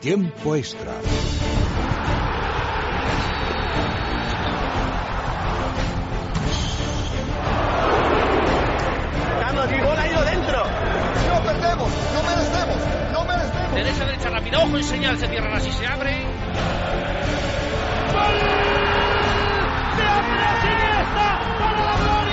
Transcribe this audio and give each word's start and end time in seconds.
Tiempo 0.00 0.54
extra. 0.54 0.92
Carlos, 9.40 9.70
mi 9.70 9.80
gol 9.80 9.98
ha 9.98 10.06
ido 10.06 10.24
dentro. 10.24 10.64
No 11.28 11.42
perdemos, 11.42 11.90
no 12.14 12.22
merecemos, 12.22 12.78
no 13.12 13.24
merecemos. 13.24 13.74
Derecha, 13.74 14.04
derecha, 14.04 14.30
rápida, 14.30 14.58
ojo 14.64 14.78
y 14.78 14.82
señal, 14.82 15.18
se 15.18 15.26
cierran 15.28 15.54
así, 15.54 15.72
se 15.72 15.86
abre. 15.86 16.22
¡Gol! 18.12 18.38
¡De 19.96 20.02
Andrés 20.04 20.64
Iniesta 20.64 21.40
para 21.58 21.84
la 21.84 21.96
gloria! 21.96 22.23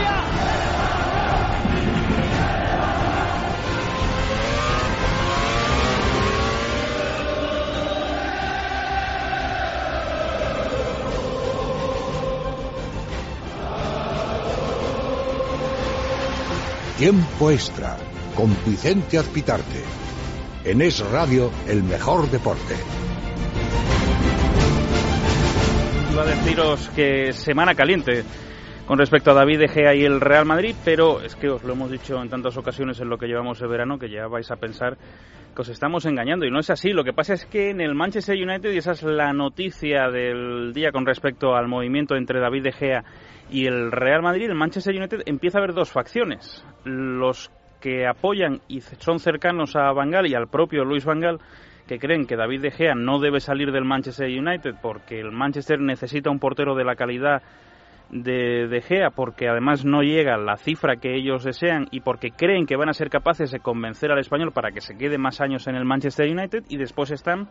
Tiempo 17.01 17.50
extra 17.50 17.97
con 18.36 18.55
Vicente 18.64 19.18
Azpitarte. 19.18 19.82
En 20.64 20.83
Es 20.83 21.00
Radio, 21.10 21.50
el 21.68 21.82
mejor 21.82 22.29
deporte. 22.29 22.75
Iba 26.11 26.21
a 26.21 26.25
deciros 26.27 26.89
que 26.89 27.33
semana 27.33 27.74
caliente 27.74 28.24
con 28.86 29.00
respecto 29.00 29.32
a 29.32 29.33
David 29.33 29.61
De 29.61 29.68
Gea 29.68 29.96
y 29.96 30.05
el 30.05 30.21
Real 30.21 30.46
Madrid, 30.46 30.75
pero 30.86 31.24
es 31.24 31.36
que 31.36 31.50
os 31.50 31.64
lo 31.64 31.74
hemos 31.74 31.89
dicho 31.89 32.22
en 32.22 32.30
tantas 32.30 32.55
ocasiones 32.58 33.00
en 33.00 33.09
lo 33.09 33.17
que 33.17 33.25
llevamos 33.25 33.59
el 33.61 33.69
verano 33.69 33.97
que 33.97 34.08
ya 34.08 34.27
vais 34.27 34.52
a 34.52 34.58
pensar 34.58 34.95
que 35.55 35.61
os 35.61 35.69
estamos 35.69 36.05
engañando 36.05 36.45
y 36.45 36.52
no 36.52 36.59
es 36.59 36.69
así. 36.69 36.91
Lo 36.91 37.03
que 37.03 37.14
pasa 37.14 37.33
es 37.33 37.45
que 37.45 37.69
en 37.69 37.81
el 37.81 37.95
Manchester 37.95 38.38
United, 38.38 38.71
y 38.71 38.77
esa 38.77 38.91
es 38.91 39.03
la 39.03 39.33
noticia 39.33 40.09
del 40.09 40.73
día 40.73 40.91
con 40.91 41.05
respecto 41.05 41.55
al 41.55 41.67
movimiento 41.67 42.16
entre 42.16 42.39
David 42.39 42.63
De 42.63 42.71
Gea 42.71 43.03
y 43.49 43.66
el 43.66 43.91
Real 43.91 44.22
Madrid, 44.22 44.49
el 44.49 44.55
Manchester 44.55 44.95
United 44.95 45.23
empieza 45.25 45.57
a 45.57 45.61
haber 45.61 45.73
dos 45.73 45.91
facciones. 45.91 46.66
Los 46.85 47.52
que 47.79 48.07
apoyan 48.07 48.61
y 48.67 48.81
son 48.81 49.19
cercanos 49.19 49.75
a 49.75 49.91
Bangal 49.91 50.27
y 50.27 50.35
al 50.35 50.47
propio 50.47 50.85
Luis 50.85 51.03
Bangal 51.03 51.39
que 51.88 51.99
creen 51.99 52.25
que 52.25 52.38
David 52.38 52.61
De 52.61 52.72
Gea 52.72 52.95
no 52.95 53.19
debe 53.19 53.39
salir 53.39 53.72
del 53.72 53.83
Manchester 53.83 54.27
United 54.27 54.75
porque 54.81 55.19
el 55.19 55.31
Manchester 55.31 55.79
necesita 55.79 56.29
un 56.29 56.39
portero 56.39 56.75
de 56.75 56.85
la 56.85 56.95
calidad 56.95 57.41
de 58.11 58.67
De 58.67 58.81
Gea 58.81 59.09
porque 59.11 59.47
además 59.47 59.85
no 59.85 60.03
llega 60.03 60.37
la 60.37 60.57
cifra 60.57 60.97
que 60.97 61.15
ellos 61.15 61.43
desean 61.43 61.87
y 61.91 62.01
porque 62.01 62.31
creen 62.31 62.65
que 62.65 62.75
van 62.75 62.89
a 62.89 62.93
ser 62.93 63.09
capaces 63.09 63.51
de 63.51 63.59
convencer 63.59 64.11
al 64.11 64.19
español 64.19 64.51
para 64.51 64.71
que 64.71 64.81
se 64.81 64.97
quede 64.97 65.17
más 65.17 65.41
años 65.41 65.67
en 65.67 65.75
el 65.75 65.85
Manchester 65.85 66.29
United 66.29 66.65
y 66.69 66.77
después 66.77 67.11
están 67.11 67.47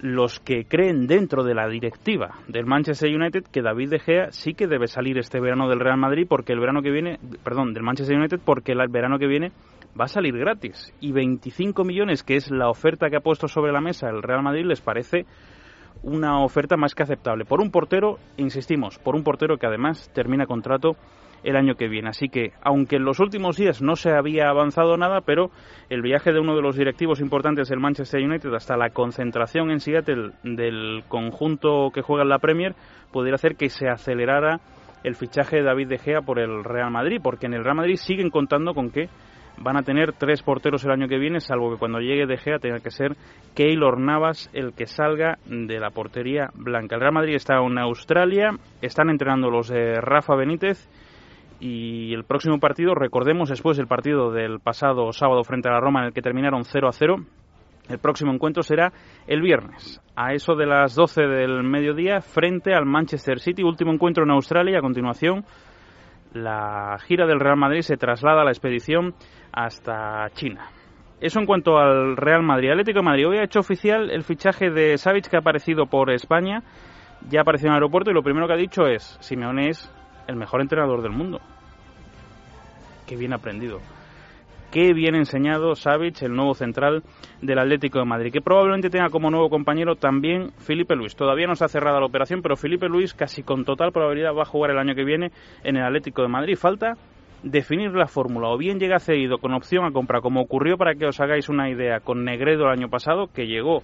los 0.00 0.38
que 0.40 0.64
creen 0.64 1.06
dentro 1.06 1.42
de 1.42 1.54
la 1.54 1.68
directiva 1.68 2.36
del 2.46 2.66
Manchester 2.66 3.14
United 3.14 3.44
que 3.52 3.62
David 3.62 3.90
De 3.90 3.98
Gea 3.98 4.30
sí 4.30 4.54
que 4.54 4.68
debe 4.68 4.86
salir 4.86 5.18
este 5.18 5.40
verano 5.40 5.68
del 5.68 5.80
Real 5.80 5.98
Madrid 5.98 6.26
porque 6.28 6.52
el 6.52 6.60
verano 6.60 6.82
que 6.82 6.90
viene, 6.90 7.18
perdón, 7.44 7.74
del 7.74 7.82
Manchester 7.82 8.16
United 8.16 8.40
porque 8.44 8.72
el 8.72 8.88
verano 8.88 9.18
que 9.18 9.26
viene 9.26 9.52
va 9.98 10.04
a 10.04 10.08
salir 10.08 10.36
gratis. 10.36 10.94
Y 11.00 11.12
25 11.12 11.84
millones 11.84 12.22
que 12.22 12.36
es 12.36 12.50
la 12.50 12.70
oferta 12.70 13.10
que 13.10 13.16
ha 13.16 13.20
puesto 13.20 13.48
sobre 13.48 13.72
la 13.72 13.80
mesa 13.80 14.08
el 14.08 14.22
Real 14.22 14.42
Madrid 14.42 14.64
les 14.66 14.80
parece 14.80 15.26
una 16.02 16.42
oferta 16.42 16.76
más 16.76 16.94
que 16.94 17.02
aceptable 17.02 17.44
por 17.44 17.60
un 17.60 17.70
portero, 17.70 18.18
insistimos, 18.36 18.98
por 18.98 19.14
un 19.14 19.24
portero 19.24 19.56
que 19.58 19.66
además 19.66 20.10
termina 20.14 20.46
contrato 20.46 20.96
el 21.42 21.56
año 21.56 21.74
que 21.74 21.88
viene. 21.88 22.08
Así 22.08 22.28
que, 22.28 22.52
aunque 22.62 22.96
en 22.96 23.04
los 23.04 23.20
últimos 23.20 23.56
días 23.56 23.82
no 23.82 23.96
se 23.96 24.10
había 24.10 24.48
avanzado 24.48 24.96
nada, 24.96 25.20
pero 25.20 25.50
el 25.88 26.02
viaje 26.02 26.32
de 26.32 26.40
uno 26.40 26.56
de 26.56 26.62
los 26.62 26.76
directivos 26.76 27.20
importantes 27.20 27.68
del 27.68 27.80
Manchester 27.80 28.22
United 28.22 28.52
hasta 28.54 28.76
la 28.76 28.90
concentración 28.90 29.70
en 29.70 29.80
Seattle 29.80 30.32
del 30.42 31.04
conjunto 31.08 31.90
que 31.92 32.02
juega 32.02 32.22
en 32.22 32.28
la 32.30 32.38
Premier 32.38 32.74
podría 33.12 33.34
hacer 33.34 33.56
que 33.56 33.68
se 33.68 33.88
acelerara 33.88 34.60
el 35.04 35.14
fichaje 35.14 35.56
de 35.56 35.62
David 35.62 35.88
De 35.88 35.98
Gea 35.98 36.22
por 36.22 36.40
el 36.40 36.64
Real 36.64 36.90
Madrid, 36.90 37.20
porque 37.22 37.46
en 37.46 37.54
el 37.54 37.64
Real 37.64 37.76
Madrid 37.76 37.96
siguen 37.96 38.30
contando 38.30 38.74
con 38.74 38.90
que 38.90 39.08
van 39.60 39.76
a 39.76 39.82
tener 39.82 40.12
tres 40.12 40.42
porteros 40.42 40.84
el 40.84 40.90
año 40.90 41.08
que 41.08 41.18
viene, 41.18 41.40
salvo 41.40 41.70
que 41.70 41.78
cuando 41.78 42.00
llegue 42.00 42.26
De 42.26 42.36
Gea 42.36 42.58
tenga 42.58 42.80
que 42.80 42.90
ser 42.90 43.16
Keylor 43.54 43.98
Navas 43.98 44.50
el 44.52 44.72
que 44.72 44.86
salga 44.86 45.38
de 45.46 45.78
la 45.78 45.90
portería 45.90 46.50
blanca. 46.54 46.96
El 46.96 47.00
Real 47.00 47.14
Madrid 47.14 47.34
está 47.34 47.58
en 47.58 47.78
Australia, 47.78 48.50
están 48.82 49.10
entrenando 49.10 49.50
los 49.50 49.68
de 49.68 50.00
Rafa 50.00 50.34
Benítez 50.34 50.88
y 51.60 52.14
el 52.14 52.24
próximo 52.24 52.58
partido, 52.58 52.94
recordemos, 52.94 53.48
después 53.48 53.76
del 53.76 53.88
partido 53.88 54.30
del 54.30 54.60
pasado 54.60 55.12
sábado 55.12 55.42
frente 55.42 55.68
a 55.68 55.72
la 55.72 55.80
Roma 55.80 56.00
en 56.00 56.06
el 56.06 56.12
que 56.12 56.22
terminaron 56.22 56.64
0 56.64 56.88
a 56.88 56.92
0, 56.92 57.16
el 57.88 57.98
próximo 57.98 58.32
encuentro 58.32 58.62
será 58.62 58.92
el 59.26 59.40
viernes, 59.40 60.00
a 60.14 60.34
eso 60.34 60.54
de 60.54 60.66
las 60.66 60.94
12 60.94 61.22
del 61.22 61.62
mediodía, 61.64 62.20
frente 62.20 62.74
al 62.74 62.84
Manchester 62.84 63.40
City, 63.40 63.62
último 63.62 63.92
encuentro 63.92 64.24
en 64.24 64.30
Australia. 64.30 64.78
A 64.78 64.82
continuación, 64.82 65.44
la 66.32 66.98
gira 67.06 67.26
del 67.26 67.40
Real 67.40 67.56
Madrid 67.56 67.80
se 67.80 67.96
traslada 67.96 68.42
a 68.42 68.44
la 68.44 68.50
expedición 68.50 69.14
hasta 69.52 70.28
China. 70.34 70.70
Eso 71.20 71.40
en 71.40 71.46
cuanto 71.46 71.78
al 71.78 72.16
Real 72.16 72.42
Madrid. 72.42 72.70
Atlético 72.70 73.00
de 73.00 73.04
Madrid 73.04 73.28
hoy 73.28 73.38
ha 73.38 73.44
hecho 73.44 73.60
oficial 73.60 74.10
el 74.10 74.22
fichaje 74.22 74.70
de 74.70 74.96
Savic 74.98 75.28
que 75.28 75.36
ha 75.36 75.40
aparecido 75.40 75.86
por 75.86 76.10
España, 76.10 76.62
ya 77.28 77.40
ha 77.40 77.42
aparecido 77.42 77.68
en 77.68 77.72
el 77.72 77.82
aeropuerto 77.82 78.10
y 78.10 78.14
lo 78.14 78.22
primero 78.22 78.46
que 78.46 78.52
ha 78.52 78.56
dicho 78.56 78.86
es, 78.86 79.16
Simeone 79.20 79.70
es 79.70 79.92
el 80.28 80.36
mejor 80.36 80.60
entrenador 80.60 81.02
del 81.02 81.12
mundo. 81.12 81.40
Qué 83.06 83.16
bien 83.16 83.32
aprendido. 83.32 83.80
Qué 84.70 84.92
bien 84.92 85.14
enseñado 85.14 85.74
Savic, 85.74 86.20
el 86.20 86.34
nuevo 86.34 86.52
central 86.52 87.02
del 87.40 87.58
Atlético 87.58 88.00
de 88.00 88.04
Madrid, 88.04 88.30
que 88.30 88.42
probablemente 88.42 88.90
tenga 88.90 89.08
como 89.08 89.30
nuevo 89.30 89.48
compañero 89.48 89.96
también 89.96 90.50
Felipe 90.58 90.94
Luis. 90.94 91.16
Todavía 91.16 91.46
no 91.46 91.54
se 91.54 91.64
ha 91.64 91.68
cerrado 91.68 91.98
la 92.00 92.04
operación, 92.04 92.42
pero 92.42 92.54
Felipe 92.54 92.86
Luis 92.86 93.14
casi 93.14 93.42
con 93.42 93.64
total 93.64 93.92
probabilidad 93.92 94.34
va 94.34 94.42
a 94.42 94.44
jugar 94.44 94.72
el 94.72 94.78
año 94.78 94.94
que 94.94 95.04
viene 95.04 95.32
en 95.64 95.76
el 95.76 95.84
Atlético 95.84 96.20
de 96.20 96.28
Madrid. 96.28 96.54
Falta 96.54 96.98
definir 97.42 97.92
la 97.92 98.08
fórmula. 98.08 98.48
O 98.48 98.58
bien 98.58 98.78
llega 98.78 98.98
cedido 98.98 99.38
con 99.38 99.54
opción 99.54 99.86
a 99.86 99.90
compra, 99.90 100.20
como 100.20 100.42
ocurrió 100.42 100.76
para 100.76 100.94
que 100.94 101.06
os 101.06 101.18
hagáis 101.18 101.48
una 101.48 101.70
idea 101.70 102.00
con 102.00 102.24
Negredo 102.24 102.64
el 102.64 102.72
año 102.72 102.90
pasado, 102.90 103.28
que 103.32 103.46
llegó 103.46 103.82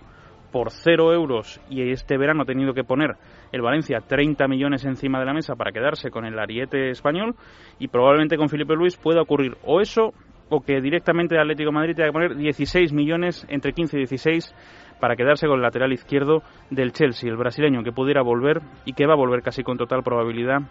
por 0.53 0.71
cero 0.71 1.13
euros 1.13 1.61
y 1.69 1.91
este 1.91 2.17
verano 2.17 2.43
ha 2.43 2.47
tenido 2.47 2.75
que 2.75 2.85
poner 2.85 3.17
el 3.51 3.61
Valencia 3.61 3.99
30 4.07 4.47
millones 4.47 4.85
encima 4.85 5.19
de 5.19 5.25
la 5.25 5.33
mesa 5.33 5.57
para 5.57 5.73
quedarse 5.73 6.13
con 6.13 6.25
el 6.25 6.39
ariete 6.39 6.91
español 6.91 7.35
y 7.81 7.89
probablemente 7.89 8.37
con 8.37 8.49
Felipe 8.49 8.77
Luis 8.77 8.97
pueda 8.97 9.23
ocurrir 9.23 9.57
o 9.65 9.81
eso 9.81 10.13
o 10.49 10.61
que 10.61 10.81
directamente 10.81 11.35
el 11.35 11.43
Atlético 11.43 11.73
Madrid 11.73 11.95
tenga 11.95 12.09
que 12.09 12.13
poner 12.13 12.37
16 12.37 12.93
millones, 12.93 13.47
entre 13.49 13.73
15 13.73 13.97
y 13.97 14.01
16, 14.01 14.55
para 15.01 15.17
quedarse 15.17 15.47
con 15.47 15.57
el 15.57 15.63
lateral 15.63 15.93
izquierdo 15.93 16.43
del 16.71 16.93
Chelsea, 16.93 17.31
el 17.31 17.37
brasileño 17.37 17.83
que 17.83 17.93
pudiera 17.93 18.23
volver 18.23 18.61
y 18.85 18.93
que 18.93 19.07
va 19.07 19.15
a 19.15 19.17
volver 19.17 19.43
casi 19.43 19.63
con 19.63 19.77
total 19.77 20.03
probabilidad 20.03 20.63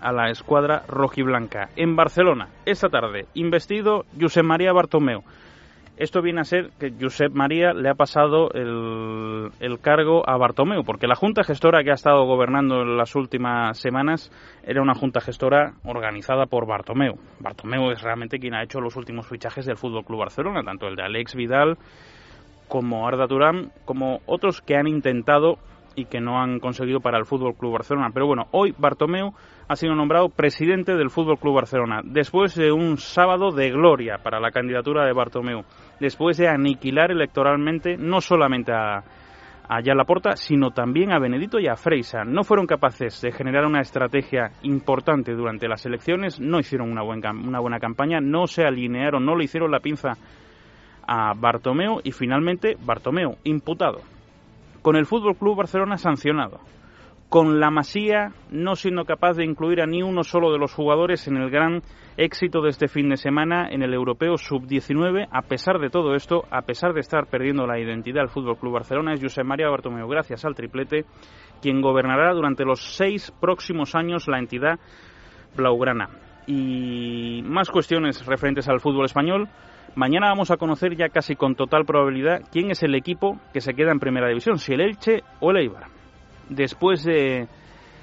a 0.00 0.12
la 0.12 0.30
escuadra 0.30 0.82
rojiblanca. 0.88 1.70
En 1.76 1.96
Barcelona, 1.96 2.48
esta 2.64 2.88
tarde, 2.88 3.26
investido 3.34 4.04
Josep 4.20 4.44
María 4.44 4.72
Bartomeu. 4.72 5.22
Esto 5.96 6.20
viene 6.20 6.42
a 6.42 6.44
ser 6.44 6.72
que 6.78 6.92
Josep 7.00 7.32
María 7.32 7.72
le 7.72 7.88
ha 7.88 7.94
pasado 7.94 8.50
el, 8.52 9.50
el, 9.60 9.78
cargo 9.80 10.28
a 10.28 10.36
Bartomeu, 10.36 10.84
porque 10.84 11.06
la 11.06 11.14
junta 11.14 11.42
gestora 11.42 11.82
que 11.82 11.90
ha 11.90 11.94
estado 11.94 12.26
gobernando 12.26 12.82
en 12.82 12.98
las 12.98 13.14
últimas 13.14 13.78
semanas 13.78 14.30
era 14.62 14.82
una 14.82 14.94
junta 14.94 15.22
gestora 15.22 15.72
organizada 15.84 16.44
por 16.44 16.66
Bartomeu. 16.66 17.14
Bartomeu 17.40 17.90
es 17.92 18.02
realmente 18.02 18.38
quien 18.38 18.54
ha 18.54 18.62
hecho 18.62 18.78
los 18.78 18.94
últimos 18.96 19.26
fichajes 19.26 19.64
del 19.64 19.78
Fútbol 19.78 20.04
Club 20.04 20.20
Barcelona, 20.20 20.62
tanto 20.62 20.86
el 20.86 20.96
de 20.96 21.02
Alex 21.02 21.34
Vidal 21.34 21.78
como 22.68 23.08
Arda 23.08 23.26
Turán, 23.26 23.72
como 23.86 24.20
otros 24.26 24.60
que 24.60 24.76
han 24.76 24.88
intentado 24.88 25.56
y 25.94 26.04
que 26.04 26.20
no 26.20 26.42
han 26.42 26.60
conseguido 26.60 27.00
para 27.00 27.16
el 27.16 27.24
Fútbol 27.24 27.54
Club 27.54 27.72
Barcelona. 27.72 28.10
Pero 28.12 28.26
bueno, 28.26 28.48
hoy 28.50 28.74
Bartomeu 28.76 29.32
ha 29.68 29.76
sido 29.76 29.94
nombrado 29.94 30.28
presidente 30.28 30.94
del 30.94 31.10
Fútbol 31.10 31.38
Club 31.38 31.56
Barcelona 31.56 32.00
después 32.04 32.54
de 32.54 32.70
un 32.72 32.98
sábado 32.98 33.50
de 33.50 33.70
gloria 33.70 34.18
para 34.22 34.40
la 34.40 34.50
candidatura 34.50 35.04
de 35.04 35.12
Bartomeu, 35.12 35.64
después 36.00 36.36
de 36.36 36.48
aniquilar 36.48 37.10
electoralmente 37.10 37.96
no 37.96 38.20
solamente 38.20 38.72
a 38.72 39.02
a 39.68 39.80
Laporta, 39.80 40.36
sino 40.36 40.70
también 40.70 41.12
a 41.12 41.18
Benedito 41.18 41.58
y 41.58 41.66
a 41.66 41.76
Freisa. 41.76 42.24
No 42.24 42.44
fueron 42.44 42.66
capaces 42.66 43.20
de 43.20 43.32
generar 43.32 43.64
una 43.66 43.80
estrategia 43.80 44.52
importante 44.62 45.32
durante 45.32 45.68
las 45.68 45.84
elecciones, 45.86 46.40
no 46.40 46.60
hicieron 46.60 46.90
una 46.90 47.02
buena, 47.02 47.32
una 47.32 47.60
buena 47.60 47.78
campaña, 47.78 48.20
no 48.20 48.46
se 48.46 48.64
alinearon, 48.64 49.24
no 49.24 49.34
le 49.34 49.44
hicieron 49.44 49.70
la 49.70 49.80
pinza 49.80 50.12
a 51.06 51.32
Bartomeu 51.34 52.00
y 52.02 52.12
finalmente 52.12 52.76
Bartomeu, 52.84 53.36
imputado 53.44 54.00
con 54.82 54.96
el 54.96 55.06
Fútbol 55.06 55.36
Club 55.36 55.56
Barcelona 55.56 55.98
sancionado, 55.98 56.60
con 57.28 57.58
la 57.60 57.70
Masía 57.70 58.32
no 58.50 58.76
siendo 58.76 59.04
capaz 59.04 59.34
de 59.34 59.44
incluir 59.44 59.80
a 59.80 59.86
ni 59.86 60.02
uno 60.02 60.22
solo 60.22 60.52
de 60.52 60.58
los 60.58 60.72
jugadores 60.72 61.26
en 61.26 61.36
el 61.36 61.50
gran 61.50 61.82
éxito 62.16 62.62
de 62.62 62.70
este 62.70 62.88
fin 62.88 63.08
de 63.08 63.16
semana 63.16 63.68
en 63.70 63.82
el 63.82 63.92
Europeo 63.92 64.36
Sub-19. 64.36 65.28
A 65.30 65.42
pesar 65.42 65.78
de 65.78 65.90
todo 65.90 66.14
esto, 66.14 66.44
a 66.50 66.62
pesar 66.62 66.92
de 66.92 67.00
estar 67.00 67.26
perdiendo 67.26 67.66
la 67.66 67.78
identidad 67.78 68.20
del 68.20 68.30
Fútbol 68.30 68.56
Club 68.56 68.74
Barcelona, 68.74 69.12
es 69.12 69.22
José 69.22 69.42
María 69.42 69.68
Bartomeu, 69.68 70.08
gracias 70.08 70.44
al 70.44 70.54
triplete, 70.54 71.04
quien 71.60 71.80
gobernará 71.80 72.32
durante 72.32 72.64
los 72.64 72.80
seis 72.96 73.32
próximos 73.40 73.94
años 73.94 74.28
la 74.28 74.38
entidad 74.38 74.78
blaugrana. 75.56 76.10
Y 76.46 77.42
más 77.44 77.70
cuestiones 77.70 78.24
referentes 78.24 78.68
al 78.68 78.80
fútbol 78.80 79.06
español 79.06 79.48
Mañana 79.96 80.28
vamos 80.28 80.50
a 80.50 80.58
conocer 80.58 80.94
ya 80.94 81.08
casi 81.08 81.36
con 81.36 81.54
total 81.54 81.86
probabilidad 81.86 82.42
quién 82.52 82.70
es 82.70 82.82
el 82.82 82.94
equipo 82.94 83.40
que 83.54 83.62
se 83.62 83.72
queda 83.72 83.92
en 83.92 83.98
primera 83.98 84.28
división, 84.28 84.58
si 84.58 84.74
el 84.74 84.82
Elche 84.82 85.22
o 85.40 85.52
el 85.52 85.56
Eibar. 85.56 85.95
Después 86.48 87.04
de, 87.04 87.48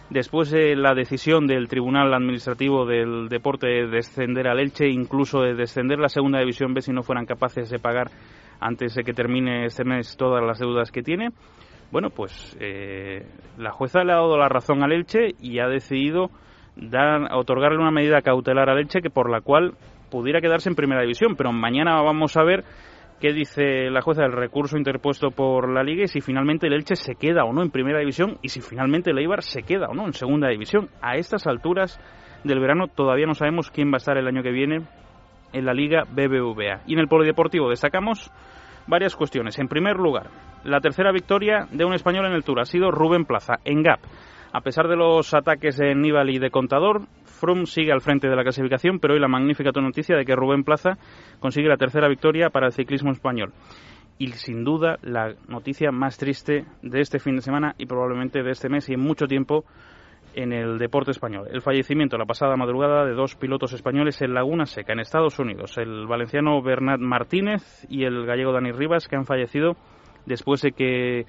después 0.10 0.52
de 0.52 0.76
la 0.76 0.94
decisión 0.94 1.48
del 1.48 1.68
Tribunal 1.68 2.14
Administrativo 2.14 2.86
del 2.86 3.30
Deporte 3.30 3.68
de 3.68 3.88
descender 3.88 4.48
al 4.48 4.60
Elche, 4.60 4.88
incluso 4.88 5.42
de 5.42 5.56
descender 5.56 6.00
la 6.00 6.10
segunda 6.10 6.40
división 6.40 6.74
B 6.74 6.82
si 6.82 6.92
no 6.92 7.04
fueran 7.04 7.26
capaces 7.26 7.70
de 7.70 7.80
pagar 7.80 8.12
antes 8.60 8.96
de 8.96 9.04
que 9.04 9.14
termine 9.14 9.66
este 9.66 9.84
mes 9.84 10.16
todas 10.18 10.44
las 10.44 10.60
deudas 10.60 10.92
que 10.92 11.04
tiene, 11.04 11.30
bueno, 11.92 12.10
pues 12.10 12.58
eh, 12.60 13.26
la 13.58 13.72
jueza 13.72 14.04
le 14.04 14.14
ha 14.14 14.16
dado 14.16 14.38
la 14.38 14.50
razón 14.50 14.84
al 14.84 14.92
Elche 14.92 15.36
y 15.40 15.60
ha 15.60 15.68
decidido 15.68 16.32
dar, 16.76 17.32
otorgarle 17.34 17.78
una 17.78 17.92
medida 17.92 18.22
cautelar 18.22 18.70
al 18.70 18.80
Elche 18.80 19.02
que 19.02 19.12
por 19.12 19.30
la 19.30 19.42
cual 19.42 19.74
pudiera 20.10 20.42
quedarse 20.42 20.70
en 20.70 20.76
primera 20.76 21.02
división, 21.02 21.36
pero 21.36 21.52
mañana 21.52 22.02
vamos 22.02 22.36
a 22.36 22.44
ver 22.44 22.64
qué 23.24 23.32
dice 23.32 23.90
la 23.90 24.02
jueza 24.02 24.24
del 24.24 24.34
recurso 24.34 24.78
interpuesto 24.78 25.32
por 25.32 25.72
la 25.72 25.82
Liga 25.82 26.04
y 26.04 26.08
si 26.10 26.20
finalmente 26.20 26.68
el 26.68 26.74
Elche 26.74 26.98
se 26.98 27.16
queda 27.16 27.46
o 27.46 27.54
no 27.54 27.64
en 27.64 27.72
primera 27.72 28.00
división 28.00 28.38
y 28.42 28.50
si 28.50 28.60
finalmente 28.60 29.12
el 29.12 29.18
Eibar 29.18 29.44
se 29.44 29.64
queda 29.64 29.88
o 29.88 29.94
no 29.94 30.06
en 30.06 30.12
segunda 30.12 30.50
división. 30.50 30.90
A 31.02 31.16
estas 31.16 31.48
alturas 31.48 31.98
del 32.44 32.60
verano 32.60 32.88
todavía 32.88 33.26
no 33.26 33.34
sabemos 33.34 33.72
quién 33.72 33.88
va 33.92 33.94
a 33.94 34.04
estar 34.04 34.18
el 34.18 34.28
año 34.28 34.44
que 34.44 34.52
viene 34.52 34.86
en 35.54 35.66
la 35.66 35.74
Liga 35.74 36.04
BBVA. 36.04 36.82
Y 36.86 36.96
en 36.96 37.00
el 37.00 37.08
polideportivo 37.08 37.70
destacamos 37.70 38.30
varias 38.88 39.16
cuestiones. 39.16 39.58
En 39.58 39.70
primer 39.70 39.96
lugar, 39.96 40.28
la 40.66 40.82
tercera 40.82 41.14
victoria 41.14 41.66
de 41.72 41.86
un 41.86 41.94
español 41.94 42.26
en 42.26 42.34
el 42.34 42.44
Tour 42.44 42.60
ha 42.60 42.66
sido 42.66 42.92
Rubén 42.92 43.24
Plaza, 43.24 43.54
en 43.64 43.84
Gap. 43.84 44.02
A 44.52 44.60
pesar 44.60 44.90
de 44.90 44.98
los 44.98 45.34
ataques 45.34 45.78
de 45.78 45.96
Nibali 45.96 46.36
y 46.36 46.40
de 46.40 46.52
Contador, 46.52 47.04
Froome 47.44 47.66
sigue 47.66 47.92
al 47.92 48.00
frente 48.00 48.30
de 48.30 48.38
la 48.38 48.44
clasificación, 48.44 49.00
pero 49.00 49.16
hoy 49.16 49.20
la 49.20 49.28
magnífica 49.28 49.72
noticia 49.82 50.16
de 50.16 50.24
que 50.24 50.34
Rubén 50.34 50.64
Plaza 50.64 50.98
consigue 51.42 51.68
la 51.68 51.76
tercera 51.76 52.08
victoria 52.08 52.50
para 52.50 52.68
el 52.68 52.72
ciclismo 52.72 53.12
español. 53.12 53.52
Y 54.18 54.28
sin 54.30 54.64
duda 54.64 54.98
la 55.02 55.34
noticia 55.50 55.92
más 55.92 56.18
triste 56.18 56.64
de 56.82 57.02
este 57.02 57.20
fin 57.20 57.36
de 57.36 57.42
semana 57.42 57.76
y 57.78 57.86
probablemente 57.86 58.44
de 58.44 58.52
este 58.52 58.70
mes 58.70 58.88
y 58.88 58.94
en 58.94 59.02
mucho 59.02 59.28
tiempo 59.28 59.66
en 60.36 60.54
el 60.54 60.78
deporte 60.78 61.12
español. 61.12 61.50
El 61.52 61.62
fallecimiento 61.62 62.18
la 62.18 62.26
pasada 62.26 62.56
madrugada 62.56 63.04
de 63.04 63.12
dos 63.12 63.36
pilotos 63.36 63.74
españoles 63.74 64.22
en 64.22 64.34
Laguna 64.34 64.66
Seca, 64.66 64.94
en 64.94 65.02
Estados 65.02 65.38
Unidos, 65.38 65.78
el 65.78 66.08
valenciano 66.08 66.62
Bernat 66.62 67.02
Martínez 67.02 67.86
y 67.90 68.06
el 68.06 68.26
gallego 68.26 68.54
Dani 68.54 68.72
Rivas, 68.72 69.10
que 69.10 69.18
han 69.18 69.26
fallecido 69.26 69.76
después 70.26 70.62
de 70.62 70.72
que 70.72 71.26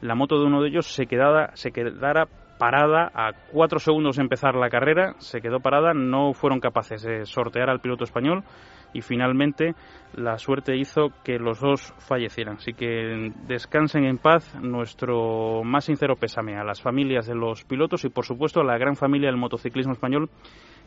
la 0.00 0.14
moto 0.14 0.40
de 0.40 0.46
uno 0.46 0.62
de 0.62 0.68
ellos 0.70 0.86
se 0.86 1.04
quedara, 1.04 1.54
se 1.56 1.72
quedara 1.72 2.26
parada 2.58 3.10
a 3.14 3.32
cuatro 3.52 3.78
segundos 3.78 4.16
de 4.16 4.22
empezar 4.22 4.54
la 4.54 4.68
carrera, 4.68 5.14
se 5.18 5.40
quedó 5.40 5.60
parada, 5.60 5.94
no 5.94 6.32
fueron 6.32 6.60
capaces 6.60 7.02
de 7.02 7.24
sortear 7.24 7.70
al 7.70 7.80
piloto 7.80 8.04
español 8.04 8.44
y 8.92 9.02
finalmente 9.02 9.74
la 10.14 10.38
suerte 10.38 10.76
hizo 10.76 11.08
que 11.22 11.38
los 11.38 11.60
dos 11.60 11.94
fallecieran. 11.98 12.56
Así 12.56 12.72
que 12.72 13.32
descansen 13.46 14.04
en 14.04 14.18
paz 14.18 14.54
nuestro 14.60 15.62
más 15.64 15.84
sincero 15.84 16.16
pésame 16.16 16.56
a 16.56 16.64
las 16.64 16.80
familias 16.80 17.26
de 17.26 17.34
los 17.34 17.64
pilotos 17.64 18.04
y 18.04 18.08
por 18.08 18.24
supuesto 18.24 18.60
a 18.60 18.64
la 18.64 18.78
gran 18.78 18.96
familia 18.96 19.28
del 19.28 19.38
motociclismo 19.38 19.92
español 19.92 20.30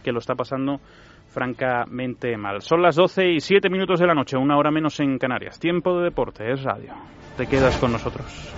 que 0.03 0.12
lo 0.12 0.19
está 0.19 0.35
pasando 0.35 0.79
francamente 1.27 2.35
mal. 2.38 2.62
Son 2.62 2.81
las 2.81 2.95
12 2.95 3.31
y 3.33 3.39
7 3.39 3.69
minutos 3.69 4.00
de 4.00 4.07
la 4.07 4.13
noche, 4.13 4.35
una 4.35 4.57
hora 4.57 4.71
menos 4.71 5.00
en 5.00 5.18
Canarias. 5.18 5.59
Tiempo 5.59 5.97
de 5.97 6.06
deporte, 6.06 6.51
es 6.51 6.63
radio. 6.63 6.94
Te 7.38 7.47
quedas 7.47 7.77
con 7.77 7.91
nosotros. 7.91 8.53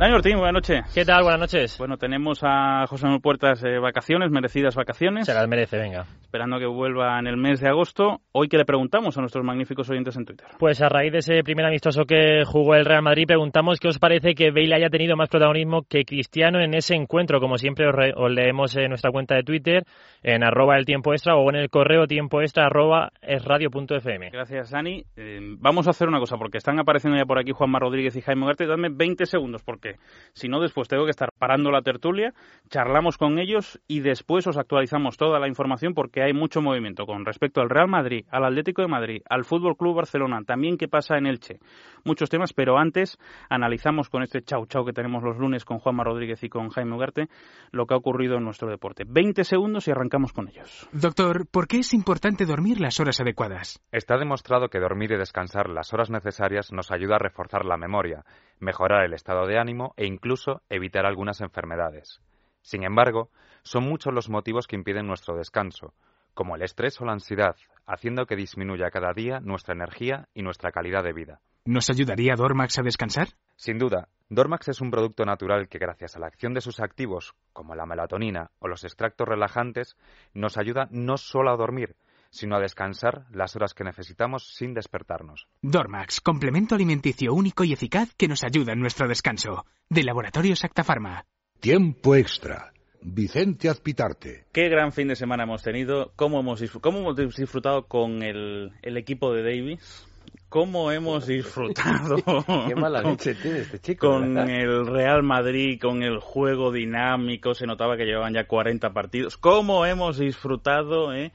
Dani 0.00 0.14
Ortín, 0.14 0.38
buenas 0.38 0.54
noches. 0.54 0.94
¿Qué 0.94 1.04
tal? 1.04 1.24
Buenas 1.24 1.40
noches. 1.40 1.76
Bueno, 1.76 1.98
tenemos 1.98 2.40
a 2.42 2.86
José 2.86 3.04
Manuel 3.04 3.20
Puertas 3.20 3.60
de 3.60 3.78
vacaciones, 3.78 4.30
merecidas 4.30 4.74
vacaciones. 4.74 5.26
Se 5.26 5.34
las 5.34 5.46
merece, 5.46 5.76
venga. 5.76 6.06
Esperando 6.22 6.58
que 6.58 6.64
vuelva 6.64 7.18
en 7.18 7.26
el 7.26 7.36
mes 7.36 7.60
de 7.60 7.68
agosto. 7.68 8.22
Hoy 8.32 8.48
que 8.48 8.56
le 8.56 8.64
preguntamos 8.64 9.18
a 9.18 9.20
nuestros 9.20 9.44
magníficos 9.44 9.90
oyentes 9.90 10.16
en 10.16 10.24
Twitter. 10.24 10.46
Pues 10.58 10.80
a 10.80 10.88
raíz 10.88 11.12
de 11.12 11.18
ese 11.18 11.42
primer 11.44 11.66
amistoso 11.66 12.06
que 12.06 12.44
jugó 12.46 12.76
el 12.76 12.86
Real 12.86 13.02
Madrid, 13.02 13.26
preguntamos 13.26 13.78
qué 13.78 13.88
os 13.88 13.98
parece 13.98 14.34
que 14.34 14.50
Bale 14.50 14.74
haya 14.74 14.88
tenido 14.88 15.16
más 15.16 15.28
protagonismo 15.28 15.82
que 15.82 16.06
Cristiano 16.06 16.60
en 16.60 16.72
ese 16.72 16.94
encuentro. 16.94 17.38
Como 17.38 17.58
siempre 17.58 17.86
os, 17.86 18.30
leemos 18.32 18.74
en 18.76 18.88
nuestra 18.88 19.10
cuenta 19.10 19.34
de 19.34 19.42
Twitter, 19.42 19.84
en 20.22 20.42
arroba 20.42 20.78
el 20.78 20.86
tiempo 20.86 21.12
extra 21.12 21.36
o 21.36 21.46
en 21.50 21.56
el 21.56 21.68
correo 21.68 22.06
tiempo 22.06 22.40
extra 22.40 22.64
arroba 22.64 23.10
es 23.20 23.44
radio.fm. 23.44 24.30
Gracias, 24.30 24.70
Dani. 24.70 25.04
Eh, 25.14 25.40
vamos 25.58 25.88
a 25.88 25.90
hacer 25.90 26.08
una 26.08 26.20
cosa, 26.20 26.38
porque 26.38 26.56
están 26.56 26.78
apareciendo 26.78 27.18
ya 27.18 27.26
por 27.26 27.38
aquí 27.38 27.52
Juanma 27.52 27.78
Rodríguez 27.78 28.16
y 28.16 28.22
Jaime 28.22 28.44
Ugarte. 28.44 28.66
Dadme 28.66 28.88
20 28.88 29.26
segundos, 29.26 29.62
porque 29.62 29.89
si 30.32 30.48
no, 30.48 30.60
después 30.60 30.88
tengo 30.88 31.04
que 31.04 31.10
estar 31.10 31.30
parando 31.38 31.70
la 31.70 31.82
tertulia, 31.82 32.32
charlamos 32.68 33.18
con 33.18 33.38
ellos 33.38 33.80
y 33.88 34.00
después 34.00 34.46
os 34.46 34.56
actualizamos 34.56 35.16
toda 35.16 35.38
la 35.38 35.48
información 35.48 35.94
porque 35.94 36.22
hay 36.22 36.32
mucho 36.32 36.60
movimiento 36.62 37.06
con 37.06 37.24
respecto 37.24 37.60
al 37.60 37.70
Real 37.70 37.88
Madrid, 37.88 38.24
al 38.30 38.44
Atlético 38.44 38.82
de 38.82 38.88
Madrid, 38.88 39.22
al 39.28 39.44
Fútbol 39.44 39.76
Club 39.76 39.96
Barcelona, 39.96 40.42
también 40.46 40.76
qué 40.76 40.88
pasa 40.88 41.16
en 41.16 41.26
Elche. 41.26 41.58
Muchos 42.04 42.30
temas, 42.30 42.52
pero 42.52 42.78
antes 42.78 43.18
analizamos 43.48 44.08
con 44.08 44.22
este 44.22 44.42
chau 44.42 44.66
chau 44.66 44.84
que 44.84 44.92
tenemos 44.92 45.22
los 45.22 45.36
lunes 45.38 45.64
con 45.64 45.78
Juanma 45.78 46.04
Rodríguez 46.04 46.42
y 46.42 46.48
con 46.48 46.70
Jaime 46.70 46.94
Ugarte 46.94 47.28
lo 47.72 47.86
que 47.86 47.94
ha 47.94 47.98
ocurrido 47.98 48.36
en 48.36 48.44
nuestro 48.44 48.68
deporte. 48.68 49.04
20 49.06 49.44
segundos 49.44 49.88
y 49.88 49.90
arrancamos 49.90 50.32
con 50.32 50.48
ellos. 50.48 50.88
Doctor, 50.92 51.46
¿por 51.50 51.66
qué 51.66 51.78
es 51.78 51.92
importante 51.92 52.46
dormir 52.46 52.80
las 52.80 53.00
horas 53.00 53.20
adecuadas? 53.20 53.80
Está 53.92 54.16
demostrado 54.16 54.68
que 54.68 54.78
dormir 54.78 55.12
y 55.12 55.16
descansar 55.16 55.68
las 55.68 55.92
horas 55.92 56.10
necesarias 56.10 56.72
nos 56.72 56.90
ayuda 56.90 57.16
a 57.16 57.18
reforzar 57.18 57.64
la 57.64 57.76
memoria 57.76 58.24
mejorar 58.60 59.04
el 59.04 59.14
estado 59.14 59.46
de 59.46 59.58
ánimo 59.58 59.79
e 59.96 60.06
incluso 60.06 60.62
evitar 60.68 61.06
algunas 61.06 61.40
enfermedades. 61.40 62.20
Sin 62.62 62.84
embargo, 62.84 63.30
son 63.62 63.84
muchos 63.84 64.12
los 64.12 64.28
motivos 64.28 64.66
que 64.66 64.76
impiden 64.76 65.06
nuestro 65.06 65.36
descanso, 65.36 65.94
como 66.34 66.56
el 66.56 66.62
estrés 66.62 67.00
o 67.00 67.04
la 67.04 67.12
ansiedad, 67.12 67.56
haciendo 67.86 68.26
que 68.26 68.36
disminuya 68.36 68.90
cada 68.90 69.12
día 69.12 69.40
nuestra 69.40 69.74
energía 69.74 70.28
y 70.34 70.42
nuestra 70.42 70.72
calidad 70.72 71.02
de 71.02 71.12
vida. 71.12 71.40
¿Nos 71.64 71.90
ayudaría 71.90 72.34
Dormax 72.36 72.78
a 72.78 72.82
descansar? 72.82 73.28
Sin 73.56 73.78
duda, 73.78 74.08
Dormax 74.30 74.68
es 74.68 74.80
un 74.80 74.90
producto 74.90 75.24
natural 75.24 75.68
que 75.68 75.78
gracias 75.78 76.16
a 76.16 76.20
la 76.20 76.28
acción 76.28 76.54
de 76.54 76.60
sus 76.60 76.80
activos, 76.80 77.34
como 77.52 77.74
la 77.74 77.84
melatonina 77.84 78.50
o 78.60 78.68
los 78.68 78.84
extractos 78.84 79.28
relajantes, 79.28 79.96
nos 80.32 80.56
ayuda 80.56 80.88
no 80.90 81.16
solo 81.16 81.50
a 81.50 81.56
dormir, 81.56 81.96
sino 82.30 82.56
a 82.56 82.60
descansar 82.60 83.26
las 83.32 83.56
horas 83.56 83.74
que 83.74 83.84
necesitamos 83.84 84.54
sin 84.54 84.74
despertarnos. 84.74 85.48
Dormax, 85.62 86.20
complemento 86.20 86.74
alimenticio 86.74 87.34
único 87.34 87.64
y 87.64 87.72
eficaz 87.72 88.14
que 88.16 88.28
nos 88.28 88.44
ayuda 88.44 88.72
en 88.72 88.80
nuestro 88.80 89.08
descanso. 89.08 89.66
De 89.88 90.04
Laboratorios 90.04 90.64
Actafarma. 90.64 91.26
Tiempo 91.60 92.14
extra. 92.14 92.72
Vicente 93.02 93.68
Azpitarte. 93.68 94.46
Qué 94.52 94.68
gran 94.68 94.92
fin 94.92 95.08
de 95.08 95.16
semana 95.16 95.44
hemos 95.44 95.62
tenido. 95.62 96.12
¿Cómo 96.16 96.40
hemos, 96.40 96.60
disfrutado 96.60 97.86
con 97.86 98.22
el, 98.22 98.72
equipo 98.82 99.32
de 99.32 99.42
Davis? 99.42 100.06
cómo 100.48 100.90
hemos 100.90 101.28
disfrutado 101.28 102.16
Qué 102.68 102.74
mala 102.74 103.02
leche 103.02 103.36
tiene 103.36 103.60
este 103.60 103.78
chico, 103.78 104.08
con 104.08 104.36
el 104.36 104.84
Real 104.84 105.22
Madrid, 105.22 105.78
con 105.80 106.02
el 106.02 106.18
juego 106.18 106.72
dinámico, 106.72 107.54
se 107.54 107.66
notaba 107.66 107.96
que 107.96 108.04
llevaban 108.04 108.34
ya 108.34 108.48
40 108.48 108.92
partidos, 108.92 109.36
cómo 109.36 109.86
hemos 109.86 110.18
disfrutado 110.18 111.14
eh? 111.14 111.30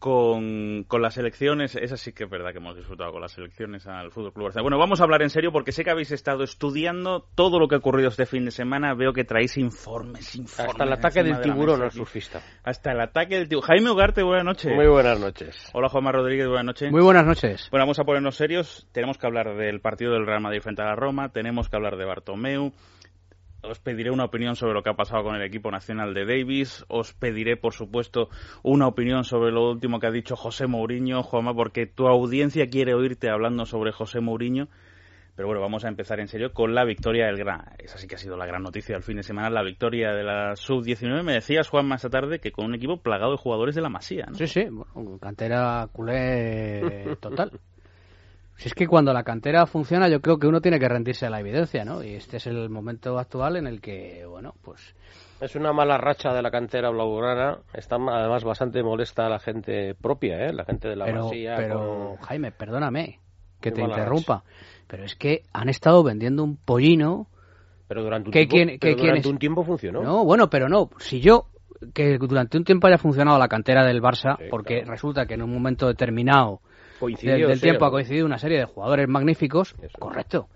Con, 0.00 0.84
con, 0.88 1.02
las 1.02 1.18
elecciones, 1.18 1.76
esa 1.76 1.96
sí 1.98 2.12
que 2.12 2.24
es 2.24 2.30
verdad 2.30 2.52
que 2.52 2.58
hemos 2.58 2.74
disfrutado 2.74 3.12
con 3.12 3.20
las 3.20 3.36
elecciones 3.36 3.86
al 3.86 4.10
Fútbol 4.10 4.32
Club 4.32 4.44
Barcelona. 4.44 4.64
Bueno, 4.64 4.78
vamos 4.78 5.00
a 5.00 5.04
hablar 5.04 5.22
en 5.22 5.28
serio 5.28 5.52
porque 5.52 5.72
sé 5.72 5.84
que 5.84 5.90
habéis 5.90 6.10
estado 6.10 6.42
estudiando 6.42 7.28
todo 7.34 7.60
lo 7.60 7.68
que 7.68 7.74
ha 7.74 7.78
ocurrido 7.78 8.08
este 8.08 8.24
fin 8.24 8.46
de 8.46 8.50
semana. 8.50 8.94
Veo 8.94 9.12
que 9.12 9.24
traéis 9.24 9.58
informes, 9.58 10.34
informes. 10.34 10.70
Hasta 10.70 10.84
el 10.84 10.92
ataque 10.92 11.22
del 11.22 11.40
tiburón 11.42 11.82
al 11.82 11.92
surfista. 11.92 12.42
Hasta 12.64 12.92
el 12.92 13.00
ataque 13.00 13.36
del 13.36 13.48
tiburón. 13.48 13.68
Jaime 13.68 13.90
Ugarte, 13.90 14.22
buenas 14.22 14.44
noches. 14.44 14.74
Muy 14.74 14.86
buenas 14.86 15.20
noches. 15.20 15.70
Hola 15.74 15.90
Juanma 15.90 16.12
Rodríguez, 16.12 16.48
buenas 16.48 16.64
noches. 16.64 16.90
Muy 16.90 17.02
buenas 17.02 17.26
noches. 17.26 17.68
Bueno, 17.70 17.84
vamos 17.84 17.98
a 17.98 18.04
ponernos 18.04 18.34
serios. 18.34 18.88
Tenemos 18.92 19.18
que 19.18 19.26
hablar 19.26 19.54
del 19.54 19.80
partido 19.80 20.14
del 20.14 20.26
Real 20.26 20.40
Madrid 20.40 20.62
frente 20.62 20.80
a 20.80 20.86
la 20.86 20.96
Roma. 20.96 21.28
Tenemos 21.28 21.68
que 21.68 21.76
hablar 21.76 21.98
de 21.98 22.06
Bartomeu 22.06 22.72
os 23.62 23.78
pediré 23.78 24.10
una 24.10 24.24
opinión 24.24 24.56
sobre 24.56 24.74
lo 24.74 24.82
que 24.82 24.90
ha 24.90 24.94
pasado 24.94 25.22
con 25.22 25.34
el 25.34 25.42
equipo 25.42 25.70
nacional 25.70 26.14
de 26.14 26.24
Davis. 26.24 26.84
Os 26.88 27.12
pediré, 27.12 27.56
por 27.56 27.72
supuesto, 27.72 28.28
una 28.62 28.86
opinión 28.86 29.24
sobre 29.24 29.52
lo 29.52 29.70
último 29.70 30.00
que 30.00 30.06
ha 30.06 30.10
dicho 30.10 30.36
José 30.36 30.66
Mourinho, 30.66 31.22
Juanma, 31.22 31.54
porque 31.54 31.86
tu 31.86 32.06
audiencia 32.06 32.66
quiere 32.66 32.94
oírte 32.94 33.30
hablando 33.30 33.66
sobre 33.66 33.92
José 33.92 34.20
Mourinho. 34.20 34.68
Pero 35.36 35.48
bueno, 35.48 35.62
vamos 35.62 35.84
a 35.84 35.88
empezar 35.88 36.20
en 36.20 36.28
serio 36.28 36.52
con 36.52 36.74
la 36.74 36.84
victoria 36.84 37.26
del 37.26 37.38
Gran. 37.38 37.62
Esa 37.78 37.96
sí 37.96 38.06
que 38.06 38.16
ha 38.16 38.18
sido 38.18 38.36
la 38.36 38.44
gran 38.44 38.62
noticia 38.62 38.94
del 38.94 39.02
fin 39.02 39.16
de 39.16 39.22
semana, 39.22 39.48
la 39.48 39.62
victoria 39.62 40.12
de 40.12 40.22
la 40.22 40.54
Sub-19. 40.54 41.22
Me 41.22 41.32
decías, 41.34 41.68
Juan, 41.68 41.86
más 41.86 42.02
tarde 42.02 42.40
que 42.40 42.52
con 42.52 42.66
un 42.66 42.74
equipo 42.74 42.98
plagado 42.98 43.32
de 43.32 43.38
jugadores 43.38 43.74
de 43.74 43.80
la 43.80 43.88
Masía, 43.88 44.26
¿no? 44.26 44.34
Sí, 44.34 44.46
sí, 44.46 44.66
cantera 45.20 45.88
culé 45.92 47.16
total. 47.20 47.52
Si 48.60 48.68
es 48.68 48.74
que 48.74 48.86
cuando 48.86 49.14
la 49.14 49.22
cantera 49.22 49.64
funciona, 49.64 50.06
yo 50.10 50.20
creo 50.20 50.38
que 50.38 50.46
uno 50.46 50.60
tiene 50.60 50.78
que 50.78 50.86
rendirse 50.86 51.24
a 51.24 51.30
la 51.30 51.40
evidencia, 51.40 51.82
¿no? 51.82 52.04
Y 52.04 52.12
este 52.12 52.36
es 52.36 52.46
el 52.46 52.68
momento 52.68 53.18
actual 53.18 53.56
en 53.56 53.66
el 53.66 53.80
que, 53.80 54.26
bueno, 54.26 54.52
pues. 54.60 54.94
Es 55.40 55.56
una 55.56 55.72
mala 55.72 55.96
racha 55.96 56.34
de 56.34 56.42
la 56.42 56.50
cantera 56.50 56.90
blaugrana. 56.90 57.60
Está 57.72 57.96
además 57.96 58.44
bastante 58.44 58.82
molesta 58.82 59.24
a 59.24 59.28
la 59.30 59.38
gente 59.38 59.94
propia, 59.94 60.46
¿eh? 60.46 60.52
La 60.52 60.66
gente 60.66 60.88
de 60.90 60.96
la 60.96 61.06
pero, 61.06 61.30
Pero, 61.30 62.16
Jaime, 62.20 62.52
perdóname 62.52 63.18
que 63.62 63.72
te 63.72 63.80
interrumpa. 63.80 64.44
Pero 64.86 65.04
es 65.04 65.16
que 65.16 65.44
han 65.54 65.70
estado 65.70 66.02
vendiendo 66.02 66.44
un 66.44 66.58
pollino. 66.58 67.28
Pero 67.88 68.02
durante 68.02 68.28
un, 68.28 68.32
tiempo, 68.46 68.86
durante 68.94 69.28
un 69.30 69.38
tiempo 69.38 69.64
funcionó. 69.64 70.02
No, 70.02 70.22
bueno, 70.26 70.50
pero 70.50 70.68
no. 70.68 70.90
Si 70.98 71.22
yo 71.22 71.46
que 71.94 72.18
durante 72.18 72.58
un 72.58 72.64
tiempo 72.64 72.88
haya 72.88 72.98
funcionado 72.98 73.38
la 73.38 73.48
cantera 73.48 73.86
del 73.86 74.02
Barça, 74.02 74.36
porque 74.50 74.84
resulta 74.84 75.24
que 75.24 75.32
en 75.32 75.42
un 75.42 75.50
momento 75.50 75.86
determinado 75.86 76.60
Coincidió, 77.00 77.32
del, 77.38 77.48
del 77.48 77.56
sí, 77.58 77.62
tiempo 77.62 77.84
ha 77.86 77.90
coincidido 77.90 78.26
una 78.26 78.38
serie 78.38 78.58
de 78.58 78.64
jugadores 78.66 79.08
magníficos, 79.08 79.74
correcto. 79.98 80.48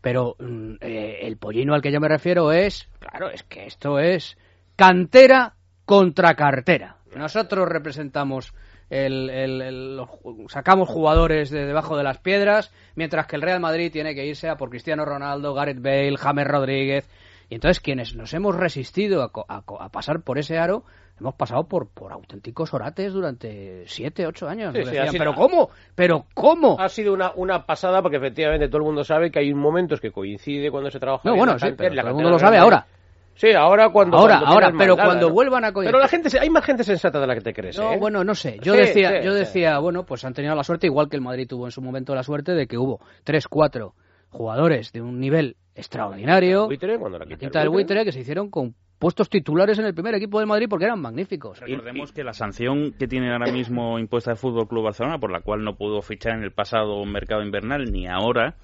Pero 0.00 0.34
mm, 0.40 0.74
eh, 0.80 1.18
el 1.22 1.36
pollino 1.36 1.74
al 1.74 1.82
que 1.82 1.92
yo 1.92 2.00
me 2.00 2.08
refiero 2.08 2.50
es, 2.50 2.88
claro, 2.98 3.30
es 3.30 3.44
que 3.44 3.66
esto 3.66 4.00
es 4.00 4.36
cantera 4.74 5.54
contra 5.84 6.34
cartera. 6.34 6.96
Nosotros 7.14 7.68
representamos 7.68 8.52
el, 8.90 9.30
el- 9.30 9.62
el- 9.62 9.96
los 9.96 10.08
ju- 10.08 10.48
sacamos 10.50 10.88
jugadores 10.88 11.50
de 11.50 11.66
debajo 11.66 11.96
de 11.96 12.02
las 12.04 12.18
piedras, 12.18 12.72
mientras 12.96 13.26
que 13.26 13.36
el 13.36 13.42
Real 13.42 13.60
Madrid 13.60 13.92
tiene 13.92 14.14
que 14.14 14.26
irse 14.26 14.48
a 14.48 14.56
por 14.56 14.70
Cristiano 14.70 15.04
Ronaldo, 15.04 15.54
Gareth 15.54 15.80
Bale, 15.80 16.16
James 16.16 16.46
Rodríguez. 16.46 17.08
Y 17.52 17.56
entonces 17.56 17.80
quienes 17.80 18.16
nos 18.16 18.32
hemos 18.32 18.56
resistido 18.56 19.22
a, 19.22 19.30
a 19.46 19.62
a 19.84 19.88
pasar 19.90 20.22
por 20.22 20.38
ese 20.38 20.56
aro, 20.58 20.84
hemos 21.20 21.34
pasado 21.34 21.64
por, 21.64 21.86
por 21.90 22.10
auténticos 22.10 22.72
orates 22.72 23.12
durante 23.12 23.84
siete, 23.88 24.26
ocho 24.26 24.48
años. 24.48 24.72
Sí, 24.72 24.78
Nos 24.78 24.88
sí, 24.88 24.94
decían, 24.94 25.12
sido- 25.12 25.18
pero 25.20 25.34
¿cómo? 25.34 25.68
¿Pero 25.94 26.24
cómo? 26.32 26.80
Ha 26.80 26.88
sido 26.88 27.12
una, 27.12 27.32
una 27.36 27.66
pasada 27.66 28.00
porque 28.00 28.16
efectivamente 28.16 28.68
todo 28.68 28.78
el 28.78 28.84
mundo 28.84 29.04
sabe 29.04 29.30
que 29.30 29.40
hay 29.40 29.52
momentos 29.52 30.00
que 30.00 30.10
coincide 30.10 30.70
cuando 30.70 30.90
se 30.90 30.98
trabaja. 30.98 31.28
No, 31.28 31.32
en 31.34 31.38
bueno, 31.40 31.52
la 31.52 31.58
sí, 31.58 31.66
cantera, 31.66 31.76
pero 31.76 31.90
en 31.90 31.96
la 31.96 32.02
todo 32.04 32.08
el 32.10 32.14
mundo 32.14 32.30
lo 32.30 32.38
sabe 32.38 32.56
ahora. 32.56 32.86
Sí, 33.34 33.52
ahora 33.52 33.90
cuando. 33.90 34.16
Ahora, 34.16 34.38
cuando 34.38 34.54
ahora, 34.54 34.72
pero 34.78 34.96
cuando 34.96 35.28
¿no? 35.28 35.34
vuelvan 35.34 35.64
a 35.66 35.72
coincidir- 35.74 35.88
Pero 35.88 35.98
la 35.98 36.08
gente, 36.08 36.38
hay 36.40 36.48
más 36.48 36.64
gente 36.64 36.84
sensata 36.84 37.20
de 37.20 37.26
la 37.26 37.34
que 37.34 37.42
te 37.42 37.52
crees. 37.52 37.78
No, 37.78 37.92
¿eh? 37.92 37.98
bueno, 37.98 38.24
no 38.24 38.34
sé. 38.34 38.56
Yo 38.62 38.72
Sí, 38.72 38.78
decía, 38.80 39.20
sí, 39.20 39.26
yo 39.26 39.32
sí. 39.32 39.38
decía, 39.40 39.78
bueno, 39.78 40.04
pues 40.06 40.24
han 40.24 40.32
tenido 40.32 40.54
la 40.54 40.64
suerte, 40.64 40.86
igual 40.86 41.10
que 41.10 41.16
el 41.16 41.22
Madrid 41.22 41.46
tuvo 41.46 41.66
en 41.66 41.70
su 41.70 41.82
momento 41.82 42.14
la 42.14 42.22
suerte 42.22 42.52
de 42.54 42.66
que 42.66 42.78
hubo 42.78 42.98
tres, 43.24 43.46
cuatro 43.46 43.92
jugadores 44.32 44.92
de 44.92 45.00
un 45.02 45.20
nivel 45.20 45.56
extraordinario. 45.74 46.66
Buitre, 46.66 46.98
cuando 46.98 47.18
la 47.18 47.24
la 47.24 47.28
del 47.28 47.38
buitre. 47.38 47.68
buitre 47.68 48.04
que 48.04 48.12
se 48.12 48.20
hicieron 48.20 48.50
con 48.50 48.74
puestos 48.98 49.28
titulares 49.28 49.78
en 49.78 49.84
el 49.86 49.94
primer 49.94 50.14
equipo 50.14 50.38
del 50.38 50.46
Madrid 50.48 50.66
porque 50.68 50.84
eran 50.84 51.00
magníficos. 51.00 51.58
Recordemos 51.60 52.12
que 52.12 52.22
la 52.24 52.32
sanción 52.32 52.92
que 52.92 53.08
tiene 53.08 53.32
ahora 53.32 53.50
mismo 53.52 53.98
impuesta 53.98 54.30
el 54.32 54.36
Fútbol 54.36 54.68
Club 54.68 54.84
Barcelona, 54.84 55.18
por 55.18 55.30
la 55.32 55.40
cual 55.40 55.64
no 55.64 55.76
pudo 55.76 56.02
fichar 56.02 56.36
en 56.36 56.44
el 56.44 56.52
pasado 56.52 57.04
mercado 57.04 57.42
invernal 57.42 57.90
ni 57.92 58.06
ahora, 58.06 58.54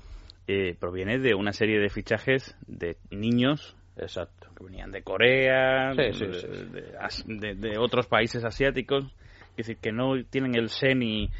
eh, 0.46 0.76
proviene 0.78 1.18
de 1.18 1.34
una 1.34 1.52
serie 1.52 1.78
de 1.78 1.88
fichajes 1.88 2.56
de 2.66 2.96
niños 3.10 3.76
Exacto. 3.96 4.48
que 4.56 4.64
venían 4.64 4.92
de 4.92 5.02
Corea, 5.02 5.92
Sí, 5.94 6.12
sí, 6.12 6.26
de, 6.26 6.34
sí, 6.34 6.46
de- 6.72 6.96
as- 7.00 7.24
de- 7.26 7.54
de 7.54 7.78
otros 7.78 8.06
países 8.06 8.44
asiáticos, 8.44 9.04
es 9.50 9.56
decir, 9.66 9.76
que 9.78 9.90
no 9.92 10.12
tienen 10.30 10.54
el 10.54 10.68
SENI 10.68 11.30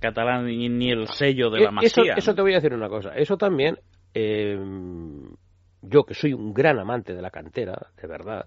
catalán 0.00 0.46
ni, 0.46 0.68
ni 0.68 0.90
el 0.90 1.08
sello 1.08 1.50
de 1.50 1.60
la 1.60 1.70
Eh, 1.70 1.86
Eso, 1.86 2.00
masía. 2.00 2.14
eso 2.14 2.34
te 2.34 2.42
voy 2.42 2.52
a 2.52 2.56
decir 2.56 2.74
una 2.74 2.88
cosa. 2.88 3.10
Eso 3.16 3.36
también, 3.36 3.78
eh, 4.14 4.58
yo 5.82 6.04
que 6.04 6.14
soy 6.14 6.32
un 6.32 6.52
gran 6.54 6.78
amante 6.78 7.14
de 7.14 7.22
la 7.22 7.30
cantera, 7.30 7.88
de 8.00 8.08
verdad, 8.08 8.46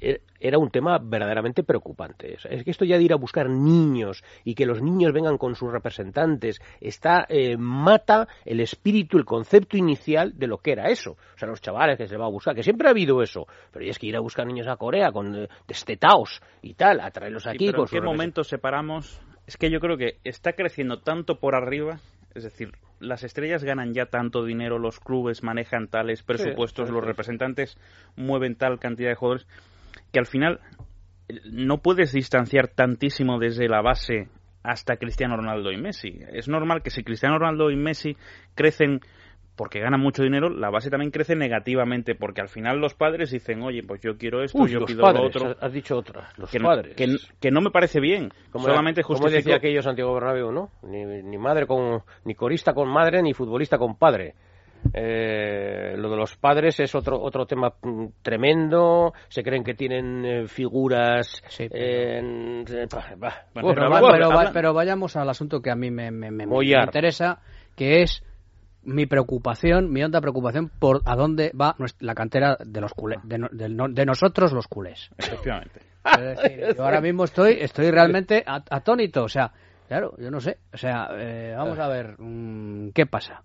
er- 0.00 0.20
era 0.40 0.58
un 0.58 0.68
tema 0.70 0.98
verdaderamente 0.98 1.62
preocupante. 1.62 2.34
Es 2.50 2.64
que 2.64 2.70
esto 2.72 2.84
ya 2.84 2.96
de 2.98 3.04
ir 3.04 3.12
a 3.12 3.16
buscar 3.16 3.48
niños 3.48 4.24
y 4.44 4.54
que 4.56 4.66
los 4.66 4.82
niños 4.82 5.12
vengan 5.12 5.38
con 5.38 5.54
sus 5.54 5.70
representantes, 5.72 6.60
está 6.80 7.24
eh, 7.28 7.56
mata 7.56 8.26
el 8.44 8.58
espíritu, 8.60 9.16
el 9.16 9.24
concepto 9.24 9.76
inicial 9.76 10.36
de 10.36 10.48
lo 10.48 10.58
que 10.58 10.72
era 10.72 10.88
eso. 10.90 11.12
O 11.12 11.38
sea, 11.38 11.48
los 11.48 11.60
chavales 11.60 11.96
que 11.98 12.08
se 12.08 12.16
va 12.16 12.26
a 12.26 12.30
buscar, 12.30 12.54
que 12.56 12.64
siempre 12.64 12.88
ha 12.88 12.90
habido 12.90 13.22
eso. 13.22 13.46
Pero 13.72 13.84
es 13.84 13.98
que 13.98 14.08
ir 14.08 14.16
a 14.16 14.20
buscar 14.20 14.44
niños 14.46 14.66
a 14.66 14.76
Corea 14.76 15.12
con 15.12 15.36
eh, 15.36 15.48
destetaos 15.68 16.40
y 16.62 16.74
tal, 16.74 16.98
a 17.00 17.10
traerlos 17.12 17.44
Sí, 17.44 17.50
aquí 17.50 17.66
pero 17.66 17.78
con 17.84 17.86
¿En 17.86 17.90
qué 17.90 18.00
momento 18.00 18.42
separamos? 18.42 19.20
Es 19.46 19.56
que 19.56 19.70
yo 19.70 19.80
creo 19.80 19.96
que 19.96 20.18
está 20.24 20.52
creciendo 20.52 21.00
tanto 21.00 21.38
por 21.38 21.54
arriba, 21.54 21.98
es 22.34 22.44
decir, 22.44 22.72
las 23.00 23.24
estrellas 23.24 23.64
ganan 23.64 23.94
ya 23.94 24.06
tanto 24.06 24.44
dinero, 24.44 24.78
los 24.78 25.00
clubes 25.00 25.42
manejan 25.42 25.88
tales 25.88 26.22
presupuestos, 26.22 26.88
sí, 26.88 26.94
los 26.94 27.04
representantes 27.04 27.76
mueven 28.16 28.54
tal 28.54 28.78
cantidad 28.78 29.10
de 29.10 29.16
jugadores, 29.16 29.46
que 30.12 30.20
al 30.20 30.26
final 30.26 30.60
eh, 31.28 31.40
no 31.50 31.78
puedes 31.78 32.12
distanciar 32.12 32.68
tantísimo 32.68 33.38
desde 33.38 33.68
la 33.68 33.82
base 33.82 34.28
hasta 34.62 34.96
Cristiano 34.96 35.36
Ronaldo 35.36 35.72
y 35.72 35.76
Messi. 35.76 36.20
Es 36.32 36.48
normal 36.48 36.82
que 36.82 36.90
si 36.90 37.02
Cristiano 37.02 37.38
Ronaldo 37.38 37.70
y 37.70 37.76
Messi 37.76 38.16
crecen 38.54 39.00
porque 39.56 39.80
ganan 39.80 40.00
mucho 40.00 40.22
dinero, 40.22 40.48
la 40.48 40.70
base 40.70 40.88
también 40.90 41.10
crece 41.10 41.36
negativamente, 41.36 42.14
porque 42.14 42.40
al 42.40 42.48
final 42.48 42.78
los 42.78 42.94
padres 42.94 43.30
dicen, 43.30 43.62
oye, 43.62 43.82
pues 43.82 44.00
yo 44.00 44.16
quiero 44.16 44.42
esto, 44.42 44.58
Uy, 44.58 44.70
yo 44.70 44.80
los 44.80 44.90
pido 44.90 45.02
padres, 45.02 45.20
lo 45.20 45.26
otro. 45.26 45.56
has 45.60 45.72
dicho 45.72 45.96
otra, 45.96 46.30
los 46.38 46.50
que, 46.50 46.58
padres. 46.58 46.96
que, 46.96 47.06
que 47.38 47.50
no 47.50 47.60
me 47.60 47.70
parece 47.70 48.00
bien. 48.00 48.30
Como 48.50 48.64
Solamente 48.66 49.02
como 49.02 49.28
decía 49.28 49.56
aquello 49.56 49.82
Santiago 49.82 50.14
Bernabéu, 50.14 50.52
¿no? 50.52 50.70
Ni, 50.82 51.04
ni 51.04 51.36
madre 51.38 51.66
con 51.66 52.02
ni 52.24 52.34
corista 52.34 52.72
con 52.72 52.88
madre 52.88 53.22
ni 53.22 53.34
futbolista 53.34 53.76
con 53.78 53.96
padre. 53.96 54.34
Eh, 54.94 55.94
lo 55.96 56.10
de 56.10 56.16
los 56.16 56.36
padres 56.36 56.80
es 56.80 56.92
otro 56.96 57.20
otro 57.20 57.46
tema 57.46 57.72
mm, 57.82 58.06
tremendo. 58.22 59.12
Se 59.28 59.42
creen 59.42 59.62
que 59.62 59.74
tienen 59.74 60.24
eh, 60.24 60.46
figuras. 60.48 61.42
Sí, 61.48 61.68
pero- 61.70 61.84
en- 62.18 62.64
eh, 62.68 62.86
bah, 62.90 63.14
bah. 63.16 63.34
Bueno, 63.54 63.68
Uf, 63.68 63.74
pero, 63.74 63.74
pero 63.74 63.90
va- 63.90 64.00
bueno, 64.00 64.12
pero 64.14 64.28
va- 64.28 64.34
hablan- 64.42 64.52
pero 64.52 64.74
vayamos 64.74 65.16
al 65.16 65.28
asunto 65.28 65.60
que 65.62 65.70
a 65.70 65.76
mí 65.76 65.90
me, 65.90 66.10
me- 66.10 66.30
me- 66.30 66.46
me 66.46 66.64
interesa, 66.84 67.40
que 67.76 68.02
es 68.02 68.24
mi 68.84 69.06
preocupación, 69.06 69.92
mi 69.92 70.02
honda 70.02 70.20
preocupación 70.20 70.70
por 70.78 71.00
a 71.04 71.14
dónde 71.16 71.52
va 71.58 71.76
la 72.00 72.14
cantera 72.14 72.56
de 72.64 72.80
los 72.80 72.92
culés, 72.94 73.20
de, 73.24 73.38
no- 73.38 73.48
del 73.52 73.76
no- 73.76 73.88
de 73.88 74.04
nosotros 74.06 74.52
los 74.52 74.66
culés. 74.66 75.10
Efectivamente. 75.18 75.80
Es 76.04 76.20
decir, 76.36 76.74
yo 76.76 76.84
ahora 76.84 77.00
mismo 77.00 77.22
estoy, 77.24 77.58
estoy 77.60 77.90
realmente 77.92 78.42
at- 78.44 78.66
atónito, 78.70 79.22
o 79.22 79.28
sea, 79.28 79.52
claro, 79.86 80.14
yo 80.18 80.32
no 80.32 80.40
sé, 80.40 80.58
o 80.72 80.76
sea, 80.76 81.08
eh, 81.16 81.54
vamos 81.56 81.78
a 81.78 81.86
ver 81.86 82.16
mm, 82.18 82.90
qué 82.92 83.06
pasa. 83.06 83.42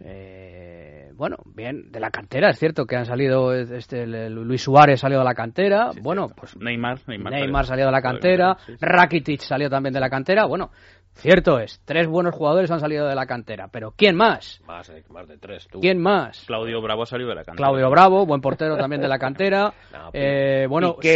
Eh, 0.00 1.10
bueno, 1.14 1.36
bien, 1.54 1.90
de 1.90 1.98
la 1.98 2.10
cantera, 2.10 2.50
es 2.50 2.58
cierto 2.58 2.86
que 2.86 2.94
han 2.96 3.04
salido, 3.04 3.52
este, 3.52 4.06
Luis 4.06 4.62
Suárez 4.62 5.00
salió 5.00 5.18
de 5.18 5.24
la 5.24 5.34
cantera, 5.34 5.90
Sí, 5.92 6.00
bueno, 6.00 6.26
cierto. 6.26 6.40
pues 6.40 6.56
Neymar, 6.56 6.98
Neymar, 7.08 7.32
Neymar 7.32 7.66
salió 7.66 7.86
de 7.86 7.92
la 7.92 8.00
cantera, 8.02 8.56
Sí, 8.64 8.72
sí. 8.72 8.78
Rakitic 8.80 9.40
salió 9.40 9.68
también 9.68 9.92
de 9.92 10.00
la 10.00 10.08
cantera, 10.08 10.46
bueno, 10.46 10.70
cierto 11.18 11.58
es, 11.58 11.80
tres 11.84 12.06
buenos 12.06 12.34
jugadores 12.34 12.70
han 12.70 12.80
salido 12.80 13.06
de 13.06 13.14
la 13.14 13.26
cantera, 13.26 13.68
pero 13.70 13.92
¿quién 13.96 14.16
más? 14.16 14.60
Más, 14.66 14.88
de- 14.88 15.02
más 15.10 15.26
de 15.28 15.36
tres, 15.38 15.66
tú. 15.68 15.80
¿Quién 15.80 15.98
más? 16.00 16.44
Claudio 16.46 16.80
Bravo 16.80 17.02
ha 17.02 17.06
salido 17.06 17.28
de 17.30 17.36
la 17.36 17.44
cantera. 17.44 17.68
Claudio 17.68 17.90
Bravo, 17.90 18.26
buen 18.26 18.40
portero 18.40 18.76
también 18.76 19.02
de 19.02 19.08
la 19.08 19.18
cantera. 19.18 19.72
No, 19.92 20.10
eh, 20.12 20.66
bueno, 20.68 20.96
si 21.00 21.08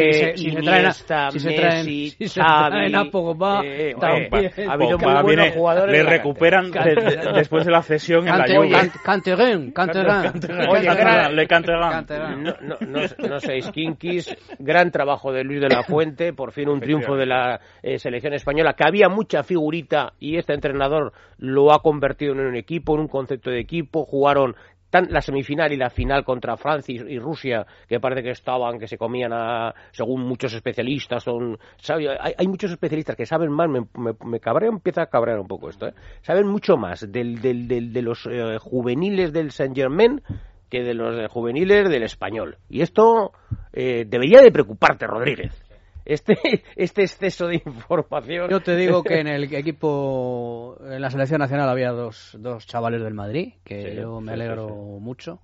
se, 0.50 0.62
traen 0.62 0.86
a, 0.86 0.92
si 1.30 1.38
se 1.40 1.52
traen, 1.52 1.84
si 1.84 2.10
se 2.10 2.40
Xavi, 2.40 2.70
traen 2.70 2.96
a 2.96 3.04
Pogba, 3.10 3.60
eh, 3.64 3.94
también. 3.98 4.28
oye, 4.32 4.50
ha 4.68 4.72
habido 4.72 4.98
Pogba 4.98 5.12
muy 5.14 5.22
buenos 5.22 5.44
viene- 5.44 5.56
jugadores 5.56 5.92
le 5.92 6.02
recuperan 6.10 6.70
de- 6.70 6.94
de- 6.94 7.32
después 7.34 7.64
de 7.64 7.70
la 7.70 7.82
cesión 7.82 8.26
en 8.28 8.38
la 8.38 8.44
Juve. 8.46 8.70
Can- 8.70 8.90
Canterán. 9.04 9.72
Oye, 10.68 11.34
le 11.34 11.46
Canterán. 11.46 12.42
No, 12.42 12.54
no, 12.60 12.76
no, 12.80 13.28
no 13.28 13.40
seáis 13.40 13.70
kinkis. 13.70 14.34
Gran 14.58 14.90
trabajo 14.90 15.32
de 15.32 15.44
Luis 15.44 15.60
de 15.60 15.68
la 15.68 15.82
Fuente. 15.82 16.32
Por 16.32 16.52
fin 16.52 16.68
un 16.68 16.80
triunfo 16.80 17.14
de 17.16 17.26
la 17.26 17.60
eh, 17.82 17.98
selección 17.98 18.32
española. 18.34 18.74
Que 18.74 18.84
había 18.86 19.08
mucha 19.08 19.42
figurita 19.42 19.91
y 20.18 20.36
este 20.36 20.54
entrenador 20.54 21.12
lo 21.38 21.72
ha 21.72 21.80
convertido 21.82 22.32
en 22.32 22.40
un 22.40 22.56
equipo, 22.56 22.94
en 22.94 23.00
un 23.02 23.08
concepto 23.08 23.50
de 23.50 23.60
equipo. 23.60 24.04
Jugaron 24.04 24.54
la 25.08 25.22
semifinal 25.22 25.72
y 25.72 25.76
la 25.78 25.88
final 25.88 26.22
contra 26.22 26.56
Francia 26.58 26.94
y, 27.08 27.18
Rusia, 27.18 27.66
que 27.88 27.98
parece 27.98 28.22
que 28.22 28.30
estaban, 28.30 28.78
que 28.78 28.86
se 28.86 28.98
comían 28.98 29.32
a, 29.32 29.74
según 29.90 30.20
muchos 30.20 30.52
especialistas, 30.52 31.22
son, 31.22 31.58
hay, 32.20 32.46
muchos 32.46 32.70
especialistas 32.72 33.16
que 33.16 33.24
saben 33.24 33.50
más, 33.50 33.70
me, 33.70 33.80
me, 33.96 34.12
me 34.26 34.38
cabrea, 34.38 34.68
empieza 34.68 35.00
a 35.02 35.06
cabrear 35.06 35.38
un 35.40 35.48
poco 35.48 35.70
esto, 35.70 35.86
¿eh? 35.88 35.94
saben 36.20 36.46
mucho 36.46 36.76
más 36.76 37.10
del, 37.10 37.40
del, 37.40 37.68
del- 37.68 37.90
de 37.94 38.02
los 38.02 38.26
eh, 38.30 38.58
juveniles 38.60 39.32
del 39.32 39.50
Saint 39.50 39.74
Germain 39.74 40.20
que 40.68 40.82
de 40.82 40.92
los 40.92 41.18
eh, 41.18 41.26
juveniles 41.26 41.88
del 41.88 42.02
español. 42.02 42.58
Y 42.68 42.82
esto 42.82 43.32
eh, 43.72 44.04
debería 44.06 44.42
de 44.42 44.52
preocuparte, 44.52 45.06
Rodríguez. 45.06 45.52
Este, 46.04 46.36
este 46.76 47.02
exceso 47.02 47.46
de 47.46 47.62
información. 47.64 48.50
Yo 48.50 48.60
te 48.60 48.76
digo 48.76 49.02
que 49.02 49.14
en 49.20 49.28
el 49.28 49.44
equipo, 49.44 50.76
en 50.80 51.00
la 51.00 51.10
selección 51.10 51.38
nacional 51.40 51.68
había 51.68 51.90
dos, 51.90 52.36
dos 52.38 52.66
chavales 52.66 53.02
del 53.02 53.14
Madrid, 53.14 53.54
que 53.64 53.90
Sí, 53.90 53.96
yo 53.96 54.20
me 54.20 54.32
sí, 54.32 54.40
alegro 54.40 54.66
sí. 54.68 55.00
mucho. 55.00 55.40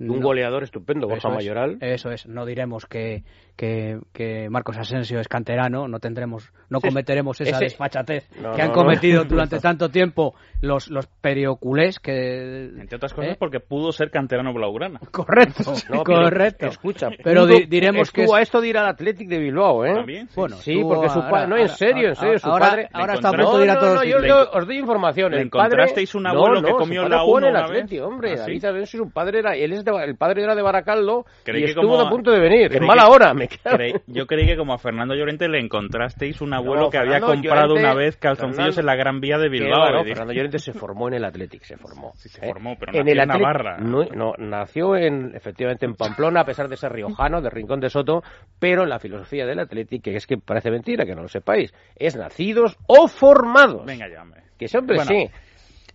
Un 0.00 0.18
No- 0.18 0.26
goleador 0.26 0.62
estupendo, 0.64 1.06
Borja 1.06 1.18
Eso 1.18 1.28
es, 1.28 1.34
Mayoral. 1.34 1.78
Eso 1.80 2.10
es, 2.10 2.26
no 2.26 2.44
diremos 2.46 2.86
que, 2.86 3.22
que, 3.56 3.98
que 4.12 4.48
Marcos 4.50 4.76
Asensio 4.78 5.20
es 5.20 5.28
canterano, 5.28 5.86
no 5.88 5.98
tendremos, 6.00 6.52
no 6.70 6.80
Sí, 6.80 6.88
cometeremos 6.88 7.40
esa 7.40 7.50
ese- 7.56 7.64
desfachatez 7.64 8.28
No, 8.40 8.52
que 8.52 8.62
han 8.62 8.68
no, 8.68 8.74
cometido 8.74 9.22
no. 9.24 9.28
durante 9.30 9.58
tanto 9.60 9.90
tiempo 9.90 10.34
los, 10.62 10.90
los 10.90 11.06
perioculés 11.06 11.98
que... 12.00 12.64
Entre 12.78 12.96
otras 12.96 13.12
cosas 13.14 13.32
¿Eh? 13.32 13.36
porque 13.38 13.60
pudo 13.60 13.92
ser 13.92 14.10
canterano 14.10 14.52
blaugrana. 14.52 15.00
Correcto, 15.10 15.64
No, 15.90 16.02
pero, 16.04 16.22
correcto. 16.22 16.66
Escucha, 16.66 17.08
pero 17.22 17.42
pudo- 17.46 17.58
di- 17.58 17.66
diremos 17.66 18.10
que 18.10 18.24
es- 18.24 18.32
a 18.32 18.40
esto 18.40 18.60
de 18.60 18.68
ir 18.68 18.78
al 18.78 18.86
Athletic 18.88 19.28
de 19.28 19.38
Bilbao, 19.38 19.84
¿eh? 19.84 19.94
También. 19.94 20.28
Bueno, 20.34 20.56
Sí, 20.56 20.72
estuvo 20.72 20.94
porque 20.94 21.08
su 21.10 21.20
padre, 21.20 21.48
no, 21.48 21.56
en 21.56 21.62
ahora- 21.62 21.74
serio, 21.76 22.08
en 22.08 22.16
serio, 22.16 22.38
su 22.38 22.48
padre. 22.48 22.88
Ahora 22.92 23.14
está 23.14 23.28
a 23.28 23.32
punto 23.32 23.58
de 23.58 23.64
ir 23.64 23.70
a 23.70 23.74
no, 23.74 23.80
todos 23.80 23.94
no, 23.96 24.04
los 24.18 24.26
yo, 24.26 24.50
os 24.52 24.66
doy 24.66 24.78
información. 24.78 25.32
¿Le 25.32 25.40
el 25.42 25.50
padre, 25.50 25.66
encontrasteis 25.66 26.14
un 26.14 26.22
no, 26.24 26.30
abuelo 26.30 26.62
que 26.62 26.72
comió 26.72 27.02
su 27.02 27.08
la 27.08 27.16
padre 27.16 27.24
jugó 27.26 27.38
en 27.38 27.44
uno 27.44 27.48
el 27.48 27.54
una 27.64 27.68
vez? 27.72 27.82
Atleti, 27.84 28.00
hombre. 28.00 28.32
¿Ah, 28.40 28.46
David 28.60 28.84
sí? 28.86 28.98
Un 28.98 29.10
padre, 29.10 29.38
era, 29.40 29.54
él 29.56 29.72
es 29.72 29.84
el 29.98 30.16
padre 30.16 30.42
era 30.44 30.54
de 30.54 30.62
Baracaldo 30.62 31.24
Creí 31.44 31.62
y 31.62 31.64
que 31.64 31.70
estuvo 31.70 31.96
como- 31.96 32.06
a 32.06 32.10
punto 32.10 32.30
de 32.30 32.38
venir. 32.40 32.76
En 32.76 32.86
mala 32.86 33.04
que- 33.06 33.10
hora, 33.10 33.34
me. 33.34 33.48
Creí- 33.48 33.94
yo 34.06 34.26
creí 34.26 34.46
que 34.46 34.56
como 34.56 34.74
a 34.74 34.78
Fernando 34.78 35.14
Llorente 35.14 35.48
le 35.48 35.58
encontrasteis 35.58 36.40
un 36.40 36.54
abuelo 36.54 36.82
No, 36.84 36.90
que 36.90 36.98
había 36.98 37.20
comprado 37.20 37.68
Llorente- 37.74 37.84
una 37.88 37.94
vez 37.94 38.16
calzoncillos 38.16 38.74
Fernando- 38.76 38.80
en 38.80 38.86
la 38.86 38.94
Gran 38.96 39.20
Vía 39.20 39.38
de 39.38 39.48
Bilbao. 39.48 39.88
dije, 40.02 40.08
Fernando 40.10 40.32
Llorente 40.32 40.58
se 40.58 40.72
formó 40.72 41.08
en 41.08 41.14
el 41.14 41.24
Athletic, 41.24 41.62
se 41.64 41.76
formó. 41.76 42.12
Sí, 42.14 42.28
se 42.28 42.44
¿eh? 42.44 42.48
formó, 42.48 42.76
pero 42.78 42.92
en 42.92 42.98
nació 42.98 43.12
el 43.12 43.18
en 43.20 43.28
Navarra. 43.28 43.76
No, 43.78 44.04
no, 44.14 44.32
nació 44.38 44.96
en, 44.96 45.34
efectivamente 45.34 45.86
en 45.86 45.94
Pamplona, 45.94 46.40
a 46.42 46.44
pesar 46.44 46.68
de 46.68 46.76
ser 46.76 46.92
riojano, 46.92 47.40
de 47.40 47.50
Rincón 47.50 47.80
de 47.80 47.88
Soto, 47.90 48.22
pero 48.58 48.86
la 48.86 48.98
filosofía 48.98 49.46
del 49.46 49.58
Athletic, 49.60 50.02
que 50.02 50.16
es 50.16 50.26
que 50.26 50.36
parece 50.38 50.70
mentira 50.70 51.04
que 51.04 51.14
no 51.14 51.22
lo 51.22 51.28
sepáis, 51.28 51.72
es 51.96 52.16
nacidos 52.16 52.76
o 52.86 53.08
formados. 53.08 53.84
Venga 53.86 54.06
hombre. 54.20 54.42
Que 54.58 54.68
siempre 54.68 54.96
Bueno, 54.96 55.10
sí. 55.10 55.30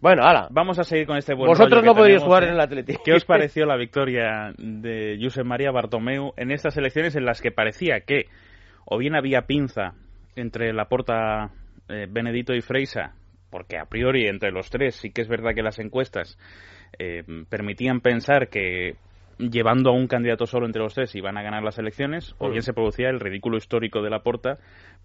Bueno, 0.02 0.24
ahora. 0.24 0.48
Vamos 0.52 0.78
a 0.80 0.84
seguir 0.84 1.08
con 1.08 1.18
este 1.18 1.34
buen 1.34 1.48
Vosotros 1.48 1.84
no 1.84 1.96
podéis 1.96 2.22
jugar 2.22 2.44
en 2.44 2.54
el 2.54 2.60
Athletic. 2.60 3.02
¿Qué 3.04 3.14
os 3.14 3.26
pareció 3.26 3.66
la 3.66 3.78
victoria 3.78 4.54
de 4.58 5.18
Josep 5.22 5.46
María 5.46 5.72
Bartomeu 5.72 6.34
en 6.38 6.52
estas 6.52 6.78
elecciones 6.78 7.16
en 7.16 7.26
las 7.26 7.42
que 7.42 7.52
parecía 7.52 8.02
que 8.02 8.26
o 8.86 8.98
bien 8.98 9.16
había 9.16 9.44
pinza 9.44 9.94
entre 10.36 10.74
Laporta, 10.74 11.50
eh, 11.90 12.08
Benedito 12.10 12.54
y 12.54 12.62
Freisa, 12.62 13.14
porque 13.50 13.78
a 13.78 13.86
priori 13.86 14.28
entre 14.28 14.52
los 14.52 14.70
tres 14.70 14.96
sí 14.96 15.12
que 15.12 15.22
es 15.22 15.28
verdad 15.28 15.56
que 15.56 15.64
las 15.64 15.80
encuestas 15.80 16.38
eh, 17.00 17.24
permitían 17.50 18.02
pensar 18.02 18.50
que 18.50 18.96
llevando 19.38 19.90
a 19.90 19.94
un 19.94 20.08
candidato 20.08 20.46
solo 20.46 20.66
entre 20.66 20.82
los 20.82 20.94
tres 20.94 21.14
iban 21.16 21.38
a 21.38 21.44
ganar 21.44 21.64
las 21.64 21.78
elecciones, 21.78 22.36
o 22.40 22.50
bien 22.50 22.62
se 22.64 22.74
producía 22.74 23.10
el 23.10 23.20
ridículo 23.20 23.58
histórico 23.58 24.02
de 24.02 24.10
Laporta 24.10 24.58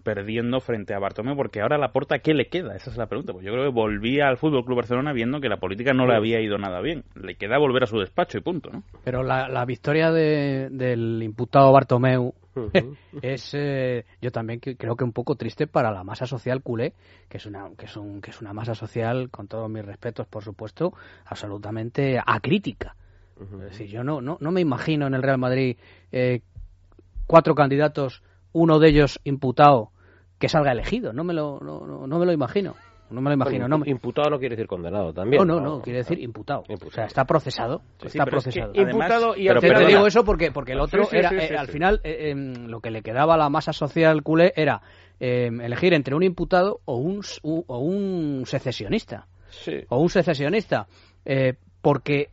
perdiendo 0.03 0.59
frente 0.59 0.93
a 0.95 0.99
Bartomeu, 0.99 1.35
porque 1.35 1.61
ahora 1.61 1.77
Laporta, 1.77 2.19
¿qué 2.19 2.33
le 2.33 2.47
queda? 2.47 2.75
Esa 2.75 2.89
es 2.89 2.97
la 2.97 3.05
pregunta. 3.07 3.33
Pues 3.33 3.45
yo 3.45 3.51
creo 3.51 3.65
que 3.65 3.71
volvía 3.71 4.27
al 4.27 4.37
Fútbol 4.37 4.65
Club 4.65 4.77
Barcelona 4.77 5.13
viendo 5.13 5.39
que 5.39 5.49
la 5.49 5.57
política 5.57 5.93
no 5.93 6.07
le 6.07 6.15
había 6.15 6.41
ido 6.41 6.57
nada 6.57 6.81
bien. 6.81 7.03
Le 7.15 7.35
queda 7.35 7.57
volver 7.59 7.83
a 7.83 7.87
su 7.87 7.99
despacho 7.99 8.37
y 8.37 8.41
punto, 8.41 8.69
¿no? 8.71 8.83
Pero 9.03 9.21
la, 9.23 9.47
la 9.47 9.63
victoria 9.65 10.11
de- 10.11 10.69
del 10.71 11.21
imputado 11.21 11.71
Bartomeu 11.71 12.33
es, 13.21 13.53
eh, 13.53 14.05
yo 14.21 14.31
también 14.31 14.59
que- 14.59 14.75
creo 14.75 14.95
que 14.95 15.03
un 15.03 15.13
poco 15.13 15.35
triste 15.35 15.67
para 15.67 15.91
la 15.91 16.03
masa 16.03 16.25
social 16.25 16.61
culé, 16.63 16.93
que 17.29 17.37
es 17.37 17.45
una, 17.45 17.69
que 17.77 17.85
es 17.85 17.95
un, 17.95 18.21
que 18.21 18.31
es 18.31 18.41
una 18.41 18.53
masa 18.53 18.73
social, 18.73 19.29
con 19.29 19.47
todos 19.47 19.69
mis 19.69 19.85
respetos, 19.85 20.25
por 20.27 20.43
supuesto, 20.43 20.93
absolutamente 21.25 22.17
acrítica. 22.25 22.95
Es 23.39 23.71
decir, 23.71 23.87
yo 23.87 24.03
no, 24.03 24.21
no, 24.21 24.37
no 24.39 24.51
me 24.51 24.61
imagino 24.61 25.07
en 25.07 25.13
el 25.13 25.23
Real 25.23 25.37
Madrid 25.37 25.77
eh, 26.11 26.41
cuatro 27.27 27.55
candidatos, 27.55 28.21
uno 28.53 28.79
de 28.79 28.89
ellos 28.89 29.19
imputado, 29.23 29.91
que 30.39 30.49
salga 30.49 30.71
elegido. 30.71 31.13
No 31.13 31.23
me 31.23 31.33
lo, 31.33 31.59
no, 31.59 31.85
no- 31.85 32.07
no 32.07 32.19
me 32.19 32.25
lo 32.25 32.31
imagino. 32.33 32.75
No 33.09 33.19
me 33.19 33.29
lo 33.29 33.33
imagino. 33.33 33.67
No, 33.67 33.77
me- 33.77 33.89
Imputado 33.89 34.29
no 34.29 34.39
quiere 34.39 34.55
decir 34.55 34.67
condenado 34.67 35.11
también. 35.13 35.45
no, 35.45 35.55
no, 35.55 35.59
no, 35.61 35.81
quiere 35.81 35.99
decir 35.99 36.17
imputado. 36.19 36.63
O 36.69 36.91
sea, 36.91 37.05
está 37.05 37.25
procesado. 37.25 37.81
Sí, 37.99 38.07
está 38.07 38.23
pero 38.23 38.37
es 38.37 38.45
que 38.45 38.51
procesado. 38.51 38.71
además- 38.73 38.93
Imputado 38.93 39.35
y 39.35 39.47
pero 39.47 39.59
Te- 39.59 39.85
digo 39.85 40.07
eso 40.07 40.23
porque, 40.23 40.51
porque 40.51 40.71
el 40.71 40.79
otro 40.79 41.03
sí, 41.03 41.17
era, 41.17 41.29
sí, 41.29 41.35
eh, 41.35 41.47
sí, 41.49 41.53
al 41.55 41.67
final, 41.67 41.99
eh, 42.05 42.33
lo 42.35 42.79
que 42.79 42.89
le 42.89 43.01
quedaba 43.01 43.33
a 43.33 43.37
la 43.37 43.49
masa 43.49 43.73
social 43.73 44.23
culé 44.23 44.53
era 44.55 44.81
em, 45.19 45.59
elegir 45.61 45.93
entre 45.93 46.15
un 46.15 46.23
imputado 46.23 46.79
o 46.85 46.95
un, 46.95 47.21
u- 47.43 47.63
o 47.67 47.77
un 47.79 48.43
secesionista. 48.45 49.27
Sí. 49.49 49.83
O 49.89 49.99
un 49.99 50.09
secesionista. 50.09 50.87
Eh, 51.25 51.53
porque 51.81 52.29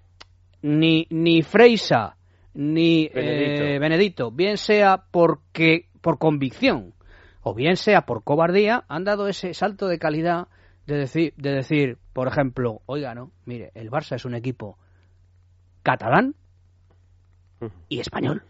ni, 0.63 1.07
ni 1.11 1.43
Freisa 1.43 2.17
ni 2.55 3.05
eh, 3.05 3.11
Benedito. 3.15 3.81
Benedito, 3.81 4.31
bien 4.31 4.57
sea 4.57 5.05
porque 5.11 5.89
por 6.01 6.19
convicción 6.19 6.95
o 7.43 7.55
bien 7.55 7.77
sea 7.77 8.03
por 8.03 8.25
cobardía, 8.25 8.85
han 8.89 9.05
dado 9.05 9.29
ese 9.29 9.55
salto 9.55 9.89
de 9.89 9.99
calidad 9.99 10.49
de 10.87 10.97
decir, 10.97 11.35
de 11.37 11.53
decir, 11.53 11.99
por 12.13 12.29
ejemplo, 12.29 12.83
oiga, 12.87 13.15
no, 13.15 13.31
mire, 13.45 13.71
el 13.75 13.91
Barça 13.91 14.17
es 14.17 14.25
un 14.25 14.35
equipo 14.35 14.79
catalán 15.83 16.35
y 17.89 18.01
español. 18.01 18.43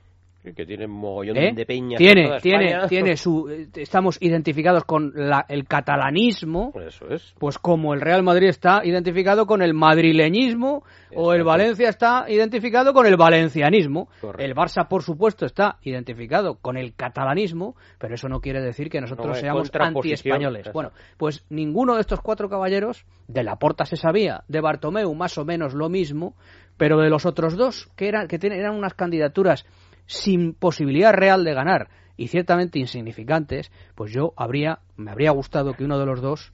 Que 0.54 0.66
tiene 0.66 0.86
mogollón 0.86 1.36
¿eh? 1.36 1.52
de 1.54 1.66
peña. 1.66 1.96
Tiene, 1.96 2.38
tiene, 2.40 2.86
tiene 2.88 3.16
su, 3.16 3.48
eh, 3.48 3.68
estamos 3.76 4.18
identificados 4.20 4.84
con 4.84 5.12
la- 5.14 5.44
el 5.48 5.66
catalanismo, 5.66 6.72
Eso 6.86 7.08
es. 7.10 7.34
pues 7.38 7.58
como 7.58 7.94
el 7.94 8.00
Real 8.00 8.22
Madrid 8.22 8.48
está 8.48 8.80
identificado 8.84 9.46
con 9.46 9.62
el 9.62 9.74
madrileñismo 9.74 10.82
o 11.14 11.32
el. 11.32 11.44
Valencia 11.44 11.88
está 11.88 12.26
identificado 12.28 12.92
con 12.92 13.06
el 13.06 13.16
valencianismo. 13.16 14.08
Correcto. 14.20 14.44
El 14.44 14.54
Barça, 14.54 14.86
por 14.86 15.02
supuesto, 15.02 15.46
está 15.46 15.78
identificado 15.82 16.56
con 16.56 16.76
el 16.76 16.94
catalanismo, 16.94 17.74
pero 17.98 18.14
eso 18.14 18.28
no 18.28 18.40
quiere 18.40 18.60
decir 18.60 18.90
que 18.90 19.00
nosotros 19.00 19.28
No, 19.28 19.34
seamos 19.34 19.70
antiespañoles. 19.74 20.72
Bueno, 20.72 20.92
pues 21.16 21.44
ninguno 21.48 21.94
de 21.94 22.00
estos 22.02 22.20
cuatro 22.20 22.48
caballeros, 22.48 23.04
de 23.26 23.42
la 23.42 23.56
Porta 23.56 23.84
se 23.84 23.96
sabía, 23.96 24.44
de 24.48 24.60
Bartomeu 24.60 25.14
más 25.14 25.38
o 25.38 25.44
menos 25.44 25.74
lo 25.74 25.88
mismo, 25.88 26.34
pero 26.76 26.98
de 26.98 27.10
los 27.10 27.26
otros 27.26 27.56
dos, 27.56 27.90
que 27.96 28.08
eran, 28.08 28.28
que 28.28 28.38
eran 28.40 28.74
unas 28.74 28.94
candidaturas 28.94 29.66
sin 30.08 30.54
posibilidad 30.54 31.12
real 31.12 31.44
de 31.44 31.54
ganar 31.54 31.88
y 32.16 32.26
ciertamente 32.26 32.80
insignificantes, 32.80 33.70
pues 33.94 34.10
yo 34.12 34.32
habría, 34.36 34.80
me 34.96 35.12
habría 35.12 35.30
gustado 35.30 35.74
que 35.74 35.84
uno 35.84 35.98
de 36.00 36.06
los 36.06 36.20
dos, 36.20 36.52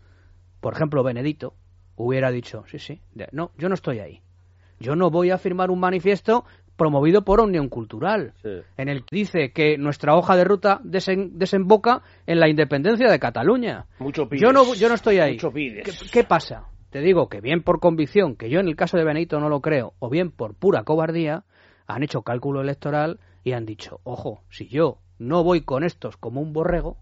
por 0.60 0.74
ejemplo 0.74 1.02
Benedito, 1.02 1.54
hubiera 1.96 2.30
dicho, 2.30 2.64
sí, 2.66 2.78
sí, 2.78 3.00
no, 3.32 3.52
yo 3.56 3.68
no 3.68 3.74
estoy 3.74 4.00
ahí. 4.00 4.20
Yo 4.80 4.96
no 4.96 5.08
voy 5.10 5.30
a 5.30 5.38
firmar 5.38 5.70
un 5.70 5.78
manifiesto 5.80 6.44
promovido 6.76 7.22
por 7.24 7.40
Unión 7.40 7.68
Cultural, 7.68 8.34
Sí. 8.42 8.48
en 8.76 8.88
el 8.88 9.04
que 9.04 9.16
dice 9.16 9.52
que 9.52 9.78
nuestra 9.78 10.16
hoja 10.16 10.34
de 10.36 10.42
ruta 10.44 10.80
desen- 10.82 11.30
desemboca 11.34 12.02
en 12.26 12.40
la 12.40 12.48
independencia 12.48 13.08
de 13.08 13.20
Cataluña. 13.20 13.86
Mucho 14.00 14.28
pides. 14.28 14.42
Yo 14.42 14.52
no, 14.52 14.74
yo 14.74 14.88
no 14.88 14.96
estoy 14.96 15.18
ahí. 15.20 15.34
Mucho 15.34 15.52
pides. 15.52 15.84
¿Qué, 15.84 16.10
qué 16.10 16.24
pasa? 16.24 16.64
Te 16.90 16.98
digo 17.00 17.28
que 17.28 17.40
bien 17.40 17.62
por 17.62 17.78
convicción, 17.78 18.34
que 18.34 18.50
yo 18.50 18.58
en 18.58 18.66
el 18.68 18.74
caso 18.76 18.96
de 18.98 19.04
Benito 19.04 19.38
no 19.38 19.48
lo 19.48 19.60
creo, 19.60 19.94
o 20.00 20.10
bien 20.10 20.32
por 20.32 20.54
pura 20.54 20.82
cobardía, 20.82 21.44
han 21.86 22.02
hecho 22.02 22.22
cálculo 22.22 22.60
electoral 22.60 23.20
y 23.44 23.52
han 23.52 23.66
dicho, 23.66 24.00
ojo, 24.04 24.42
si 24.50 24.66
yo 24.68 24.98
no 25.18 25.44
voy 25.44 25.61
con 25.61 25.85
estos 25.85 26.16
como 26.16 26.40
un 26.40 26.52
borrego, 26.52 26.96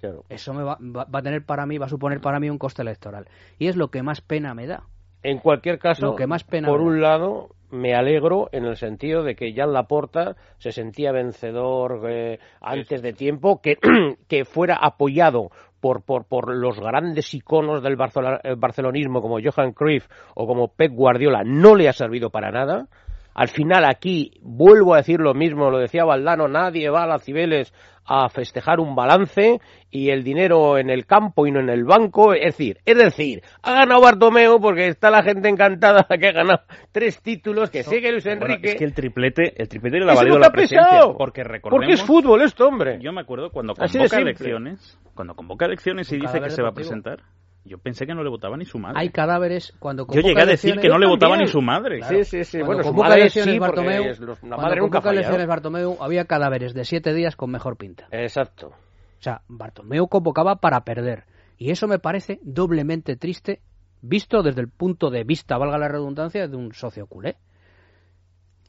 Claro. 0.00 0.24
eso 0.28 0.52
me 0.54 0.62
va, 0.62 0.78
va- 0.80 1.04
va 1.04 1.18
a 1.18 1.22
tener 1.22 1.44
para 1.44 1.66
mí, 1.66 1.78
va 1.78 1.86
a 1.86 1.90
suponer 1.90 2.20
para 2.20 2.38
mí 2.40 2.48
un 2.50 2.58
coste 2.58 2.82
electoral. 2.82 3.26
Y 3.58 3.68
es 3.68 3.76
lo 3.76 3.88
que 3.88 4.02
más 4.02 4.20
pena 4.20 4.54
me 4.54 4.66
da. 4.66 4.84
En 5.22 5.38
cualquier 5.38 5.78
caso, 5.78 6.04
Lo 6.06 6.16
que 6.16 6.26
más 6.26 6.44
pena 6.44 6.68
por 6.68 6.80
da. 6.80 6.84
un 6.84 7.00
lado, 7.00 7.48
me 7.70 7.94
alegro 7.94 8.50
en 8.52 8.66
el 8.66 8.76
sentido 8.76 9.22
de 9.22 9.34
que 9.34 9.54
Jan 9.54 9.72
Laporta 9.72 10.36
se 10.58 10.70
sentía 10.72 11.12
vencedor 11.12 12.02
eh, 12.08 12.38
antes 12.60 13.00
de 13.00 13.14
tiempo, 13.14 13.60
que, 13.62 13.78
que 14.28 14.44
fuera 14.44 14.76
apoyado 14.76 15.50
por, 15.80 16.02
por, 16.02 16.24
por 16.26 16.54
los 16.54 16.78
grandes 16.78 17.32
iconos 17.32 17.82
del 17.82 17.96
barcelonismo 17.96 18.56
barcelonismo 18.58 19.22
como 19.22 19.38
Johan 19.42 19.72
Cruyff 19.72 20.06
o 20.34 20.46
como 20.46 20.68
Pep 20.68 20.92
Guardiola, 20.92 21.42
no 21.44 21.74
le 21.74 21.88
ha 21.88 21.92
servido 21.94 22.28
para 22.30 22.50
nada. 22.50 22.88
Al 23.34 23.48
final 23.48 23.84
aquí 23.84 24.32
vuelvo 24.42 24.94
a 24.94 24.98
decir 24.98 25.20
lo 25.20 25.34
mismo, 25.34 25.70
lo 25.70 25.78
decía 25.78 26.04
Valdano, 26.04 26.48
nadie 26.48 26.88
va 26.88 27.02
a 27.02 27.06
las 27.06 27.24
Cibeles 27.24 27.72
a 28.06 28.28
festejar 28.28 28.80
un 28.80 28.94
balance 28.94 29.60
y 29.90 30.10
el 30.10 30.22
dinero 30.22 30.76
en 30.78 30.90
el 30.90 31.06
campo 31.06 31.46
y 31.46 31.50
no 31.50 31.60
en 31.60 31.70
el 31.70 31.84
banco, 31.84 32.34
es 32.34 32.56
decir, 32.56 32.78
es 32.84 32.98
decir, 32.98 33.42
ha 33.62 33.72
ganado 33.72 34.02
Bartomeu 34.02 34.60
porque 34.60 34.88
está 34.88 35.10
la 35.10 35.22
gente 35.22 35.48
encantada 35.48 36.06
que 36.20 36.28
ha 36.28 36.32
ganado 36.32 36.62
tres 36.92 37.20
títulos, 37.22 37.70
que 37.70 37.82
sigue 37.82 38.12
Luis 38.12 38.24
Bueno, 38.24 38.44
Enrique. 38.46 38.72
es 38.72 38.74
que 38.76 38.84
el 38.84 38.94
triplete, 38.94 39.54
el 39.56 39.68
triplete 39.68 40.00
le 40.00 40.12
ha 40.12 40.14
valido 40.14 40.38
la 40.38 40.50
presencia. 40.50 40.86
pesado. 40.86 41.16
Porque 41.16 41.42
recordemos... 41.44 41.80
Porque 41.80 41.94
es 41.94 42.02
fútbol 42.02 42.42
esto, 42.42 42.66
hombre. 42.68 42.98
Yo 43.00 43.12
me 43.12 43.22
acuerdo 43.22 43.50
cuando 43.50 43.74
convoca 43.74 44.18
elecciones, 44.18 44.98
cuando 45.14 45.34
convoca 45.34 45.66
elecciones 45.66 46.12
y 46.12 46.18
dice 46.18 46.40
que 46.40 46.50
se 46.50 46.62
va 46.62 46.68
a 46.68 46.74
presentar, 46.74 47.20
yo 47.64 47.78
pensé 47.78 48.06
que 48.06 48.14
no 48.14 48.22
le 48.22 48.30
votaba 48.30 48.56
ni 48.56 48.64
su 48.66 48.78
madre. 48.78 49.00
Hay 49.00 49.08
cadáveres 49.10 49.72
cuando 49.78 50.06
Yo 50.06 50.20
llegué 50.20 50.42
a 50.42 50.46
decir 50.46 50.76
que 50.78 50.88
no 50.88 50.98
le 50.98 51.06
votaba 51.06 51.36
ni 51.36 51.46
su 51.46 51.62
madre. 51.62 51.98
Claro. 51.98 52.18
Sí, 52.18 52.24
sí, 52.24 52.44
sí. 52.44 52.58
Cuando 52.58 52.66
Bueno, 52.76 52.82
su 52.84 52.94
madre 52.94 53.30
sí, 53.30 53.58
Bartomeu, 53.58 54.04
es 54.04 54.20
los- 54.20 54.42
la 54.42 54.56
madre 54.56 54.80
nunca 54.80 54.98
elecciones. 55.10 55.46
Bartomeu 55.46 55.96
había 56.00 56.26
cadáveres 56.26 56.74
de 56.74 56.84
siete 56.84 57.14
días 57.14 57.36
con 57.36 57.50
mejor 57.50 57.76
pinta. 57.76 58.06
Exacto. 58.10 58.68
O 58.68 59.22
sea, 59.24 59.42
Bartomeu 59.48 60.06
convocaba 60.08 60.56
para 60.56 60.84
perder. 60.84 61.24
Y 61.56 61.70
eso 61.70 61.88
me 61.88 61.98
parece 61.98 62.40
doblemente 62.42 63.16
triste, 63.16 63.62
visto 64.02 64.42
desde 64.42 64.60
el 64.60 64.68
punto 64.68 65.08
de 65.10 65.24
vista, 65.24 65.56
valga 65.56 65.78
la 65.78 65.88
redundancia, 65.88 66.46
de 66.46 66.56
un 66.56 66.74
socio 66.74 67.06
culé. 67.06 67.36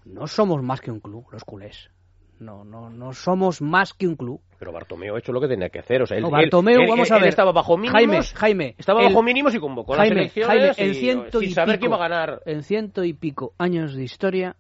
No 0.06 0.28
somos 0.28 0.62
más 0.64 0.82
que 0.82 0.92
un 0.92 1.00
club, 1.00 1.26
los 1.32 1.44
culés. 1.44 1.90
No, 2.40 2.64
no, 2.66 2.90
no 2.90 3.14
somos 3.14 3.62
más 3.62 3.94
que 3.94 4.08
un 4.08 4.16
club. 4.16 4.42
Pero 4.60 4.72
Bartomeu 4.74 5.16
ha 5.16 5.20
hecho 5.20 5.32
lo 5.32 5.40
que 5.40 5.48
tenía 5.48 5.70
que 5.70 5.80
hacer. 5.80 6.02
O 6.02 6.06
sea, 6.06 6.18
él, 6.18 6.24
No, 6.24 6.30
Bartomeu, 6.30 6.76
él- 6.76 6.82
él- 6.84 6.90
vamos 6.90 7.12
a 7.12 7.18
ver. 7.20 7.28
estaba 7.30 7.52
bajo 7.52 7.78
mínimos. 7.78 7.94
Jaime, 7.98 8.22
Jaime. 8.36 8.76
Estaba 8.78 9.02
el- 9.02 9.08
bajo 9.08 9.24
mínimos 9.24 9.56
y 9.56 9.60
convocó 9.60 9.94
Jaime, 9.94 10.16
las 10.16 10.22
elecciones 10.24 10.48
Jaime, 10.48 10.74
y, 10.78 10.90
en 10.90 10.96
ciento 10.96 11.40
sin 11.40 11.50
y 11.50 11.52
saber 11.54 11.76
pico, 11.76 11.82
que 11.82 11.86
iba 11.88 11.96
a 11.96 12.10
ganar. 12.10 12.42
En 12.46 12.64
ciento 12.64 13.04
y 13.04 13.14
pico 13.14 13.54
años 13.58 13.94
de 13.96 14.04
historia, 14.04 14.56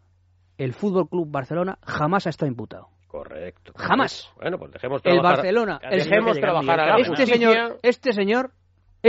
el 0.57 0.73
Fútbol 0.73 1.09
Club 1.09 1.29
Barcelona 1.29 1.77
jamás 1.85 2.27
ha 2.27 2.29
estado 2.29 2.49
imputado. 2.49 2.89
Correcto. 3.07 3.71
Jamás. 3.75 4.29
Bueno, 4.41 4.57
pues 4.57 4.71
dejemos 4.71 4.97
El 5.03 5.13
trabajar. 5.13 5.38
Barcelona, 5.38 5.79
el 5.83 5.99
dejemos 5.99 6.35
señor 6.35 6.39
trabajar 6.41 6.79
a 6.79 6.85
la 6.85 6.97
Este 6.97 7.07
justicia. 7.09 7.33
señor, 7.35 7.79
este 7.81 8.13
señor 8.13 8.51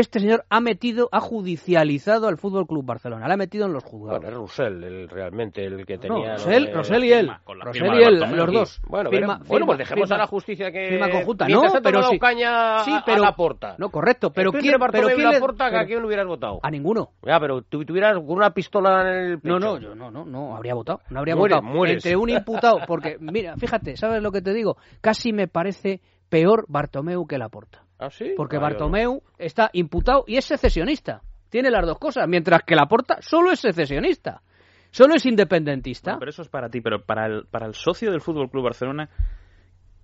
este 0.01 0.21
señor 0.21 0.45
ha 0.51 0.61
metido, 0.61 1.09
ha 1.11 1.21
judicializado 1.21 2.29
al 2.29 2.37
Fútbol 2.37 2.67
Club 2.67 2.85
Barcelona, 2.85 3.27
le 3.27 3.35
ha 3.35 3.37
metido 3.39 3.65
en 3.65 3.73
los 3.73 3.83
juzgados. 3.83 4.21
Bueno, 4.21 4.29
es 4.29 4.35
Roussel 4.35 4.85
el, 4.85 5.09
realmente 5.09 5.65
el 5.65 5.87
que 5.87 5.97
tenía. 5.97 6.33
No, 6.33 6.33
Rosell, 6.35 6.73
Rosell 6.73 7.05
y 7.05 7.13
él. 7.13 7.31
Rosell 7.47 7.95
y 7.95 8.03
él, 8.03 8.21
los 8.21 8.53
dos. 8.53 8.81
Bueno, 8.87 9.09
firma, 9.09 9.41
bueno 9.47 9.65
pues 9.65 9.79
dejemos 9.79 10.11
a 10.11 10.19
la 10.19 10.27
justicia 10.27 10.71
que. 10.71 10.91
Firma 10.91 11.11
conjunta, 11.11 11.49
no, 11.49 11.63
pero 11.83 12.03
sí. 12.05 12.19
caña 12.19 12.81
sí, 12.81 12.93
pero, 13.07 13.23
a 13.23 13.27
la 13.27 13.33
porta. 13.35 13.77
No, 13.79 13.89
correcto, 13.89 14.31
pero 14.33 14.53
¿quién, 14.53 14.75
pero 14.93 15.09
quién 15.09 15.31
la 15.31 15.41
porta 15.41 15.67
a 15.67 15.87
quién 15.87 16.05
hubieras 16.05 16.27
votado? 16.27 16.61
A 16.63 16.71
ninguno. 16.71 17.13
Ya, 17.23 17.41
pero 17.41 17.63
tú 17.63 17.85
tuvieras 17.85 18.17
con 18.17 18.37
una 18.37 18.51
pistola 18.51 19.01
en 19.01 19.31
el 19.31 19.41
pecho. 19.41 19.59
No, 19.59 19.75
no, 19.75 19.79
yo 19.79 19.95
no, 19.95 20.11
no, 20.11 20.27
no, 20.27 20.55
habría 20.55 20.75
votado. 20.75 21.01
No 21.09 21.21
habría 21.21 21.35
votado. 21.35 21.63
Entre 21.87 22.17
un 22.17 22.29
imputado, 22.29 22.81
porque, 22.87 23.17
mira, 23.19 23.57
fíjate, 23.57 23.97
¿sabes 23.97 24.23
lo 24.23 24.31
que 24.31 24.43
te 24.43 24.53
digo? 24.53 24.77
Casi 25.01 25.33
me 25.33 25.49
parece 25.49 26.01
peor 26.29 26.67
Bartomeu 26.69 27.27
que 27.27 27.39
la 27.39 27.49
porta. 27.49 27.86
¿Ah, 27.99 28.11
sí? 28.11 28.35
Porque 28.37 28.59
Bartomeu 28.59 29.23
está 29.39 29.71
imputado 29.73 30.25
y 30.27 30.37
es 30.37 30.45
secesionista. 30.45 31.23
Tiene 31.49 31.71
las 31.71 31.87
dos 31.87 31.99
cosas, 31.99 32.29
mientras 32.29 32.63
que 32.63 32.75
Laporta 32.75 33.19
solo 33.21 33.51
es 33.51 33.61
secesionista. 33.61 34.43
Solo 34.91 35.15
es 35.15 35.27
independentista. 35.27 36.17
pero 36.19 36.31
eso 36.31 36.43
es 36.43 36.49
para 36.49 36.69
ti, 36.69 36.81
pero 36.81 37.03
para 37.03 37.27
el, 37.27 37.47
para 37.51 37.67
el 37.67 37.75
socio 37.75 38.11
del 38.11 38.21
Fútbol 38.21 38.51
Club 38.51 38.65
Barcelona, 38.65 39.09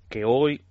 que 0.08 0.24
hoy 0.24 0.62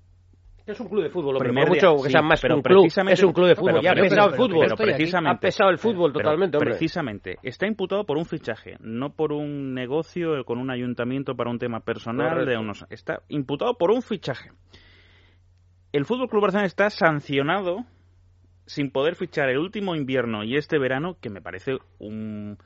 es 0.65 0.79
un 0.79 0.87
club 0.87 1.03
de 1.03 1.09
fútbol, 1.09 1.35
hombre, 1.35 1.53
por 1.53 1.69
mucho 1.69 2.03
que 2.03 2.09
sea 2.09 2.21
más 2.21 2.39
pero 2.39 2.55
un 2.55 2.61
club, 2.61 2.85
es 2.85 3.23
un 3.23 3.33
club 3.33 3.47
de 3.47 3.55
fútbol, 3.55 3.81
ya 3.81 3.91
ha 3.91 3.95
pesado 3.95 4.29
el 4.29 4.35
fútbol, 4.35 4.65
pero 4.67 4.75
precisamente, 4.77 5.35
ha 5.35 5.39
pesado 5.39 5.69
el 5.71 5.77
fútbol 5.79 6.13
totalmente, 6.13 6.57
hombre. 6.57 6.71
Precisamente, 6.71 7.37
está 7.41 7.65
imputado 7.65 8.05
por 8.05 8.17
un 8.17 8.25
fichaje, 8.25 8.77
no 8.79 9.13
por 9.13 9.33
un 9.33 9.73
negocio 9.73 10.45
con 10.45 10.59
un 10.59 10.69
ayuntamiento 10.69 11.35
para 11.35 11.49
un 11.49 11.57
tema 11.57 11.79
personal 11.79 12.45
de 12.45 12.57
unos, 12.57 12.85
está 12.89 13.23
imputado 13.29 13.75
por 13.77 13.91
un 13.91 14.01
fichaje. 14.01 14.51
El 15.91 16.05
Fútbol 16.05 16.29
Club 16.29 16.43
Barcelona 16.43 16.67
está 16.67 16.89
sancionado 16.89 17.85
sin 18.65 18.91
poder 18.91 19.15
fichar 19.15 19.49
el 19.49 19.57
último 19.57 19.95
invierno 19.95 20.43
y 20.43 20.55
este 20.55 20.79
verano, 20.79 21.17
que 21.19 21.29
me 21.29 21.41
parece 21.41 21.77
un, 21.99 22.57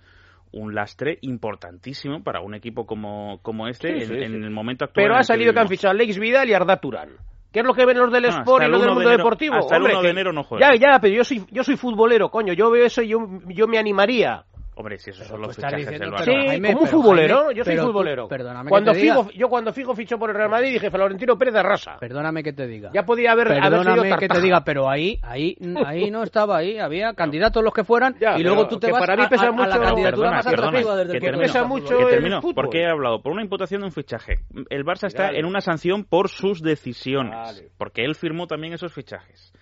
un 0.51 0.75
lastre 0.75 1.17
importantísimo 1.21 2.23
para 2.23 2.41
un 2.41 2.53
equipo 2.53 2.85
como, 2.85 3.39
como 3.41 3.67
este 3.67 4.03
en, 4.03 4.43
el 4.43 4.51
momento 4.51 4.85
actual. 4.85 5.05
Pero 5.05 5.15
ha 5.15 5.23
salido 5.23 5.53
que, 5.53 5.59
han 5.59 5.67
fichado 5.67 5.91
a 5.91 5.95
Alex 5.95 6.19
Vidal 6.19 6.49
y 6.49 6.53
Arda 6.53 6.77
Turán. 6.77 7.09
¿Qué 7.51 7.61
es 7.61 7.65
lo 7.65 7.73
que 7.73 7.85
ven 7.85 7.97
los 7.97 8.11
del 8.11 8.25
Sport 8.25 8.65
y 8.65 8.69
los 8.69 8.81
del 8.81 8.91
mundo 8.91 9.09
deportivo? 9.09 9.55
Hasta 9.55 9.77
el 9.77 9.83
1 9.83 10.01
de 10.01 10.09
enero 10.09 10.33
no 10.33 10.43
juega. 10.43 10.73
Ya, 10.73 10.91
ya, 10.91 10.99
pero 10.99 11.15
yo 11.15 11.23
soy, 11.23 11.45
yo 11.51 11.63
soy 11.63 11.77
futbolero, 11.77 12.29
coño. 12.29 12.53
Yo 12.53 12.69
veo 12.69 12.85
eso 12.85 13.01
y 13.01 13.07
yo, 13.07 13.19
yo 13.47 13.67
me 13.67 13.77
animaría. 13.77 14.43
Hombre, 14.77 14.97
si 14.97 15.11
esos 15.11 15.25
son 15.25 15.41
los 15.41 15.55
fichajes 15.55 15.87
del 15.87 16.11
Barça. 16.11 16.25
Sí, 16.25 16.61
como 16.61 16.81
un 16.81 16.87
futbolero, 16.87 17.51
yo 17.51 17.63
soy 17.63 17.77
futbolero. 17.77 18.27
perdóname 18.27 18.69
cuando 18.69 18.91
que 18.91 18.99
te 18.99 19.05
Figo, 19.05 19.29
yo 19.31 19.47
cuando 19.47 19.71
Figo 19.71 19.95
fichó 19.95 20.19
por 20.19 20.29
el 20.29 20.35
Real 20.35 20.49
Madrid 20.49 20.73
dije 20.73 20.91
Florentino 20.91 21.37
Pérez 21.37 21.53
de 21.53 21.63
Rasa. 21.63 21.97
Perdóname 21.97 22.43
que 22.43 22.51
te 22.51 22.67
diga. 22.67 22.91
Ya 22.93 23.03
podía 23.03 23.31
haber, 23.31 23.47
perdóname 23.47 24.09
haber 24.09 24.19
que 24.19 24.27
te 24.27 24.41
diga, 24.41 24.63
pero 24.65 24.89
ahí, 24.89 25.17
ahí, 25.23 25.55
ahí 25.85 26.11
no 26.11 26.23
estaba 26.23 26.57
ahí, 26.57 26.77
había 26.77 27.13
candidatos 27.13 27.63
los 27.63 27.73
que 27.73 27.85
fueran 27.85 28.15
y 28.19 28.43
luego 28.43 28.67
tú 28.67 28.77
te 28.77 28.91
vas 28.91 28.99
para 28.99 29.15
mí 29.15 29.23
pesa 29.29 29.47
a, 29.47 29.51
mucho, 29.51 29.63
a 29.63 29.77
la 29.77 29.85
candidatura 29.85 30.31
más 30.31 30.47
atractiva 30.47 30.95
desde 30.97 31.13
que 31.13 31.19
termino, 31.19 31.41
pesa 31.43 31.63
mucho 31.63 31.97
que 31.97 32.05
termino, 32.05 32.41
el 32.45 32.53
porque 32.53 32.81
he 32.81 32.89
hablado 32.89 33.21
por 33.21 33.31
una 33.31 33.43
imputación 33.43 33.79
de 33.81 33.85
un 33.85 33.93
fichaje. 33.93 34.39
El 34.69 34.83
Barça 34.83 35.07
está 35.07 35.29
en 35.29 35.45
una 35.45 35.61
sanción 35.61 36.03
por 36.03 36.27
sus 36.27 36.61
decisiones, 36.61 37.63
porque 37.77 38.03
él 38.03 38.15
firmó 38.15 38.47
también 38.47 38.73
esos 38.73 38.93
fichajes. 38.93 39.53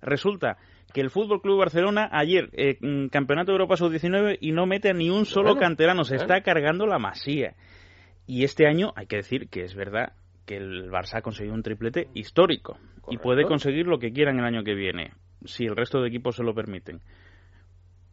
Resulta 0.00 0.56
que 0.94 1.00
el 1.00 1.10
Fútbol 1.10 1.42
Club 1.42 1.58
Barcelona 1.58 2.08
ayer 2.12 2.48
eh, 2.52 2.78
mm, 2.80 3.08
Campeonato 3.08 3.50
de 3.50 3.56
Europa 3.56 3.76
sub-19 3.76 4.38
y 4.40 4.52
no 4.52 4.64
mete 4.64 4.90
a 4.90 4.94
ni 4.94 5.10
un 5.10 5.26
solo 5.26 5.56
canterano, 5.56 6.04
se 6.04 6.14
está 6.14 6.40
cargando 6.42 6.86
la 6.86 7.00
masía. 7.00 7.56
Y 8.28 8.44
este 8.44 8.68
año 8.68 8.92
hay 8.94 9.06
que 9.06 9.16
decir 9.16 9.48
que 9.48 9.64
es 9.64 9.74
verdad 9.74 10.12
que 10.46 10.56
el 10.56 10.90
Barça 10.90 11.18
ha 11.18 11.22
conseguido 11.22 11.52
un 11.52 11.64
triplete 11.64 12.08
histórico 12.14 12.78
y 13.10 13.18
puede 13.18 13.44
conseguir 13.44 13.88
lo 13.88 13.98
que 13.98 14.12
quieran 14.12 14.38
el 14.38 14.44
año 14.44 14.62
que 14.62 14.74
viene, 14.74 15.14
si 15.44 15.64
el 15.64 15.74
resto 15.74 16.00
de 16.00 16.08
equipos 16.08 16.36
se 16.36 16.44
lo 16.44 16.54
permiten. 16.54 17.00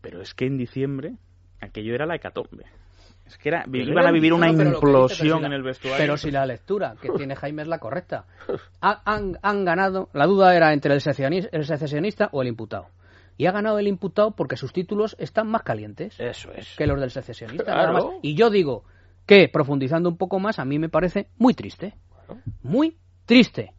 Pero 0.02 0.20
es 0.20 0.34
que 0.34 0.48
en 0.48 0.58
diciembre 0.58 1.14
aquello 1.62 1.94
era 1.94 2.08
la 2.08 2.16
hecatombe. 2.16 2.66
Es 3.32 3.38
que 3.38 3.48
era, 3.48 3.64
iban 3.72 4.06
a 4.06 4.12
vivir 4.12 4.34
una 4.34 4.50
implosión 4.50 5.46
en 5.46 5.54
el 5.54 5.64
vestuario. 5.64 5.98
Pero 5.98 6.18
si 6.18 6.32
la 6.32 6.46
lectura 6.46 6.96
que 7.02 7.10
tiene 7.12 7.38
Jaime 7.38 7.62
es 7.62 7.68
la 7.70 7.80
correcta. 7.80 8.26
han, 8.82 9.38
han, 9.42 9.64
ganado, 9.64 10.10
la 10.12 10.26
duda 10.26 10.54
era 10.54 10.74
entre 10.74 10.94
el 10.94 11.00
secesionista, 11.00 12.28
o 12.34 12.42
el 12.42 12.50
imputado. 12.50 12.88
Y 13.38 13.46
ha 13.46 13.54
ganado 13.54 13.80
el 13.80 13.88
imputado 13.88 14.32
porque 14.32 14.58
sus 14.58 14.74
títulos 14.74 15.16
están 15.18 15.48
más 15.48 15.64
calientes 15.64 16.20
Eso 16.20 16.52
es. 16.52 16.76
que 16.76 16.86
los 16.86 17.00
del 17.00 17.10
secesionista. 17.10 17.94
Y 18.22 18.36
yo 18.36 18.50
digo 18.50 18.84
que, 19.26 19.48
profundizando 19.48 20.10
un 20.10 20.18
poco 20.18 20.38
más, 20.38 20.60
a 20.60 20.66
mí 20.66 20.78
me 20.78 20.90
parece 20.90 21.30
muy 21.38 21.54
triste. 21.54 21.94
Muy 22.64 22.98
triste. 23.26 23.72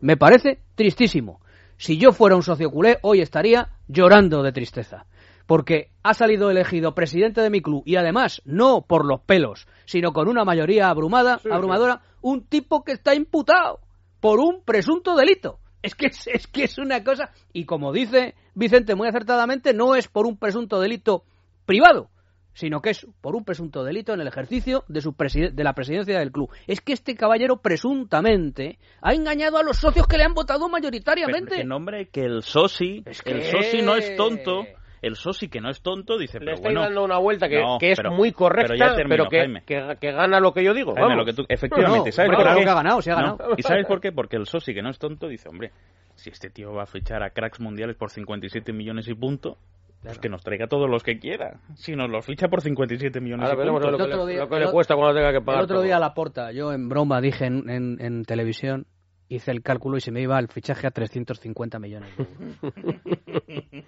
Me 0.00 0.16
parece 0.16 0.60
tristísimo. 0.76 1.40
Si 1.76 1.98
yo 1.98 2.12
fuera 2.12 2.36
un 2.36 2.44
socio 2.44 2.70
culé, 2.70 2.98
hoy 3.02 3.22
estaría 3.22 3.70
llorando 3.88 4.44
de 4.44 4.52
tristeza 4.52 5.06
porque 5.50 5.90
ha 6.04 6.14
salido 6.14 6.48
elegido 6.48 6.94
presidente 6.94 7.40
de 7.40 7.50
mi 7.50 7.60
club 7.60 7.82
y 7.84 7.96
además 7.96 8.40
no 8.44 8.82
por 8.82 9.04
los 9.04 9.22
pelos, 9.22 9.66
sino 9.84 10.12
con 10.12 10.28
una 10.28 10.44
mayoría 10.44 10.88
abrumada, 10.88 11.40
abrumadora, 11.50 12.02
un 12.20 12.44
tipo 12.46 12.84
que 12.84 12.92
está 12.92 13.16
imputado 13.16 13.80
por 14.20 14.38
un 14.38 14.62
presunto 14.62 15.16
delito. 15.16 15.58
Es 15.82 15.96
que 15.96 16.06
es, 16.06 16.46
que 16.46 16.62
es 16.62 16.78
una 16.78 17.02
cosa 17.02 17.32
y 17.52 17.64
como 17.64 17.92
dice 17.92 18.36
Vicente 18.54 18.94
muy 18.94 19.08
acertadamente, 19.08 19.74
no 19.74 19.96
es 19.96 20.06
por 20.06 20.24
un 20.24 20.36
presunto 20.36 20.78
delito 20.78 21.24
privado, 21.66 22.10
sino 22.52 22.80
que 22.80 22.90
es 22.90 23.04
por 23.20 23.34
un 23.34 23.44
presunto 23.44 23.82
delito 23.82 24.12
en 24.14 24.20
el 24.20 24.28
ejercicio 24.28 24.84
de, 24.86 25.00
su 25.00 25.16
de 25.18 25.64
la 25.64 25.72
presidencia 25.72 26.20
del 26.20 26.30
club. 26.30 26.50
Es 26.68 26.80
que 26.80 26.92
este 26.92 27.16
caballero 27.16 27.56
presuntamente 27.56 28.78
ha 29.02 29.14
engañado 29.14 29.58
a 29.58 29.64
los 29.64 29.78
socios 29.78 30.06
que 30.06 30.16
le 30.16 30.22
han 30.22 30.34
votado 30.34 30.68
mayoritariamente. 30.68 31.60
En 31.60 31.66
nombre 31.66 32.08
que 32.08 32.22
el 32.22 32.44
soci, 32.44 33.02
el 33.24 33.42
soci 33.42 33.82
no 33.82 33.96
es 33.96 34.14
tonto 34.14 34.62
el 35.02 35.16
Sosi, 35.16 35.48
que 35.48 35.60
no 35.60 35.70
es 35.70 35.80
tonto, 35.82 36.18
dice, 36.18 36.38
Le 36.38 36.46
pero 36.46 36.54
estoy 36.56 36.72
bueno... 36.72 36.82
dando 36.82 37.04
una 37.04 37.18
vuelta 37.18 37.48
que, 37.48 37.62
que 37.78 37.92
es 37.92 38.00
muy 38.10 38.32
correcta, 38.32 38.94
pero, 39.08 39.28
que, 39.28 39.62
que, 39.98 40.12
gana 40.12 40.40
lo 40.40 40.52
que 40.52 40.62
yo 40.62 40.74
digo. 40.74 40.94
Jaime, 40.94 41.16
lo 41.16 41.24
que 41.24 41.32
tú, 41.32 41.44
efectivamente, 41.48 42.12
¿sabes 42.12 42.30
por 42.30 42.46
qué? 42.46 42.64
Que 42.64 42.70
ha 42.70 42.74
ganado, 42.74 43.00
se 43.02 43.10
ha 43.10 43.14
ganado. 43.14 43.54
¿Y 43.56 43.62
sabes 43.62 43.86
por 43.86 44.00
qué? 44.00 44.12
Porque 44.12 44.36
el 44.36 44.46
Sosi, 44.46 44.74
que 44.74 44.82
no 44.82 44.90
es 44.90 44.98
tonto, 44.98 45.28
dice, 45.28 45.48
hombre, 45.48 45.72
si 46.14 46.30
este 46.30 46.50
tío 46.50 46.72
va 46.72 46.82
a 46.82 46.86
fichar 46.86 47.22
a 47.22 47.30
cracks 47.30 47.60
mundiales 47.60 47.96
por 47.96 48.10
57 48.10 48.72
millones 48.72 49.08
y 49.08 49.14
punto, 49.14 49.56
pues 50.02 50.18
que 50.18 50.28
nos 50.28 50.42
traiga 50.42 50.66
todos 50.66 50.88
los 50.88 51.02
que 51.02 51.18
quiera. 51.18 51.60
Si 51.74 51.94
nos 51.94 52.10
los 52.10 52.24
ficha 52.24 52.48
por 52.48 52.60
57 52.60 53.20
millones 53.20 53.50
Ahora 53.50 53.64
y 53.64 53.70
punto. 53.70 53.90
Lo 53.90 53.98
que, 53.98 54.06
le, 54.06 54.36
lo 54.38 54.48
que 54.48 54.58
le 54.58 54.70
cuesta 54.70 54.94
cuando 54.94 55.14
tenga 55.14 55.32
que 55.32 55.40
pagar. 55.40 55.60
El 55.60 55.64
otro 55.64 55.82
día 55.82 55.96
a 55.96 56.00
la 56.00 56.14
porta, 56.14 56.52
yo 56.52 56.72
en 56.72 56.88
broma 56.88 57.20
dije 57.20 57.46
en, 57.46 57.68
en, 57.68 57.96
en 58.00 58.24
televisión 58.24 58.86
hice 59.30 59.52
el 59.52 59.62
cálculo 59.62 59.96
y 59.96 60.00
se 60.00 60.10
me 60.10 60.20
iba 60.20 60.38
el 60.38 60.48
fichaje 60.48 60.86
a 60.86 60.90
350 60.90 61.78
millones 61.78 62.10
de 62.16 62.24
euros. 62.24 63.02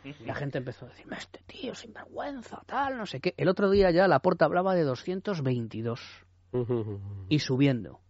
y 0.04 0.24
la 0.24 0.34
gente 0.34 0.58
empezó 0.58 0.86
a 0.86 0.88
decirme, 0.88 1.16
este 1.16 1.40
tío, 1.46 1.74
sinvergüenza, 1.74 2.62
tal, 2.64 2.96
no 2.96 3.06
sé 3.06 3.20
qué. 3.20 3.34
El 3.36 3.48
otro 3.48 3.68
día 3.68 3.90
ya 3.90 4.06
la 4.08 4.20
porta 4.20 4.44
hablaba 4.44 4.74
de 4.74 4.84
222. 4.84 6.00
y 7.28 7.38
subiendo. 7.40 8.00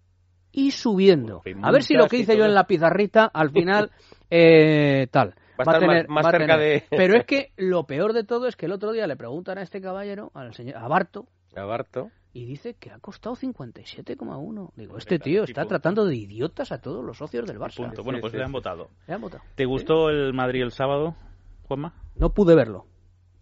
Y 0.53 0.73
subiendo. 0.73 1.43
A 1.63 1.73
ver 1.73 1.83
si 1.83 1.95
lo 1.95 2.07
que 2.07 2.19
hice 2.19 2.37
yo 2.37 2.45
en 2.45 2.55
la 2.55 2.67
pizarrita, 2.67 3.25
al 3.33 3.51
final, 3.51 3.91
eh, 4.31 5.07
tal. 5.11 5.35
Va 5.59 5.77
a, 5.77 5.79
tener, 5.79 6.09
más, 6.09 6.27
cerca 6.31 6.57
de... 6.59 6.85
Pero 6.91 7.17
es 7.17 7.25
que 7.25 7.53
lo 7.57 7.87
peor 7.87 8.13
de 8.13 8.25
todo 8.25 8.47
es 8.47 8.57
que 8.57 8.67
el 8.67 8.73
otro 8.73 8.93
día 8.93 9.07
le 9.07 9.17
preguntan 9.17 9.59
a 9.59 9.63
este 9.63 9.81
caballero, 9.81 10.31
al 10.35 10.55
señor, 10.55 10.77
a 10.77 10.89
Barto, 10.89 11.29
a 11.57 11.65
Barto 11.65 12.11
y 12.35 12.47
dice 12.47 12.75
que 12.75 12.91
ha 12.91 12.99
costado 12.99 13.37
57,1. 13.37 14.71
Digo, 14.75 14.97
este 14.97 15.19
tío 15.19 15.45
está 15.45 15.67
tratando 15.67 16.07
de 16.07 16.17
idiotas 16.17 16.73
a 16.73 16.81
todos 16.81 17.05
los 17.05 17.19
socios 17.19 17.47
del 17.47 17.59
Barça. 17.59 17.79
Bueno, 18.03 18.21
pues 18.21 18.33
le 18.33 18.43
han 18.43 18.53
votado. 18.53 18.89
Le 19.07 19.15
han 19.15 19.21
votado. 19.21 19.43
¿Te 19.55 19.67
gustó 19.67 20.09
el 20.09 20.33
Madrid 20.33 20.63
el 20.63 20.73
sábado, 20.73 21.15
Juanma? 21.69 21.95
No 22.17 22.33
pude 22.33 22.55
verlo. 22.55 22.87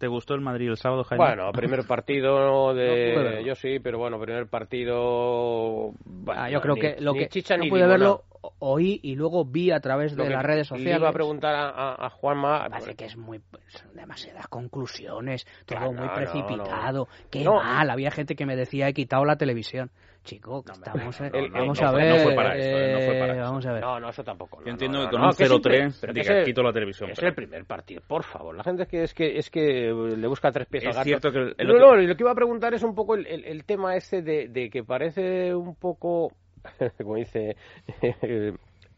¿Te 0.01 0.07
gustó 0.07 0.33
el 0.33 0.41
Madrid 0.41 0.67
el 0.67 0.77
sábado, 0.77 1.03
Jaime? 1.03 1.23
Bueno, 1.23 1.51
primer 1.51 1.85
partido 1.85 2.73
de... 2.73 3.43
yo 3.45 3.53
sí, 3.53 3.77
pero 3.77 3.99
bueno, 3.99 4.19
primer 4.19 4.47
partido... 4.47 5.91
ah, 6.25 6.49
yo 6.49 6.59
creo 6.59 6.73
que 6.73 6.95
lo 6.99 7.13
que 7.13 7.29
no 7.59 7.69
pude 7.69 7.85
verlo, 7.85 8.23
oí 8.57 8.99
y 9.03 9.13
luego 9.13 9.45
vi 9.45 9.69
a 9.69 9.79
través 9.79 10.15
de 10.15 10.27
las 10.27 10.41
redes 10.41 10.69
sociales. 10.69 10.93
Le 10.93 10.99
iba 10.99 11.09
a 11.09 11.13
preguntar 11.13 11.53
a, 11.53 12.03
a, 12.03 12.09
Juanma... 12.09 12.67
Parece 12.67 12.95
que 12.95 13.05
es 13.05 13.15
muy... 13.15 13.41
Son 13.67 13.93
demasiadas 13.93 14.47
conclusiones, 14.47 15.45
todo 15.67 15.93
muy 15.93 16.09
precipitado. 16.09 17.07
Qué 17.29 17.45
mal, 17.45 17.87
había 17.87 18.09
gente 18.09 18.33
que 18.35 18.47
me 18.47 18.55
decía 18.55 18.87
he 18.87 18.95
quitado 18.95 19.23
la 19.23 19.35
televisión. 19.35 19.91
Chico, 20.23 20.59
estamos, 20.59 21.19
vamos 21.53 21.81
a 21.81 21.91
ver. 21.91 22.07
No 22.07 22.23
fue 22.23 22.35
para 22.35 22.55
eso, 22.55 22.93
no 22.93 22.99
fue 23.05 23.19
para 23.19 23.33
eso. 23.33 23.41
Vamos 23.41 23.65
a 23.65 23.71
ver. 23.73 23.81
No, 23.81 23.99
no, 23.99 24.09
eso 24.09 24.23
tampoco. 24.23 24.63
Yo 24.63 24.71
entiendo 24.71 25.03
que 25.05 25.09
con 25.09 25.21
un 25.23 25.31
0-3 25.31 26.13
diga, 26.13 26.43
quito 26.43 26.61
la 26.61 26.71
televisión. 26.71 27.09
Es 27.09 27.23
el 27.23 27.33
primer 27.33 27.65
partido, 27.65 28.01
por 28.07 28.23
favor. 28.23 28.55
La 28.55 28.63
gente 28.63 28.83
es 28.83 28.87
que 28.89 29.03
es 29.03 29.13
que, 29.13 29.37
es 29.37 29.49
que 29.49 29.91
le 30.17 30.27
busca 30.27 30.51
tres 30.51 30.67
pies 30.67 30.83
es 30.83 30.89
al 30.89 30.95
gato. 30.95 31.05
Cierto 31.05 31.31
que 31.31 31.39
el 31.57 31.67
no, 31.67 31.73
no, 31.73 31.95
lo 31.95 32.15
que 32.15 32.23
iba 32.23 32.31
a 32.31 32.35
preguntar 32.35 32.73
es 32.73 32.83
un 32.83 32.93
poco 32.93 33.15
el, 33.15 33.25
el, 33.25 33.45
el 33.45 33.65
tema 33.65 33.95
este 33.95 34.21
de, 34.21 34.47
de 34.47 34.69
que 34.69 34.83
parece 34.83 35.55
un 35.55 35.75
poco, 35.75 36.31
como 36.97 37.15
dice 37.15 37.55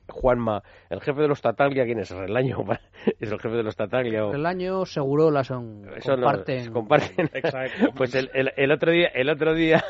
Juanma, 0.09 0.61
el 0.89 1.01
jefe 1.01 1.21
de 1.21 1.27
los 1.27 1.41
Tataglia, 1.41 1.85
¿quién 1.85 1.99
es? 1.99 2.09
¿Relaño? 2.11 2.57
¿Es 3.19 3.31
el 3.31 3.39
jefe 3.39 3.55
de 3.55 3.63
los 3.63 3.75
Tataglia? 3.75 4.25
O... 4.25 4.33
El 4.33 4.45
año 4.45 4.85
seguro 4.85 5.31
la 5.31 5.43
son 5.43 5.89
Eso 5.95 6.13
comparten. 6.13 6.63
se 6.65 6.71
comparten. 6.71 7.29
Exacto. 7.33 7.91
pues 7.95 8.13
el, 8.15 8.29
el, 8.33 8.51
el 8.57 8.71
otro 8.71 8.91
día, 8.91 9.07
el 9.07 9.29
otro 9.29 9.53
día, 9.53 9.83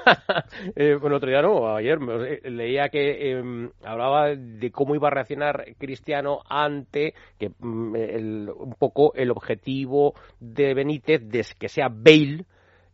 eh, 0.76 0.94
bueno, 1.00 1.08
el 1.08 1.14
otro 1.18 1.30
día 1.30 1.42
no, 1.42 1.76
ayer 1.76 2.00
me- 2.00 2.34
eh, 2.34 2.42
leía 2.50 2.90
que 2.90 3.32
eh, 3.40 3.70
hablaba 3.84 4.30
de 4.36 4.72
cómo 4.72 4.96
iba 4.96 5.08
a 5.08 5.12
reaccionar 5.12 5.66
Cristiano 5.78 6.40
ante 6.48 7.14
que 7.40 7.50
mm, 7.60 7.96
el- 7.96 8.50
un 8.56 8.74
poco 8.74 9.14
el 9.16 9.32
objetivo 9.32 10.14
de 10.40 10.74
Benítez 10.74 11.22
de 11.28 11.44
que 11.60 11.68
sea 11.70 11.90
Bale 11.90 12.46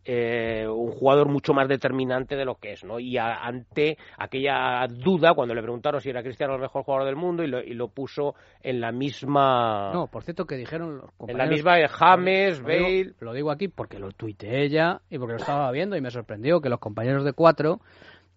eh, 0.04 0.66
un 0.68 0.90
jugador 0.92 1.28
mucho 1.28 1.52
más 1.52 1.68
determinante 1.68 2.34
de 2.36 2.44
lo 2.44 2.54
que 2.56 2.72
es, 2.72 2.84
¿no? 2.84 2.98
Y 2.98 3.18
a- 3.18 3.36
ante 3.44 3.98
aquella 4.18 4.86
duda, 4.88 5.34
cuando 5.34 5.54
le 5.54 5.60
preguntaron 5.62 6.00
si 6.00 6.08
era 6.10 6.22
Cristiano 6.22 6.54
el 6.54 6.60
mejor 6.60 6.84
jugador 6.84 7.06
del 7.06 7.16
mundo, 7.16 7.42
y 7.44 7.48
lo, 7.48 7.60
y 7.62 7.74
lo 7.74 7.88
puso 7.88 8.34
en 8.62 8.80
la 8.80 8.92
misma... 8.92 9.90
No, 9.92 10.06
por 10.06 10.22
cierto 10.22 10.46
que 10.46 10.56
dijeron 10.56 10.96
los 10.96 11.04
en 11.04 11.08
la 11.36 11.44
compañeros- 11.44 11.50
misma 11.50 11.76
de 11.76 11.88
James, 11.88 12.60
Lo 12.60 12.68
digo- 12.68 12.82
Bale... 12.84 13.14
Lo 13.20 13.32
digo 13.34 13.50
aquí 13.50 13.68
porque 13.68 13.98
lo 13.98 14.10
tuiteé 14.12 14.62
ella 14.64 15.00
y 15.10 15.18
porque 15.18 15.34
lo 15.34 15.38
estaba 15.40 15.70
viendo 15.70 15.96
y 15.96 16.00
me 16.00 16.10
sorprendió 16.10 16.60
que 16.60 16.68
los 16.70 16.78
compañeros 16.80 17.24
de 17.24 17.32
cuatro 17.34 17.80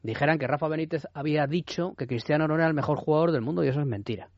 dijeran 0.01 0.37
que 0.37 0.47
Rafa 0.47 0.67
Benítez 0.67 1.07
había 1.13 1.47
dicho 1.47 1.93
que 1.97 2.07
Cristiano 2.07 2.47
no 2.47 2.55
era 2.55 2.67
el 2.67 2.73
mejor 2.73 2.97
jugador 2.97 3.31
del 3.31 3.41
mundo 3.41 3.63
y 3.63 3.69
eso 3.69 3.79
es 3.79 3.85
mentira. 3.87 4.29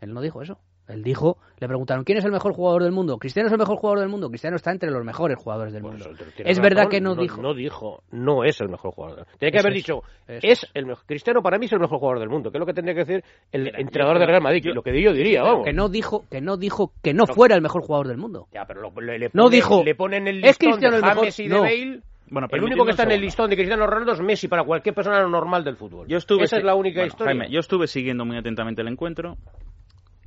Él 0.00 0.14
no 0.14 0.20
dijo 0.20 0.42
eso. 0.42 0.60
Él 0.88 1.02
dijo, 1.02 1.36
le 1.60 1.68
preguntaron, 1.68 2.02
¿quién 2.04 2.18
es 2.18 2.24
el 2.24 2.32
mejor 2.32 2.54
jugador 2.54 2.82
del 2.82 2.92
mundo? 2.92 3.18
Cristiano 3.18 3.46
es 3.48 3.52
el 3.52 3.58
mejor 3.58 3.76
jugador 3.76 4.00
del 4.00 4.08
mundo. 4.08 4.28
Cristiano 4.30 4.56
está 4.56 4.70
entre 4.72 4.90
los 4.90 5.04
mejores 5.04 5.36
jugadores 5.36 5.72
del 5.74 5.82
mundo. 5.82 6.04
Es 6.38 6.58
verdad 6.60 6.84
razón, 6.84 6.90
que 6.90 7.00
no 7.02 7.14
dijo. 7.14 7.42
No 7.42 7.52
dijo, 7.54 8.02
no 8.10 8.42
es 8.44 8.58
el 8.62 8.68
mejor 8.70 8.92
jugador. 8.92 9.26
Tiene 9.38 9.52
que 9.52 9.58
Eso 9.58 9.66
haber 9.66 9.76
es, 9.76 9.84
dicho, 9.84 10.02
es 10.26 10.66
el 10.72 10.86
mejor. 10.86 11.04
Cristiano 11.04 11.42
para 11.42 11.58
mí 11.58 11.66
es 11.66 11.72
el 11.72 11.80
mejor 11.80 11.98
jugador 11.98 12.18
del 12.20 12.30
mundo, 12.30 12.50
que 12.50 12.56
es 12.56 12.60
lo 12.60 12.66
que 12.66 12.72
tendría 12.72 12.94
que 12.94 13.04
decir 13.04 13.24
el 13.52 13.64
Mira, 13.64 13.78
entrenador 13.80 14.16
yo- 14.16 14.20
de 14.20 14.26
Real 14.26 14.42
Madrid, 14.42 14.62
yo- 14.64 14.72
lo 14.74 14.82
que 14.82 15.02
yo 15.02 15.12
diría, 15.12 15.42
vamos. 15.42 15.64
Que 15.66 15.72
no 15.74 15.88
dijo 15.90 16.24
que 16.30 16.40
no 16.40 16.56
dijo 16.56 16.92
que 17.02 17.12
no 17.12 17.26
fuera 17.26 17.54
el 17.54 17.60
mejor 17.60 17.82
jugador 17.82 18.08
del 18.08 18.16
mundo. 18.18 18.46
Ya, 18.52 18.64
pero 18.64 18.80
lo- 18.80 19.00
le, 19.00 19.18
le 19.18 19.26
No 19.34 19.44
pone- 19.44 19.56
dijo, 19.56 19.82
le 19.84 19.94
ponen 19.94 20.26
el 20.26 20.38
¿es 20.38 20.58
listón 20.58 20.70
Cristiano 20.70 20.96
de 20.96 21.00
el 21.00 21.04
mejor? 21.04 21.18
James 21.24 21.38
y 21.40 21.42
de 21.44 21.48
No. 21.54 21.60
Bale. 21.62 22.00
Bueno, 22.30 22.46
el 22.50 22.62
único 22.62 22.84
que 22.84 22.90
está 22.90 23.04
en 23.04 23.12
el 23.12 23.20
listón 23.22 23.48
de 23.48 23.56
Cristiano 23.56 23.86
Ronaldo 23.86 24.12
es 24.12 24.20
Messi 24.20 24.48
para 24.48 24.62
cualquier 24.62 24.94
persona 24.94 25.26
normal 25.26 25.64
del 25.64 25.76
fútbol. 25.76 26.06
Yo 26.08 26.18
estuve 26.18 26.44
Esa 26.44 26.58
es 26.58 26.64
la 26.64 26.74
única 26.74 27.00
bueno, 27.00 27.06
historia. 27.08 27.30
Jaime, 27.34 27.50
yo 27.50 27.58
estuve 27.60 27.86
siguiendo 27.86 28.26
muy 28.26 28.36
atentamente 28.36 28.82
el 28.82 28.88
encuentro 28.88 29.36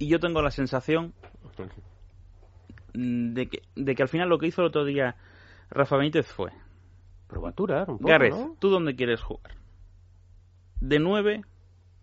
y 0.02 0.08
yo 0.08 0.20
tengo 0.20 0.42
la 0.42 0.50
sensación 0.50 1.14
mm, 2.96 3.34
de 3.34 3.48
que, 3.48 3.62
de 3.76 3.94
que 3.94 4.02
al 4.02 4.10
final 4.10 4.30
lo 4.30 4.40
que 4.40 4.48
hizo 4.48 4.62
el 4.62 4.70
otro 4.70 4.84
día 4.84 5.16
Rafa 5.70 5.96
Benítez 5.96 6.26
fue 6.26 6.50
Probatura, 7.28 7.86
un 7.88 8.00
poco, 8.00 8.10
Gareth, 8.10 8.34
¿no? 8.34 8.58
¿tú 8.60 8.70
dónde 8.70 8.96
quieres 8.96 9.22
jugar? 9.22 9.54
¿De 10.82 11.00
nueve, 11.00 11.44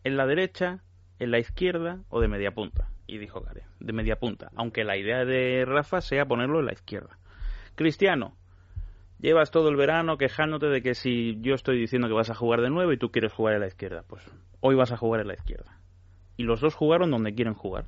en 0.04 0.16
la 0.16 0.26
derecha, 0.26 0.80
en 1.18 1.32
la 1.32 1.40
izquierda 1.40 1.98
o 2.08 2.20
de 2.20 2.28
media 2.28 2.52
punta? 2.52 2.88
Y 3.08 3.18
dijo 3.18 3.40
Gareth, 3.40 3.66
de 3.80 3.92
media 3.92 4.16
punta, 4.16 4.52
aunque 4.54 4.84
la 4.84 4.96
idea 4.96 5.24
de 5.24 5.64
Rafa 5.66 6.00
sea 6.00 6.24
ponerlo 6.24 6.60
en 6.60 6.66
la 6.66 6.72
izquierda. 6.72 7.18
Cristiano, 7.74 8.36
llevas 9.18 9.50
todo 9.50 9.68
el 9.68 9.76
verano 9.76 10.16
quejándote 10.18 10.66
de 10.66 10.82
que 10.82 10.94
si 10.94 11.36
yo 11.40 11.54
estoy 11.54 11.78
diciendo 11.78 12.06
que 12.06 12.14
vas 12.14 12.30
a 12.30 12.34
jugar 12.34 12.62
de 12.62 12.70
nueve 12.70 12.94
y 12.94 12.98
tú 12.98 13.10
quieres 13.10 13.32
jugar 13.32 13.54
en 13.54 13.60
la 13.60 13.66
izquierda, 13.66 14.04
pues 14.06 14.24
hoy 14.60 14.76
vas 14.76 14.92
a 14.92 14.96
jugar 14.96 15.20
en 15.20 15.28
la 15.28 15.34
izquierda. 15.34 15.77
Y 16.38 16.44
los 16.44 16.62
dos 16.62 16.74
jugaron 16.74 17.10
donde 17.10 17.34
quieren 17.34 17.52
jugar. 17.52 17.84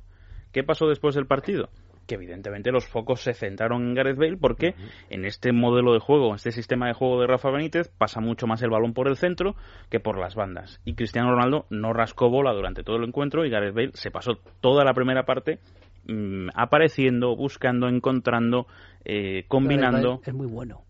¿Qué 0.51 0.63
pasó 0.63 0.87
después 0.87 1.15
del 1.15 1.25
partido? 1.25 1.69
Que 2.05 2.15
evidentemente 2.15 2.71
los 2.71 2.85
focos 2.85 3.21
se 3.21 3.33
centraron 3.33 3.83
en 3.83 3.93
Gareth 3.93 4.17
Bale 4.17 4.37
porque 4.37 4.75
en 5.09 5.23
este 5.23 5.53
modelo 5.53 5.93
de 5.93 5.99
juego, 5.99 6.29
en 6.29 6.35
este 6.35 6.51
sistema 6.51 6.87
de 6.87 6.93
juego 6.93 7.21
de 7.21 7.27
Rafa 7.27 7.49
Benítez, 7.49 7.87
pasa 7.97 8.19
mucho 8.19 8.47
más 8.47 8.61
el 8.61 8.69
balón 8.69 8.93
por 8.93 9.07
el 9.07 9.15
centro 9.15 9.55
que 9.89 9.99
por 9.99 10.19
las 10.19 10.35
bandas. 10.35 10.81
Y 10.83 10.95
Cristiano 10.95 11.31
Ronaldo 11.31 11.65
no 11.69 11.93
rascó 11.93 12.29
bola 12.29 12.51
durante 12.53 12.83
todo 12.83 12.97
el 12.97 13.05
encuentro 13.05 13.45
y 13.45 13.49
Gareth 13.49 13.73
Bale 13.73 13.91
se 13.93 14.11
pasó 14.11 14.39
toda 14.59 14.83
la 14.83 14.93
primera 14.93 15.23
parte 15.23 15.59
mm, 16.07 16.49
apareciendo, 16.53 17.35
buscando, 17.35 17.87
encontrando, 17.87 18.67
eh, 19.05 19.45
combinando. 19.47 20.19
Es 20.25 20.33
muy 20.33 20.47
bueno. 20.47 20.83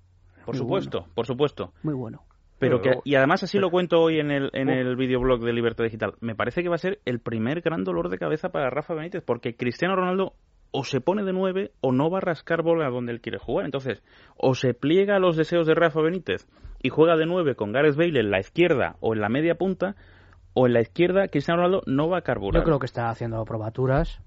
Por 0.46 0.56
muy 0.56 0.60
supuesto, 0.60 1.06
por 1.14 1.28
supuesto. 1.28 1.74
Muy 1.84 1.94
bueno. 1.94 2.24
Pero 2.62 2.80
que, 2.80 3.00
y 3.04 3.16
además 3.16 3.42
así 3.44 3.58
lo 3.58 3.72
cuento 3.72 4.00
hoy 4.00 4.20
en 4.20 4.30
el, 4.30 4.52
en 4.54 4.70
el 4.70 4.96
videoblog 4.96 5.44
de 5.44 5.52
Libertad 5.52 5.84
Digital. 5.84 6.14
Me 6.22 6.36
parece 6.36 6.62
que 6.62 6.70
va 6.70 6.76
a 6.76 6.78
ser 6.78 7.00
el 7.06 7.20
primer 7.20 7.62
gran 7.62 7.84
dolor 7.84 8.10
de 8.10 8.20
cabeza 8.20 8.50
para 8.50 8.70
Rafa 8.70 8.94
Benítez, 8.94 9.24
porque 9.26 9.56
Cristiano 9.56 9.96
Ronaldo 9.96 10.34
o 10.72 10.84
se 10.84 11.02
pone 11.02 11.24
de 11.24 11.34
nueve 11.34 11.72
o 11.82 11.92
no 11.92 12.10
va 12.12 12.20
a 12.20 12.22
rascar 12.22 12.62
bola 12.62 12.90
donde 12.90 13.12
él 13.12 13.20
quiere 13.20 13.40
jugar. 13.40 13.66
Entonces, 13.66 14.04
o 14.38 14.54
se 14.54 14.76
pliega 14.76 15.16
a 15.16 15.20
los 15.20 15.36
deseos 15.36 15.66
de 15.66 15.74
Rafa 15.74 16.02
Benítez 16.02 16.48
y 16.84 16.90
juega 16.90 17.18
de 17.18 17.26
nueve 17.26 17.56
con 17.56 17.72
Gareth 17.72 17.96
Bale 17.96 18.20
en 18.20 18.30
la 18.30 18.40
izquierda 18.40 18.96
o 19.00 19.14
en 19.14 19.22
la 19.22 19.30
media 19.30 19.56
punta, 19.56 19.96
o 20.54 20.68
en 20.68 20.74
la 20.74 20.82
izquierda 20.82 21.28
Cristiano 21.30 21.62
Ronaldo 21.62 21.82
no 21.88 22.10
va 22.10 22.20
a 22.20 22.22
carburar. 22.22 22.62
Yo 22.62 22.66
creo 22.66 22.80
que 22.80 22.86
está 22.86 23.10
haciendo 23.10 23.44
probaturas 23.44 24.22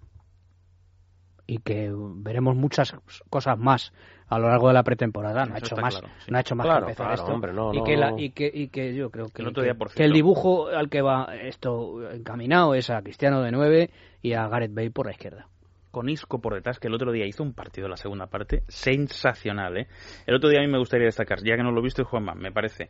y 1.47 1.59
que 1.59 1.93
veremos 1.95 2.57
muchas 2.57 2.97
cosas 3.31 3.59
más 3.59 3.93
a 4.29 4.39
lo 4.39 4.49
largo 4.49 4.69
de 4.69 4.75
la 4.75 4.83
pretemporada. 4.83 5.45
No 5.45 5.55
ha 5.55 5.59
hecho 5.59 5.77
más, 5.77 5.99
claro, 5.99 6.15
sí. 6.25 6.31
no 6.31 6.39
ha 6.39 6.41
hecho 6.41 6.55
más 6.57 6.65
Claro, 6.67 6.87
que 6.87 6.93
empezar 6.93 7.07
claro, 7.09 7.23
esto. 7.23 7.35
hombre, 7.35 7.53
no, 7.53 7.75
y, 7.75 7.79
no, 7.79 7.85
que 7.85 7.97
la- 7.97 8.15
y 8.17 8.31
que 8.31 8.51
y 8.53 8.69
que 8.69 8.95
yo 8.95 9.11
creo 9.11 9.27
que, 9.29 9.43
El 9.43 9.53
que- 9.53 9.75
que 9.95 10.05
el 10.05 10.13
dibujo 10.13 10.69
al 10.69 10.89
que 10.89 11.03
va 11.03 11.29
esto 11.43 12.11
encaminado 12.11 12.75
es 12.75 12.89
a 12.91 13.03
Cristiano 13.03 13.43
de 13.43 13.53
9 13.53 13.91
y 14.23 14.33
a 14.33 14.49
Gareth 14.49 14.73
Bale 14.75 14.91
por 14.91 15.07
la 15.07 15.13
izquierda. 15.13 15.49
con 15.91 16.09
Isco 16.09 16.41
por 16.41 16.55
detrás, 16.55 16.81
que 16.81 16.89
el 16.89 16.95
otro 16.95 17.13
día 17.13 17.25
hizo 17.25 17.45
un 17.45 17.53
partido 17.53 17.87
en 17.87 17.93
la 17.93 17.97
segunda 17.97 18.27
parte 18.27 18.65
sensacional. 18.67 19.77
¿eh? 19.77 19.87
El 20.27 20.35
otro 20.35 20.49
día 20.51 20.59
a 20.59 20.63
mí 20.63 20.69
me 20.69 20.79
gustaría 20.79 21.05
destacar, 21.07 21.39
ya 21.45 21.55
que 21.57 21.63
no 21.63 21.71
lo 21.71 21.79
he 21.79 21.85
visto, 21.85 22.05
Juanma, 22.05 22.35
me 22.35 22.51
parece 22.51 22.89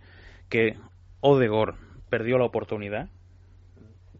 que 0.49 0.79
Odegor 1.21 1.75
perdió 2.09 2.39
la 2.39 2.47
oportunidad. 2.47 3.11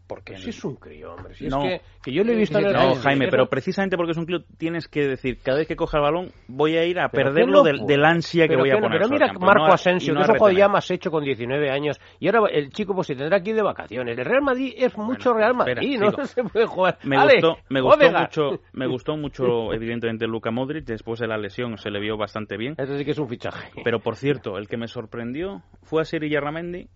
Porque 0.07 0.37
Si 0.37 0.49
es 0.51 0.63
un 0.63 0.75
crío, 0.75 1.13
hombre. 1.13 1.33
Si 1.33 1.47
No. 1.47 1.63
es 1.63 1.81
que, 1.81 1.85
que 2.03 2.13
yo 2.13 2.23
le 2.23 2.33
he 2.33 2.35
visto 2.35 2.59
en 2.59 2.67
el 2.67 2.73
No, 2.73 2.95
Jaime, 2.95 3.27
pero 3.29 3.43
eso- 3.43 3.49
precisamente 3.49 3.97
porque 3.97 4.11
es 4.11 4.17
un 4.17 4.25
crío 4.25 4.39
tienes 4.57 4.87
que 4.87 5.07
decir, 5.07 5.39
cada 5.41 5.57
vez 5.57 5.67
que 5.67 5.75
coja 5.75 5.97
el 5.97 6.03
balón 6.03 6.31
voy 6.47 6.77
a 6.77 6.85
ir 6.85 6.99
a 6.99 7.09
perderlo 7.09 7.63
del, 7.63 8.05
ansia 8.05 8.47
que 8.47 8.55
voy 8.55 8.69
a 8.69 8.75
poner. 8.77 8.99
Pero 8.99 9.09
mira 9.09 9.27
campo, 9.27 9.45
Marco 9.45 9.67
no 9.67 9.73
Asensio, 9.73 10.13
no 10.13 10.19
que 10.19 10.21
a 10.21 10.25
es 10.25 10.29
un 10.29 10.37
jugador 10.37 10.57
ya 10.57 10.65
retener. 10.65 10.73
más 10.73 10.91
hecho 10.91 11.09
con 11.11 11.23
19 11.23 11.69
años. 11.71 11.99
Y 12.19 12.27
ahora 12.27 12.49
el 12.51 12.69
chico 12.69 12.93
pues 12.93 13.07
se 13.07 13.15
tendrá 13.15 13.41
que 13.41 13.49
ir 13.49 13.55
de 13.55 13.63
vacaciones. 13.63 14.17
El 14.17 14.25
Real 14.25 14.43
Madrid 14.43 14.73
es 14.77 14.95
mucho 14.97 15.33
Real 15.33 15.51
espera, 15.57 15.81
Madrid, 15.81 15.99
no 15.99 16.11
sigo. 16.11 16.25
se 16.25 16.43
puede 16.43 16.65
jugar. 16.67 16.97
Me 17.03 17.17
Ale, 17.17 17.33
gustó, 17.41 17.57
me 17.69 17.81
gustó 17.81 18.11
mucho, 18.11 18.59
me 18.73 18.87
gustó 18.87 19.17
mucho, 19.17 19.73
evidentemente, 19.73 20.27
Luca 20.27 20.51
Modric. 20.51 20.85
Después 20.85 21.19
de 21.19 21.27
la 21.27 21.37
lesión 21.37 21.77
se 21.77 21.89
le 21.89 21.99
vio 21.99 22.15
bastante 22.17 22.57
bien. 22.57 22.75
Eso 22.77 22.95
sí 22.97 23.03
que 23.05 23.11
es 23.11 23.17
un 23.19 23.27
fichaje. 23.27 23.71
Pero 23.83 23.99
por 23.99 24.15
cierto, 24.17 24.57
el 24.57 24.67
que 24.67 24.77
me 24.77 24.87
sorprendió 24.87 25.63
fue 25.83 26.01
a 26.01 26.05
Siri 26.05 26.29
Yarramendi 26.29 26.87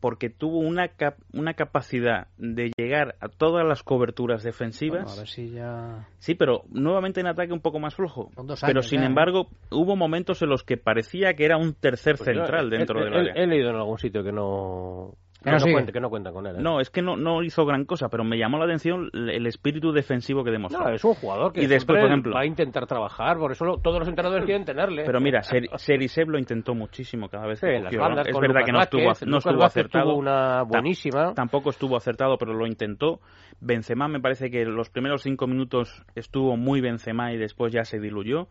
porque 0.00 0.30
tuvo 0.30 0.58
una, 0.58 0.88
cap- 0.88 1.18
una 1.32 1.54
capacidad 1.54 2.28
de 2.38 2.72
llegar 2.76 3.16
a 3.20 3.28
todas 3.28 3.66
las 3.66 3.82
coberturas 3.82 4.42
defensivas. 4.42 5.04
Bueno, 5.04 5.12
a 5.14 5.18
ver 5.18 5.28
si 5.28 5.50
ya... 5.50 6.08
Sí, 6.18 6.34
pero 6.34 6.62
nuevamente 6.70 7.20
en 7.20 7.26
ataque 7.26 7.52
un 7.52 7.60
poco 7.60 7.78
más 7.78 7.94
flojo. 7.94 8.30
Pero 8.66 8.82
sin 8.82 9.00
ya, 9.00 9.04
¿eh? 9.04 9.08
embargo, 9.08 9.48
hubo 9.70 9.96
momentos 9.96 10.40
en 10.42 10.48
los 10.48 10.64
que 10.64 10.76
parecía 10.76 11.34
que 11.34 11.44
era 11.44 11.56
un 11.58 11.74
tercer 11.74 12.16
Pues 12.16 12.26
central 12.34 12.70
dentro 12.70 13.00
he, 13.00 13.04
del 13.04 13.12
he- 13.14 13.18
área. 13.18 13.32
He 13.34 13.46
leído 13.46 13.70
en 13.70 13.76
algún 13.76 13.98
sitio 13.98 14.24
que 14.24 14.32
no... 14.32 15.14
Que 15.42 15.50
no 15.50 15.58
cuenta, 15.72 15.92
que 15.92 16.00
no 16.00 16.10
cuentan 16.10 16.34
con 16.34 16.46
él. 16.46 16.56
¿eh? 16.56 16.58
No, 16.60 16.80
es 16.80 16.90
que 16.90 17.00
no, 17.00 17.16
no 17.16 17.42
hizo 17.42 17.64
gran 17.64 17.84
cosa, 17.86 18.08
pero 18.10 18.24
me 18.24 18.36
llamó 18.36 18.58
la 18.58 18.64
atención 18.66 19.08
el 19.14 19.30
el 19.30 19.46
espíritu 19.46 19.90
defensivo 19.92 20.44
que 20.44 20.50
demostró. 20.50 20.84
No, 20.84 20.90
es 20.90 21.02
un 21.02 21.14
jugador 21.14 21.52
que 21.52 21.60
Y 21.62 21.66
después, 21.66 21.80
siempre 21.82 22.00
por 22.02 22.10
ejemplo- 22.10 22.34
va 22.34 22.40
a 22.40 22.46
intentar 22.46 22.86
trabajar, 22.86 23.38
por 23.38 23.52
eso 23.52 23.64
lo- 23.64 23.78
todos 23.78 23.98
los 24.00 24.08
entrenadores 24.08 24.44
quieren 24.44 24.64
tenerle. 24.66 25.04
Pero 25.04 25.18
mira, 25.20 25.42
Ser- 25.42 25.68
Seriseb 25.76 26.28
lo 26.28 26.38
intentó 26.38 26.74
muchísimo 26.74 27.28
cada 27.28 27.46
vez 27.46 27.58
Sí, 27.60 27.66
que 27.66 27.76
en 27.76 27.84
las 27.84 27.96
bandas 27.96 28.26
Es 28.28 28.34
verdad 28.38 28.48
Lucas 28.48 28.64
que 28.66 28.72
no 28.72 28.80
estuvo, 28.82 29.06
Vázquez, 29.06 29.26
no 29.28 29.30
Lucas 29.36 29.46
estuvo 29.46 29.60
Vázquez 29.62 29.80
acertado. 29.80 30.04
tuvo 30.10 30.18
una 30.18 30.62
buenísima. 30.64 31.34
Tampoco 31.34 31.70
estuvo 31.70 31.96
acertado, 31.96 32.36
pero 32.36 32.52
lo 32.52 32.66
intentó. 32.66 33.20
Benzema 33.60 34.08
me 34.08 34.20
parece 34.20 34.50
que 34.50 34.64
los 34.66 34.90
primeros 34.90 35.22
cinco 35.22 35.46
minutos 35.46 36.04
estuvo 36.14 36.56
muy 36.58 36.80
Benzema 36.82 37.32
y 37.32 37.38
después 37.38 37.72
ya 37.72 37.84
se 37.84 37.98
diluyó. 37.98 38.48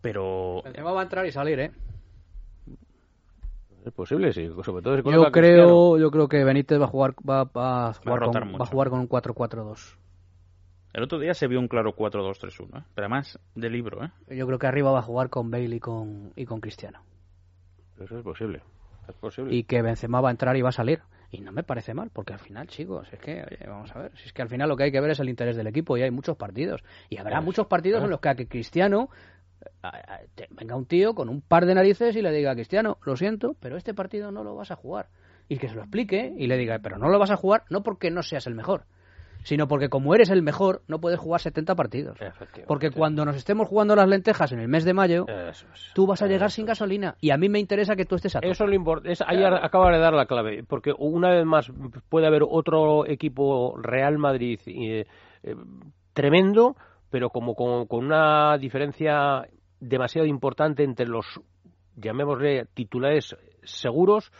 Pero 0.00 0.62
Benzema 0.64 0.92
va 0.92 1.00
a 1.00 1.02
entrar 1.04 1.26
y 1.26 1.32
salir, 1.32 1.58
¿eh? 1.60 1.70
Es 3.88 3.94
posible, 3.94 4.32
sí. 4.32 4.48
Sobre 4.64 4.82
todo 4.82 4.96
si 4.96 5.02
Yo 5.02 5.02
Cristiano. 5.02 5.30
creo, 5.32 5.98
yo 5.98 6.10
creo 6.10 6.28
que 6.28 6.44
Benítez 6.44 6.78
va 6.80 6.84
a 6.84 6.88
jugar, 6.88 7.14
va, 7.28 7.44
va 7.44 7.88
a 7.88 7.92
jugar, 7.94 8.20
con, 8.20 8.34
va 8.34 8.44
mucho. 8.44 8.62
a 8.62 8.66
jugar 8.66 8.90
con 8.90 9.00
un 9.00 9.08
4-4-2. 9.08 9.96
el 10.92 11.02
otro 11.02 11.18
día 11.18 11.32
se 11.32 11.46
vio 11.46 11.58
un 11.58 11.68
claro 11.68 11.94
4-2-3-1, 11.96 12.80
¿eh? 12.80 12.84
pero 12.94 13.06
además 13.06 13.38
de 13.54 13.70
libro. 13.70 14.04
¿eh? 14.04 14.10
Yo 14.36 14.46
creo 14.46 14.58
que 14.58 14.66
arriba 14.66 14.90
va 14.92 14.98
a 14.98 15.02
jugar 15.02 15.30
con 15.30 15.50
Bale 15.50 15.74
y 15.76 15.80
con, 15.80 16.32
y 16.36 16.44
con 16.44 16.60
Cristiano. 16.60 17.00
Eso 17.98 18.18
es 18.18 18.22
posible. 18.22 18.62
Es 19.08 19.14
posible. 19.14 19.54
Y 19.54 19.64
que 19.64 19.80
Benzema 19.80 20.20
va 20.20 20.28
a 20.28 20.32
entrar 20.32 20.54
y 20.56 20.62
va 20.62 20.68
a 20.68 20.72
salir. 20.72 21.00
Y 21.30 21.40
no 21.40 21.52
me 21.52 21.62
parece 21.62 21.92
mal, 21.92 22.10
porque 22.12 22.32
al 22.32 22.38
final, 22.38 22.66
chicos, 22.68 23.06
es 23.12 23.18
que, 23.20 23.42
oye, 23.44 23.66
vamos 23.66 23.94
a 23.94 23.98
ver, 24.00 24.12
si 24.16 24.26
es 24.28 24.32
que 24.32 24.40
al 24.40 24.48
final 24.48 24.66
lo 24.68 24.76
que 24.76 24.84
hay 24.84 24.92
que 24.92 25.00
ver 25.00 25.10
es 25.10 25.20
el 25.20 25.28
interés 25.28 25.56
del 25.56 25.66
equipo 25.66 25.96
y 25.96 26.02
hay 26.02 26.10
muchos 26.10 26.36
partidos. 26.36 26.82
Y 27.10 27.18
habrá 27.18 27.36
Pues, 27.36 27.44
muchos 27.46 27.66
partidos 27.66 28.02
en 28.02 28.10
los 28.10 28.20
que 28.20 28.28
a 28.30 28.34
que 28.34 28.48
Cristiano 28.48 29.10
venga 30.50 30.76
un 30.76 30.86
tío 30.86 31.14
con 31.14 31.28
un 31.28 31.40
par 31.40 31.66
de 31.66 31.74
narices 31.74 32.16
y 32.16 32.22
le 32.22 32.32
diga, 32.32 32.54
Cristiano, 32.54 32.98
lo 33.04 33.16
siento, 33.16 33.56
pero 33.60 33.76
este 33.76 33.94
partido 33.94 34.30
no 34.30 34.44
lo 34.44 34.54
vas 34.54 34.70
a 34.70 34.76
jugar. 34.76 35.08
Y 35.48 35.58
que 35.58 35.68
se 35.68 35.74
lo 35.74 35.82
explique 35.82 36.34
y 36.36 36.46
le 36.46 36.58
diga, 36.58 36.78
pero 36.82 36.98
no 36.98 37.08
lo 37.08 37.18
vas 37.18 37.30
a 37.30 37.36
jugar 37.36 37.64
no 37.70 37.82
porque 37.82 38.10
no 38.10 38.22
seas 38.22 38.46
el 38.46 38.54
mejor, 38.54 38.84
sino 39.44 39.66
porque 39.66 39.88
como 39.88 40.14
eres 40.14 40.30
el 40.30 40.42
mejor, 40.42 40.82
no 40.88 41.00
puedes 41.00 41.18
jugar 41.18 41.40
70 41.40 41.74
partidos. 41.74 42.18
Porque 42.66 42.90
cuando 42.90 43.24
nos 43.24 43.36
estemos 43.36 43.68
jugando 43.68 43.96
las 43.96 44.08
lentejas 44.08 44.52
en 44.52 44.60
el 44.60 44.68
mes 44.68 44.84
de 44.84 44.92
mayo, 44.92 45.26
tú 45.94 46.06
vas 46.06 46.22
a 46.22 46.26
llegar 46.26 46.50
sin 46.50 46.66
gasolina. 46.66 47.16
Y 47.20 47.30
a 47.30 47.38
mí 47.38 47.48
me 47.48 47.58
interesa 47.58 47.96
que 47.96 48.04
tú 48.04 48.16
estés 48.16 48.36
a 48.36 48.40
Eso 48.40 48.64
es 48.64 48.70
lo 48.70 48.74
importante. 48.74 49.16
Ahí 49.26 49.42
acaba 49.42 49.90
de 49.90 49.98
dar 49.98 50.12
la 50.12 50.26
clave. 50.26 50.64
Porque 50.64 50.92
una 50.98 51.30
vez 51.30 51.46
más 51.46 51.72
puede 52.08 52.26
haber 52.26 52.42
otro 52.46 53.06
equipo 53.06 53.76
Real 53.80 54.18
Madrid 54.18 54.60
eh, 54.66 55.06
eh, 55.42 55.54
tremendo, 56.12 56.76
pero 57.10 57.30
como 57.30 57.54
con, 57.54 57.86
con 57.86 58.04
una 58.04 58.58
diferencia 58.58 59.46
demasiado 59.80 60.26
importante 60.26 60.82
entre 60.82 61.06
los, 61.06 61.40
llamémosle, 61.96 62.66
titulares 62.74 63.36
seguros 63.62 64.32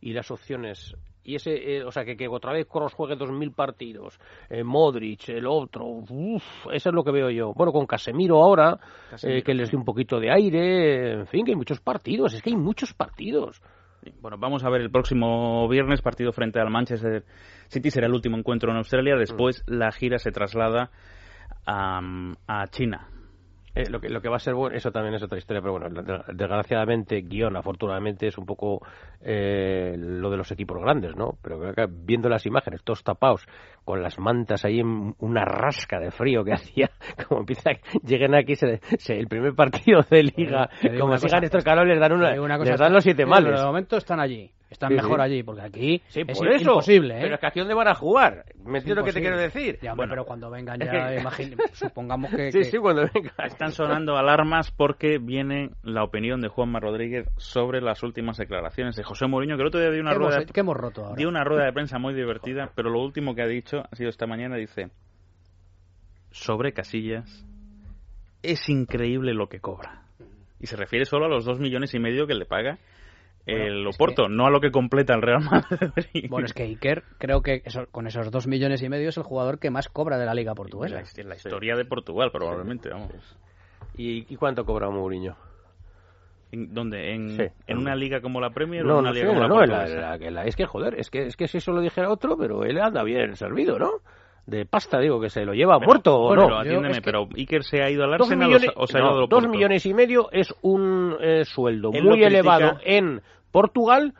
y 0.00 0.12
las 0.12 0.30
opciones 0.30 0.94
y 1.24 1.36
ese, 1.36 1.52
eh, 1.54 1.84
o 1.84 1.90
sea, 1.90 2.04
que, 2.04 2.16
que 2.16 2.28
otra 2.28 2.52
vez 2.52 2.66
Cross 2.66 2.92
juegue 2.92 3.16
2.000 3.16 3.54
partidos, 3.54 4.20
eh, 4.50 4.62
Modric, 4.62 5.30
el 5.30 5.46
otro, 5.46 5.86
uff, 5.86 6.66
eso 6.70 6.88
es 6.90 6.94
lo 6.94 7.02
que 7.02 7.10
veo 7.10 7.30
yo. 7.30 7.54
Bueno, 7.54 7.72
con 7.72 7.86
Casemiro 7.86 8.42
ahora, 8.42 8.78
eh, 9.22 9.42
que 9.42 9.54
les 9.54 9.70
dé 9.70 9.76
un 9.76 9.84
poquito 9.84 10.20
de 10.20 10.30
aire, 10.30 11.12
en 11.20 11.26
fin, 11.26 11.44
que 11.44 11.52
hay 11.52 11.56
muchos 11.56 11.80
partidos, 11.80 12.34
es 12.34 12.42
que 12.42 12.50
hay 12.50 12.56
muchos 12.56 12.92
partidos. 12.92 13.62
Bueno, 14.20 14.36
vamos 14.38 14.62
a 14.64 14.68
ver 14.68 14.82
el 14.82 14.90
próximo 14.90 15.66
viernes, 15.66 16.02
partido 16.02 16.30
frente 16.30 16.60
al 16.60 16.68
Manchester 16.68 17.24
City, 17.68 17.90
será 17.90 18.06
el 18.06 18.12
último 18.12 18.36
encuentro 18.36 18.70
en 18.70 18.76
Australia, 18.76 19.16
después 19.16 19.64
la 19.66 19.90
gira 19.92 20.18
se 20.18 20.30
traslada 20.30 20.90
a, 21.66 22.00
a 22.46 22.66
China, 22.68 23.08
eh, 23.76 23.90
lo, 23.90 24.00
que, 24.00 24.08
lo 24.08 24.20
que 24.20 24.28
va 24.28 24.36
a 24.36 24.38
ser 24.38 24.54
bueno, 24.54 24.76
eso 24.76 24.92
también 24.92 25.14
es 25.14 25.22
otra 25.24 25.36
historia, 25.36 25.60
pero 25.60 25.72
bueno, 25.72 25.88
desgraciadamente, 26.32 27.22
guion, 27.22 27.56
afortunadamente, 27.56 28.28
es 28.28 28.38
un 28.38 28.46
poco 28.46 28.86
eh, 29.20 29.96
lo 29.98 30.30
de 30.30 30.36
los 30.36 30.48
equipos 30.52 30.80
grandes, 30.80 31.16
¿no? 31.16 31.38
Pero 31.42 31.58
viendo 31.88 32.28
las 32.28 32.46
imágenes, 32.46 32.84
todos 32.84 33.02
tapados, 33.02 33.44
con 33.84 34.00
las 34.00 34.16
mantas 34.20 34.64
ahí 34.64 34.78
en 34.78 35.16
una 35.18 35.44
rasca 35.44 35.98
de 35.98 36.12
frío 36.12 36.44
que 36.44 36.52
hacía, 36.54 36.88
como 37.26 37.40
empieza, 37.40 37.72
lleguen 38.04 38.36
aquí, 38.36 38.54
se, 38.54 38.78
el 39.08 39.26
primer 39.26 39.54
partido 39.54 40.02
de 40.08 40.22
liga, 40.22 40.70
como 41.00 41.16
sigan 41.16 41.42
estos 41.42 41.64
calores, 41.64 41.94
les 41.94 42.00
dan, 42.00 42.12
una, 42.12 42.58
les 42.58 42.78
dan 42.78 42.92
los 42.92 43.02
siete 43.02 43.26
males. 43.26 43.58
de 43.58 43.66
momento 43.66 43.96
están 43.96 44.20
allí. 44.20 44.52
Están 44.70 44.94
mejor 44.94 45.20
allí, 45.20 45.42
porque 45.42 45.62
aquí 45.62 46.02
es 46.08 46.16
imposible. 46.16 47.14
¿eh? 47.16 47.20
Pero 47.22 47.34
es 47.34 47.40
que 47.40 47.46
aquí 47.46 47.60
dónde 47.60 47.74
van 47.74 47.88
a 47.88 47.94
jugar. 47.94 48.44
¿Me 48.64 48.78
entiendes 48.78 48.96
lo 48.96 49.04
que 49.04 49.12
te 49.12 49.20
quiero 49.20 49.38
decir? 49.38 49.78
bueno, 49.94 50.10
pero 50.10 50.24
cuando 50.24 50.50
vengan 50.50 50.80
ya, 50.80 51.14
supongamos 51.72 52.30
que, 52.34 52.50
Sí, 52.50 52.64
sí, 52.64 52.78
cuando 52.78 53.02
vengan. 53.14 53.32
Están 53.46 53.72
sonando 53.72 54.16
alarmas 54.16 54.72
porque 54.72 55.18
viene 55.18 55.70
la 55.82 56.02
opinión 56.02 56.40
de 56.40 56.48
Juanma 56.48 56.80
Rodríguez 56.80 57.28
sobre 57.36 57.80
las 57.80 58.02
últimas 58.02 58.36
declaraciones 58.36 58.96
de 58.96 59.04
José 59.04 59.26
Mourinho, 59.26 59.56
que 59.56 59.62
el 59.62 59.68
otro 59.68 59.80
día 59.80 59.90
dio 59.90 60.00
una, 60.00 60.14
rueda, 60.14 60.38
de, 60.38 60.46
hemos 60.54 60.76
roto 60.76 61.14
dio 61.16 61.28
una 61.28 61.44
rueda 61.44 61.66
de 61.66 61.72
prensa 61.72 61.98
muy 61.98 62.14
divertida, 62.14 62.72
pero 62.74 62.90
lo 62.90 63.00
último 63.00 63.34
que 63.34 63.42
ha 63.42 63.46
dicho 63.46 63.84
ha 63.90 63.94
sido 63.94 64.10
esta 64.10 64.26
mañana, 64.26 64.56
dice, 64.56 64.90
sobre 66.30 66.72
Casillas, 66.72 67.46
es 68.42 68.68
increíble 68.68 69.34
lo 69.34 69.48
que 69.48 69.60
cobra. 69.60 70.02
Y 70.58 70.66
se 70.66 70.76
refiere 70.76 71.04
solo 71.04 71.26
a 71.26 71.28
los 71.28 71.44
dos 71.44 71.60
millones 71.60 71.94
y 71.94 71.98
medio 71.98 72.26
que 72.26 72.34
le 72.34 72.46
paga 72.46 72.78
el 73.46 73.86
Oporto, 73.86 74.28
no 74.28 74.46
a 74.46 74.50
lo 74.50 74.60
que 74.60 74.70
completa 74.70 75.14
el 75.14 75.22
Real 75.22 75.42
Madrid. 75.42 76.26
Bueno, 76.28 76.46
es 76.46 76.52
que 76.54 76.62
Iker, 76.62 77.04
creo 77.18 77.42
que 77.42 77.62
con 77.90 78.06
esos 78.06 78.30
dos 78.30 78.46
millones 78.46 78.82
y 78.82 78.88
medio 78.88 79.10
es 79.10 79.16
el 79.16 79.22
jugador 79.22 79.58
que 79.58 79.70
más 79.70 79.88
cobra 79.88 80.18
de 80.18 80.26
la 80.26 80.34
Liga 80.34 80.54
Portuguesa. 80.54 81.02
En 81.16 81.28
la, 81.28 81.36
historia 81.36 81.76
de 81.76 81.84
Portugal, 81.84 82.30
probablemente, 82.32 82.88
vamos. 82.88 83.12
¿Y, 83.96 84.36
cuánto 84.36 84.64
cobra 84.64 84.88
Mourinho? 84.90 85.36
¿En, 86.52 86.72
¿Dónde? 86.72 87.14
¿En, 87.14 87.52
¿En 87.66 87.78
una 87.78 87.94
liga 87.94 88.20
como 88.20 88.40
la 88.40 88.50
Premier 88.50 88.84
no, 88.84 88.96
o 88.96 88.98
en 88.98 89.04
una 89.04 89.12
liga 89.12 89.28
como 89.28 89.48
no, 89.48 89.64
la, 89.64 90.16
la, 90.16 90.44
Es 90.44 90.56
que, 90.56 90.66
joder, 90.66 90.98
es 90.98 91.10
que, 91.10 91.26
es 91.26 91.36
que 91.36 91.46
si 91.46 91.58
eso 91.58 91.72
lo 91.72 91.80
dijera 91.80 92.10
otro, 92.10 92.36
pero 92.36 92.64
él 92.64 92.80
anda 92.80 93.02
bien 93.02 93.36
servido, 93.36 93.78
¿no? 93.78 94.00
De 94.46 94.66
pasta, 94.66 94.98
digo, 94.98 95.20
que 95.20 95.30
se 95.30 95.44
lo 95.44 95.54
lleva 95.54 95.78
muerto 95.78 96.16
o 96.16 96.34
no. 96.34 96.58
atiéndeme, 96.58 97.00
pero 97.02 97.28
Iker 97.34 97.64
se 97.64 97.82
ha 97.82 97.90
ido 97.90 98.04
al 98.04 98.14
Arsenal 98.14 98.48
millones, 98.48 98.70
o 98.76 98.86
se 98.86 98.98
ha 98.98 99.00
ido 99.00 99.26
Dos 99.26 99.48
millones 99.48 99.86
y 99.86 99.94
medio 99.94 100.30
es 100.32 100.54
un 100.62 101.16
eh, 101.20 101.44
sueldo 101.44 101.90
muy 101.92 102.22
elevado 102.22 102.78
en 102.84 103.22
Portugal 103.50 104.14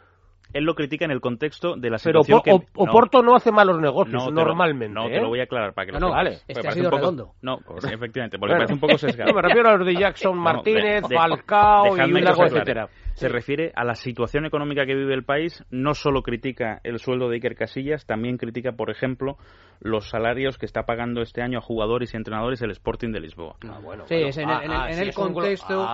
él 0.54 0.64
lo 0.64 0.76
critica 0.76 1.04
en 1.04 1.10
el 1.10 1.20
contexto 1.20 1.74
de 1.74 1.90
la 1.90 1.98
situación 1.98 2.40
pero 2.44 2.60
que... 2.60 2.66
Oporto 2.76 3.22
no, 3.22 3.34
hace 3.34 3.50
malos 3.50 3.80
negocios 3.80 4.32
normalmente. 4.32 4.88
no, 4.88 5.08
te 5.08 5.18
lo 5.18 5.26
¿eh? 5.26 5.28
voy 5.28 5.40
a 5.40 5.42
aclarar 5.42 5.74
para 5.74 5.86
que 5.86 5.92
no, 5.92 5.98
lo 5.98 6.06
no, 6.06 6.12
vale. 6.12 6.38
Este 6.46 6.68
ha 6.68 6.70
sido 6.70 6.90
poco, 6.90 7.00
redondo. 7.00 7.32
No, 7.42 7.58
efectivamente, 7.92 8.38
porque 8.38 8.54
parece 8.54 8.74
un 8.74 8.80
poco 8.80 8.96
sesgado. 8.96 9.32
me 9.34 9.42
refiero 9.42 9.68
a 9.68 9.76
los 9.76 9.86
de 9.86 9.96
Jackson 9.96 10.38
Martínez, 10.42 11.02
Falcao 11.12 11.96
y 11.98 12.12
un 12.12 12.24
largo 12.24 12.44
etcétera 12.44 12.88
se 13.14 13.28
refiere 13.28 13.72
a 13.76 13.84
la 13.84 13.94
situación 13.94 14.44
económica 14.44 14.84
que 14.86 14.94
vive 14.94 15.14
el 15.14 15.24
país, 15.24 15.64
no 15.70 15.94
solo 15.94 16.22
critica 16.22 16.80
el 16.82 16.98
sueldo 16.98 17.28
de 17.28 17.36
Iker 17.36 17.54
Casillas, 17.54 18.06
también 18.06 18.36
critica, 18.38 18.72
por 18.72 18.90
ejemplo, 18.90 19.36
los 19.80 20.08
salarios 20.08 20.58
que 20.58 20.66
está 20.66 20.82
pagando 20.82 21.22
este 21.22 21.42
año 21.42 21.58
a 21.58 21.60
jugadores 21.60 22.12
y 22.12 22.16
entradores 22.16 22.60
el 22.62 22.72
Sporting 22.72 23.12
de 23.12 23.20
Lisboa. 23.20 23.56
Ah, 23.68 23.78
bueno, 23.82 24.04
sí, 24.06 24.16
es 24.16 24.36
en, 24.36 24.50
el, 24.50 24.70
ah, 24.72 24.88
ah, 24.88 25.10
contexto, 25.14 25.86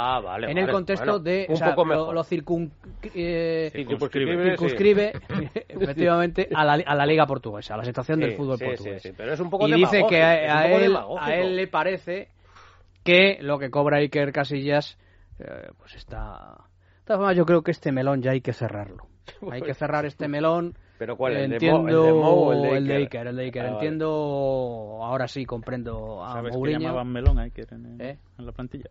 en 0.49 0.59
el 0.59 0.71
contexto 0.71 1.19
de 1.19 1.47
un 1.49 1.61
poco 1.61 1.85
lo, 1.85 2.13
lo 2.13 2.25
circun, 2.25 2.73
eh, 3.15 3.71
circunscribe, 3.73 5.13
efectivamente 5.69 6.49
a 6.55 6.65
la, 6.65 6.73
a 6.73 6.95
la, 6.95 7.07
liga 7.07 7.27
portuguesa, 7.27 7.75
a 7.75 7.79
la 7.79 7.85
situación 7.85 8.21
del 8.21 8.33
fútbol 8.35 8.59
portugués. 8.59 9.13
pero 9.17 9.33
es 9.35 9.41
un 9.41 9.51
poco 9.51 9.69
y 9.69 9.73
dice 9.73 10.05
que 10.09 10.23
a, 10.23 10.67
él, 10.69 10.97
a 11.19 11.35
él 11.35 11.57
le 11.57 11.67
parece 11.67 12.29
que 13.05 13.39
lo 13.41 13.59
que 13.59 13.71
cobra 13.71 13.99
Iker 13.99 14.33
Casillas 14.33 14.99
eh, 15.39 15.71
pues 15.79 15.95
está 15.97 16.70
yo 17.35 17.47
creo 17.47 17.63
que 17.63 17.71
este 17.71 17.93
melón 17.93 18.23
ya 18.23 18.33
hay 18.33 18.41
que 18.41 18.53
cerrarlo. 18.53 19.07
Hay 19.51 19.63
que 19.63 19.75
cerrar 19.75 20.07
este 20.07 20.27
melón. 20.29 20.75
¿Pero 20.99 21.17
cuál? 21.17 21.37
¿El 21.37 21.53
Entiendo, 21.53 22.03
de 22.03 22.13
Mo, 22.13 22.53
el 22.53 22.63
de 22.63 22.77
El 22.77 22.87
de 22.87 22.97
Iker, 22.97 23.27
el 23.29 23.37
de 23.37 23.45
Iker. 23.45 23.65
Ah, 23.65 23.69
Entiendo, 23.71 24.99
ahora 25.03 25.29
sí 25.29 25.47
comprendo 25.47 26.25
a 26.25 26.33
¿Sabes 26.33 26.55
Mourinho. 26.55 26.79
que 26.79 26.85
llamaban 26.85 27.13
melón 27.13 27.39
a 27.39 27.43
Iker 27.43 27.69
en, 27.73 28.01
¿Eh? 28.01 28.19
en 28.39 28.47
la 28.47 28.53
plantilla? 28.53 28.91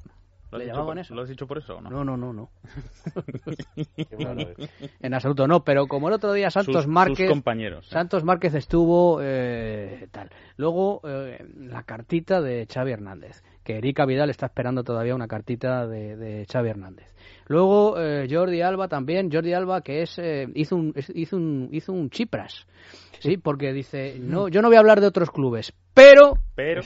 ¿Lo 0.51 0.57
¿Le 0.57 0.65
llamaban 0.65 0.97
eso? 0.97 1.13
¿Lo 1.13 1.21
has 1.21 1.29
dicho 1.29 1.45
por 1.45 1.59
eso 1.59 1.77
o 1.77 1.81
no? 1.81 1.89
No, 1.89 2.03
no, 2.03 2.17
no, 2.17 2.33
no. 2.33 2.49
en 4.99 5.13
absoluto 5.13 5.47
no, 5.47 5.63
pero 5.63 5.87
como 5.87 6.07
el 6.07 6.15
otro 6.15 6.33
día 6.33 6.49
Santos 6.49 6.87
Márquez... 6.87 7.27
Sus 7.27 7.29
compañeros. 7.29 7.87
Santos 7.87 8.23
Márquez 8.23 8.55
estuvo 8.55 9.19
eh, 9.21 10.07
tal. 10.11 10.29
Luego, 10.57 11.01
eh, 11.03 11.45
la 11.57 11.83
cartita 11.83 12.41
de 12.41 12.67
Xavi 12.71 12.91
Hernández, 12.91 13.43
que 13.63 13.77
Erika 13.77 14.05
Vidal 14.05 14.29
está 14.31 14.47
esperando 14.47 14.83
todavía 14.83 15.13
una 15.13 15.27
cartita 15.27 15.85
de, 15.85 16.15
de 16.15 16.45
Xavi 16.51 16.69
Hernández. 16.69 17.13
Luego 17.49 17.99
eh, 17.99 18.27
Jordi 18.29 18.61
Alba 18.61 18.87
también, 18.87 19.31
Jordi 19.31 19.53
Alba 19.53 19.81
que 19.81 20.03
es 20.03 20.19
eh, 20.19 20.47
hizo 20.53 20.75
un 20.75 20.93
hizo 21.15 21.35
un 21.35 21.69
hizo 21.71 21.91
un 21.91 22.11
chipras. 22.11 22.67
Sí, 23.19 23.37
porque 23.37 23.73
dice, 23.73 24.17
no, 24.19 24.47
yo 24.47 24.61
no 24.61 24.69
voy 24.69 24.77
a 24.77 24.79
hablar 24.79 25.01
de 25.01 25.07
otros 25.07 25.31
clubes, 25.31 25.73
pero 25.93 26.37
pero 26.55 26.81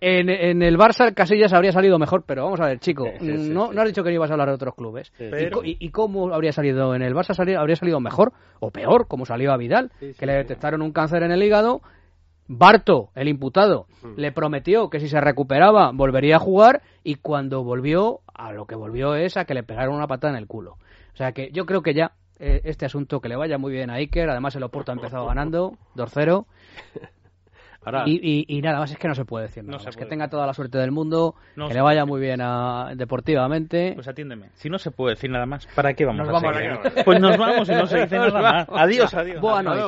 en, 0.00 0.28
en, 0.28 0.62
el 0.62 0.78
Barça 0.78 1.12
Casillas 1.14 1.52
habría 1.52 1.72
salido 1.72 1.98
mejor, 1.98 2.24
pero 2.26 2.44
vamos 2.44 2.60
a 2.60 2.66
ver, 2.66 2.78
chico, 2.78 3.06
no, 3.20 3.72
no 3.72 3.80
has 3.80 3.86
dicho 3.86 4.02
que 4.02 4.10
no 4.10 4.14
ibas 4.14 4.30
a 4.30 4.34
hablar 4.34 4.48
de 4.48 4.54
otros 4.54 4.74
clubes. 4.74 5.12
¿Y, 5.18 5.86
y, 5.86 5.90
cómo 5.90 6.32
habría 6.32 6.52
salido 6.52 6.94
en 6.94 7.02
el 7.02 7.14
Barça? 7.14 7.38
¿Habría 7.58 7.76
salido 7.76 8.00
mejor 8.00 8.32
o 8.60 8.70
peor, 8.70 9.06
como 9.08 9.26
salió 9.26 9.52
a 9.52 9.56
Vidal? 9.56 9.90
que 10.18 10.26
le 10.26 10.34
detectaron 10.34 10.82
un 10.82 10.92
cáncer 10.92 11.22
en 11.22 11.32
el 11.32 11.42
hígado 11.42 11.82
Barto, 12.52 13.10
el 13.14 13.28
imputado, 13.28 13.86
hmm. 14.02 14.14
le 14.16 14.32
prometió 14.32 14.90
que 14.90 14.98
si 14.98 15.06
se 15.06 15.20
recuperaba 15.20 15.92
volvería 15.94 16.34
a 16.34 16.40
jugar 16.40 16.82
y 17.04 17.14
cuando 17.14 17.62
volvió, 17.62 18.22
a 18.34 18.50
lo 18.50 18.66
que 18.66 18.74
volvió 18.74 19.14
es 19.14 19.36
a 19.36 19.44
que 19.44 19.54
le 19.54 19.62
pegaron 19.62 19.94
una 19.94 20.08
patada 20.08 20.32
en 20.32 20.38
el 20.40 20.48
culo. 20.48 20.72
O 21.12 21.16
sea 21.16 21.30
que 21.30 21.52
yo 21.52 21.64
creo 21.64 21.82
que 21.82 21.94
ya 21.94 22.10
eh, 22.40 22.60
este 22.64 22.86
asunto 22.86 23.20
que 23.20 23.28
le 23.28 23.36
vaya 23.36 23.56
muy 23.56 23.70
bien 23.70 23.88
a 23.88 23.94
Iker, 23.94 24.28
además 24.28 24.56
el 24.56 24.64
Oporto 24.64 24.90
ha 24.90 24.96
empezado 24.96 25.26
ganando 25.26 25.78
2-0. 25.94 26.44
Y, 28.06 28.60
nada 28.62 28.80
más 28.80 28.90
es 28.90 28.98
que 28.98 29.08
no 29.08 29.14
se 29.14 29.24
puede 29.24 29.46
decir 29.46 29.64
nada. 29.64 29.82
es 29.88 29.96
que 29.96 30.06
tenga 30.06 30.28
toda 30.28 30.46
la 30.46 30.54
suerte 30.54 30.78
del 30.78 30.92
mundo, 30.92 31.34
que 31.54 31.74
le 31.74 31.80
vaya 31.80 32.04
muy 32.04 32.20
bien 32.20 32.40
a, 32.40 32.92
deportivamente. 32.94 33.92
Pues 33.94 34.08
atiéndeme. 34.08 34.50
Si 34.54 34.68
no 34.68 34.78
se 34.78 34.90
puede 34.90 35.14
decir 35.14 35.30
nada 35.30 35.46
más, 35.46 35.66
¿para 35.74 35.94
qué 35.94 36.04
vamos 36.04 36.28
a 36.28 36.52
seguir? 36.52 37.04
Pues 37.04 37.20
nos 37.20 37.36
vamos 37.36 37.68
y 37.68 37.72
no 37.72 37.86
se 37.86 38.02
dice 38.02 38.16
nada 38.18 38.40
más. 38.40 38.68
Adiós, 38.70 39.14
adiós. 39.14 39.40
Buenas 39.40 39.78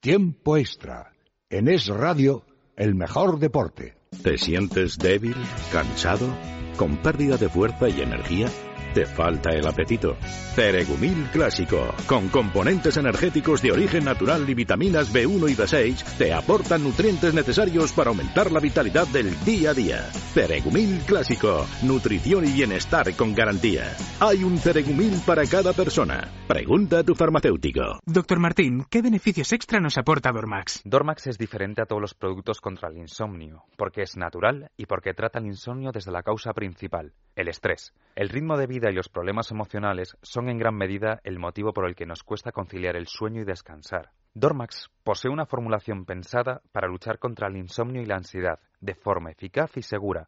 Tiempo 0.00 0.56
extra 0.56 1.12
en 1.50 1.68
Es 1.68 1.88
Radio, 1.88 2.44
el 2.76 2.94
mejor 2.94 3.38
deporte. 3.38 3.94
¿Te 4.22 4.38
sientes 4.38 4.98
débil, 4.98 5.36
cansado, 5.72 6.28
con 6.76 6.96
pérdida 6.98 7.36
de 7.36 7.48
fuerza 7.48 7.88
y 7.88 8.00
energía? 8.00 8.48
¿Te 8.94 9.06
falta 9.06 9.50
el 9.54 9.66
apetito? 9.66 10.18
Ceregumil 10.54 11.26
Clásico, 11.32 11.94
con 12.06 12.28
componentes 12.28 12.98
energéticos 12.98 13.62
de 13.62 13.72
origen 13.72 14.04
natural 14.04 14.46
y 14.46 14.52
vitaminas 14.52 15.10
B1 15.10 15.50
y 15.50 15.54
B6, 15.54 16.18
te 16.18 16.34
aportan 16.34 16.82
nutrientes 16.82 17.32
necesarios 17.32 17.90
para 17.92 18.10
aumentar 18.10 18.52
la 18.52 18.60
vitalidad 18.60 19.06
del 19.06 19.34
día 19.46 19.70
a 19.70 19.74
día. 19.74 20.02
Ceregumil 20.34 21.00
Clásico, 21.06 21.66
nutrición 21.82 22.46
y 22.46 22.52
bienestar 22.52 23.16
con 23.16 23.34
garantía. 23.34 23.96
Hay 24.20 24.44
un 24.44 24.58
Ceregumil 24.58 25.22
para 25.24 25.46
cada 25.46 25.72
persona. 25.72 26.30
Pregunta 26.46 26.98
a 26.98 27.02
tu 27.02 27.14
farmacéutico. 27.14 28.00
Doctor 28.04 28.40
Martín, 28.40 28.84
¿qué 28.90 29.00
beneficios 29.00 29.54
extra 29.54 29.80
nos 29.80 29.96
aporta 29.96 30.32
Dormax? 30.32 30.82
Dormax 30.84 31.28
es 31.28 31.38
diferente 31.38 31.80
a 31.80 31.86
todos 31.86 32.02
los 32.02 32.12
productos 32.12 32.60
contra 32.60 32.90
el 32.90 32.98
insomnio, 32.98 33.64
porque 33.78 34.02
es 34.02 34.18
natural 34.18 34.70
y 34.76 34.84
porque 34.84 35.14
trata 35.14 35.38
el 35.38 35.46
insomnio 35.46 35.92
desde 35.92 36.12
la 36.12 36.22
causa 36.22 36.52
principal, 36.52 37.14
el 37.36 37.48
estrés. 37.48 37.94
El 38.14 38.28
ritmo 38.28 38.58
de 38.58 38.66
vida 38.66 38.81
vida 38.82 38.90
y 38.90 38.94
los 38.94 39.08
problemas 39.08 39.50
emocionales 39.50 40.16
son 40.22 40.48
en 40.48 40.58
gran 40.58 40.74
medida 40.74 41.20
el 41.22 41.38
motivo 41.38 41.72
por 41.72 41.86
el 41.86 41.94
que 41.94 42.06
nos 42.06 42.24
cuesta 42.24 42.50
conciliar 42.50 42.96
el 42.96 43.06
sueño 43.06 43.42
y 43.42 43.44
descansar. 43.44 44.10
Dormax 44.34 44.90
posee 45.04 45.30
una 45.30 45.46
formulación 45.46 46.04
pensada 46.04 46.62
para 46.72 46.88
luchar 46.88 47.18
contra 47.18 47.48
el 47.48 47.56
insomnio 47.56 48.02
y 48.02 48.06
la 48.06 48.16
ansiedad 48.16 48.58
de 48.80 48.94
forma 48.94 49.30
eficaz 49.30 49.76
y 49.76 49.82
segura. 49.82 50.26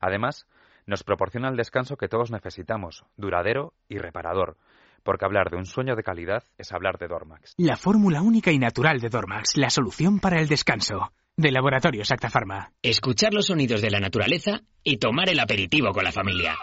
Además, 0.00 0.46
nos 0.86 1.02
proporciona 1.02 1.48
el 1.48 1.56
descanso 1.56 1.96
que 1.96 2.08
todos 2.08 2.30
necesitamos, 2.30 3.04
duradero 3.16 3.72
y 3.88 3.96
reparador, 3.96 4.58
porque 5.02 5.24
hablar 5.24 5.50
de 5.50 5.56
un 5.56 5.66
sueño 5.66 5.96
de 5.96 6.02
calidad 6.02 6.42
es 6.58 6.72
hablar 6.72 6.98
de 6.98 7.08
Dormax. 7.08 7.54
La 7.56 7.78
fórmula 7.78 8.20
única 8.20 8.52
y 8.52 8.58
natural 8.58 9.00
de 9.00 9.08
Dormax, 9.08 9.56
la 9.56 9.70
solución 9.70 10.20
para 10.20 10.40
el 10.40 10.48
descanso. 10.48 11.10
De 11.36 11.50
Laboratorio 11.50 12.04
Sacta 12.04 12.28
Pharma. 12.28 12.70
Escuchar 12.82 13.32
los 13.32 13.46
sonidos 13.46 13.80
de 13.80 13.90
la 13.90 13.98
naturaleza 13.98 14.60
y 14.82 14.98
tomar 14.98 15.30
el 15.30 15.40
aperitivo 15.40 15.92
con 15.92 16.04
la 16.04 16.12
familia. 16.12 16.54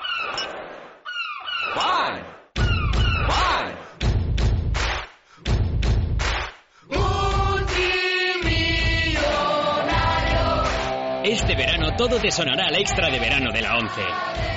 Este 11.31 11.55
verano 11.55 11.95
todo 11.95 12.19
te 12.19 12.29
sonará 12.29 12.67
al 12.67 12.75
extra 12.75 13.09
de 13.09 13.17
verano 13.17 13.53
de 13.53 13.61
la 13.61 13.77
11. 13.77 14.01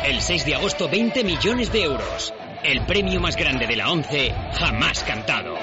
El 0.06 0.20
6 0.20 0.44
de 0.44 0.56
agosto 0.56 0.88
20 0.88 1.22
millones 1.22 1.70
de 1.70 1.84
euros. 1.84 2.34
El 2.64 2.84
premio 2.84 3.20
más 3.20 3.36
grande 3.36 3.68
de 3.68 3.76
la 3.76 3.92
11 3.92 4.34
jamás 4.54 5.04
cantado. 5.04 5.54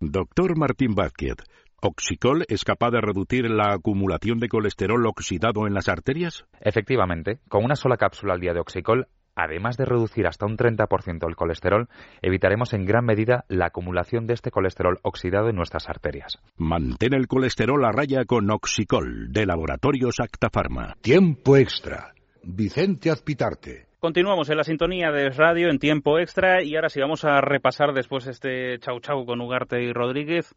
Doctor 0.00 0.56
Martín 0.56 0.94
Vázquez, 0.94 1.36
¿Oxicol 1.82 2.46
es 2.48 2.64
capaz 2.64 2.92
de 2.92 3.02
reducir 3.02 3.50
la 3.50 3.74
acumulación 3.74 4.38
de 4.38 4.48
colesterol 4.48 5.04
oxidado 5.06 5.66
en 5.66 5.74
las 5.74 5.90
arterias? 5.90 6.46
Efectivamente, 6.58 7.40
con 7.50 7.66
una 7.66 7.76
sola 7.76 7.98
cápsula 7.98 8.32
al 8.32 8.40
día 8.40 8.54
de 8.54 8.60
Oxicol 8.60 9.08
además 9.36 9.76
de 9.76 9.84
reducir 9.84 10.26
hasta 10.26 10.46
un 10.46 10.56
30% 10.56 11.28
el 11.28 11.36
colesterol, 11.36 11.88
evitaremos 12.22 12.72
en 12.72 12.84
gran 12.84 13.04
medida 13.04 13.44
la 13.48 13.66
acumulación 13.66 14.26
de 14.26 14.34
este 14.34 14.50
colesterol 14.50 14.98
oxidado 15.02 15.48
en 15.48 15.56
nuestras 15.56 15.88
arterias. 15.88 16.38
Mantén 16.56 17.14
el 17.14 17.26
colesterol 17.26 17.84
a 17.84 17.92
raya 17.92 18.24
con 18.24 18.50
Oxicol, 18.50 19.32
de 19.32 19.46
Laboratorios 19.46 20.20
Acta 20.20 20.50
Pharma. 20.50 20.94
Tiempo 21.00 21.56
extra. 21.56 22.14
Vicente 22.42 23.10
Azpitarte. 23.10 23.86
Continuamos 23.98 24.50
en 24.50 24.58
la 24.58 24.64
sintonía 24.64 25.10
de 25.10 25.30
radio 25.30 25.70
en 25.70 25.78
tiempo 25.78 26.18
extra 26.18 26.62
y 26.62 26.76
ahora 26.76 26.90
sí 26.90 27.00
vamos 27.00 27.24
a 27.24 27.40
repasar 27.40 27.94
después 27.94 28.26
este 28.26 28.78
chau 28.78 29.00
chau 29.00 29.24
con 29.24 29.40
Ugarte 29.40 29.82
y 29.82 29.94
Rodríguez. 29.94 30.54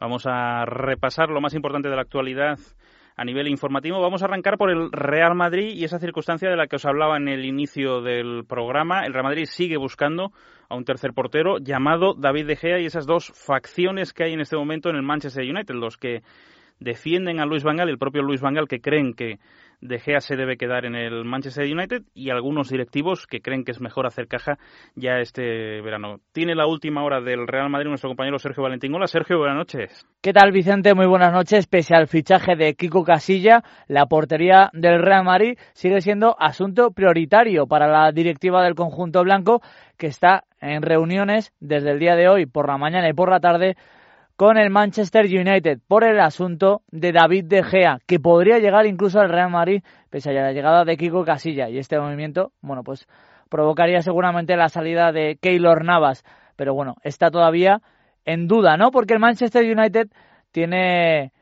Vamos 0.00 0.24
a 0.26 0.64
repasar 0.64 1.28
lo 1.28 1.40
más 1.40 1.54
importante 1.54 1.88
de 1.88 1.94
la 1.94 2.02
actualidad 2.02 2.58
a 3.20 3.24
nivel 3.26 3.48
informativo. 3.48 4.00
Vamos 4.00 4.22
a 4.22 4.24
arrancar 4.24 4.56
por 4.56 4.70
el 4.70 4.90
Real 4.90 5.34
Madrid 5.34 5.74
y 5.74 5.84
esa 5.84 5.98
circunstancia 5.98 6.48
de 6.48 6.56
la 6.56 6.66
que 6.68 6.76
os 6.76 6.86
hablaba 6.86 7.18
en 7.18 7.28
el 7.28 7.44
inicio 7.44 8.00
del 8.00 8.46
programa. 8.48 9.04
El 9.04 9.12
Real 9.12 9.26
Madrid 9.26 9.44
sigue 9.44 9.76
buscando 9.76 10.32
a 10.70 10.74
un 10.74 10.86
tercer 10.86 11.12
portero 11.12 11.58
llamado 11.58 12.14
David 12.14 12.46
De 12.46 12.56
Gea 12.56 12.80
y 12.80 12.86
esas 12.86 13.04
dos 13.04 13.30
facciones 13.34 14.14
que 14.14 14.24
hay 14.24 14.32
en 14.32 14.40
este 14.40 14.56
momento 14.56 14.88
en 14.88 14.96
el 14.96 15.02
Manchester 15.02 15.44
United, 15.44 15.74
los 15.74 15.98
que 15.98 16.22
defienden 16.78 17.40
a 17.40 17.44
Luis 17.44 17.62
Van 17.62 17.76
Gaal, 17.76 17.90
el 17.90 17.98
propio 17.98 18.22
Luis 18.22 18.40
Van 18.40 18.54
Gaal, 18.54 18.68
que 18.68 18.80
creen 18.80 19.12
que 19.12 19.38
de 19.80 19.98
Gea 19.98 20.20
se 20.20 20.36
debe 20.36 20.56
quedar 20.56 20.84
en 20.84 20.94
el 20.94 21.24
Manchester 21.24 21.64
United 21.64 22.02
y 22.14 22.30
algunos 22.30 22.68
directivos 22.68 23.26
que 23.26 23.40
creen 23.40 23.64
que 23.64 23.72
es 23.72 23.80
mejor 23.80 24.06
hacer 24.06 24.28
caja 24.28 24.58
ya 24.94 25.18
este 25.18 25.80
verano. 25.80 26.20
Tiene 26.32 26.54
la 26.54 26.66
última 26.66 27.02
hora 27.02 27.20
del 27.20 27.46
Real 27.46 27.70
Madrid 27.70 27.88
nuestro 27.88 28.10
compañero 28.10 28.38
Sergio 28.38 28.62
Valentín. 28.62 28.94
Hola 28.94 29.06
Sergio, 29.06 29.38
buenas 29.38 29.56
noches. 29.56 30.06
¿Qué 30.20 30.32
tal 30.32 30.52
Vicente? 30.52 30.94
Muy 30.94 31.06
buenas 31.06 31.32
noches. 31.32 31.66
Pese 31.66 31.94
al 31.94 32.08
fichaje 32.08 32.56
de 32.56 32.74
Kiko 32.74 33.04
Casilla, 33.04 33.62
la 33.88 34.06
portería 34.06 34.70
del 34.72 35.02
Real 35.02 35.24
Madrid 35.24 35.58
sigue 35.72 36.00
siendo 36.00 36.36
asunto 36.38 36.90
prioritario 36.90 37.66
para 37.66 37.88
la 37.88 38.12
directiva 38.12 38.62
del 38.62 38.74
conjunto 38.74 39.22
blanco 39.22 39.62
que 39.96 40.08
está 40.08 40.44
en 40.60 40.82
reuniones 40.82 41.52
desde 41.60 41.92
el 41.92 41.98
día 41.98 42.16
de 42.16 42.28
hoy 42.28 42.46
por 42.46 42.68
la 42.68 42.76
mañana 42.76 43.08
y 43.08 43.14
por 43.14 43.30
la 43.30 43.40
tarde 43.40 43.76
con 44.40 44.56
el 44.56 44.70
Manchester 44.70 45.26
United 45.26 45.80
por 45.86 46.02
el 46.02 46.18
asunto 46.18 46.80
de 46.90 47.12
David 47.12 47.44
De 47.44 47.62
Gea, 47.62 47.98
que 48.06 48.18
podría 48.18 48.58
llegar 48.58 48.86
incluso 48.86 49.20
al 49.20 49.28
Real 49.28 49.50
Madrid 49.50 49.82
pese 50.08 50.30
a 50.30 50.32
la 50.32 50.52
llegada 50.52 50.86
de 50.86 50.96
Kiko 50.96 51.26
Casilla. 51.26 51.68
Y 51.68 51.76
este 51.76 52.00
movimiento, 52.00 52.50
bueno, 52.62 52.82
pues 52.82 53.06
provocaría 53.50 54.00
seguramente 54.00 54.56
la 54.56 54.70
salida 54.70 55.12
de 55.12 55.36
Keylor 55.42 55.84
Navas. 55.84 56.24
Pero 56.56 56.72
bueno, 56.72 56.96
está 57.02 57.30
todavía 57.30 57.82
en 58.24 58.48
duda, 58.48 58.78
¿no? 58.78 58.90
Porque 58.90 59.12
el 59.12 59.20
Manchester 59.20 59.62
United 59.62 60.08
tiene, 60.52 61.32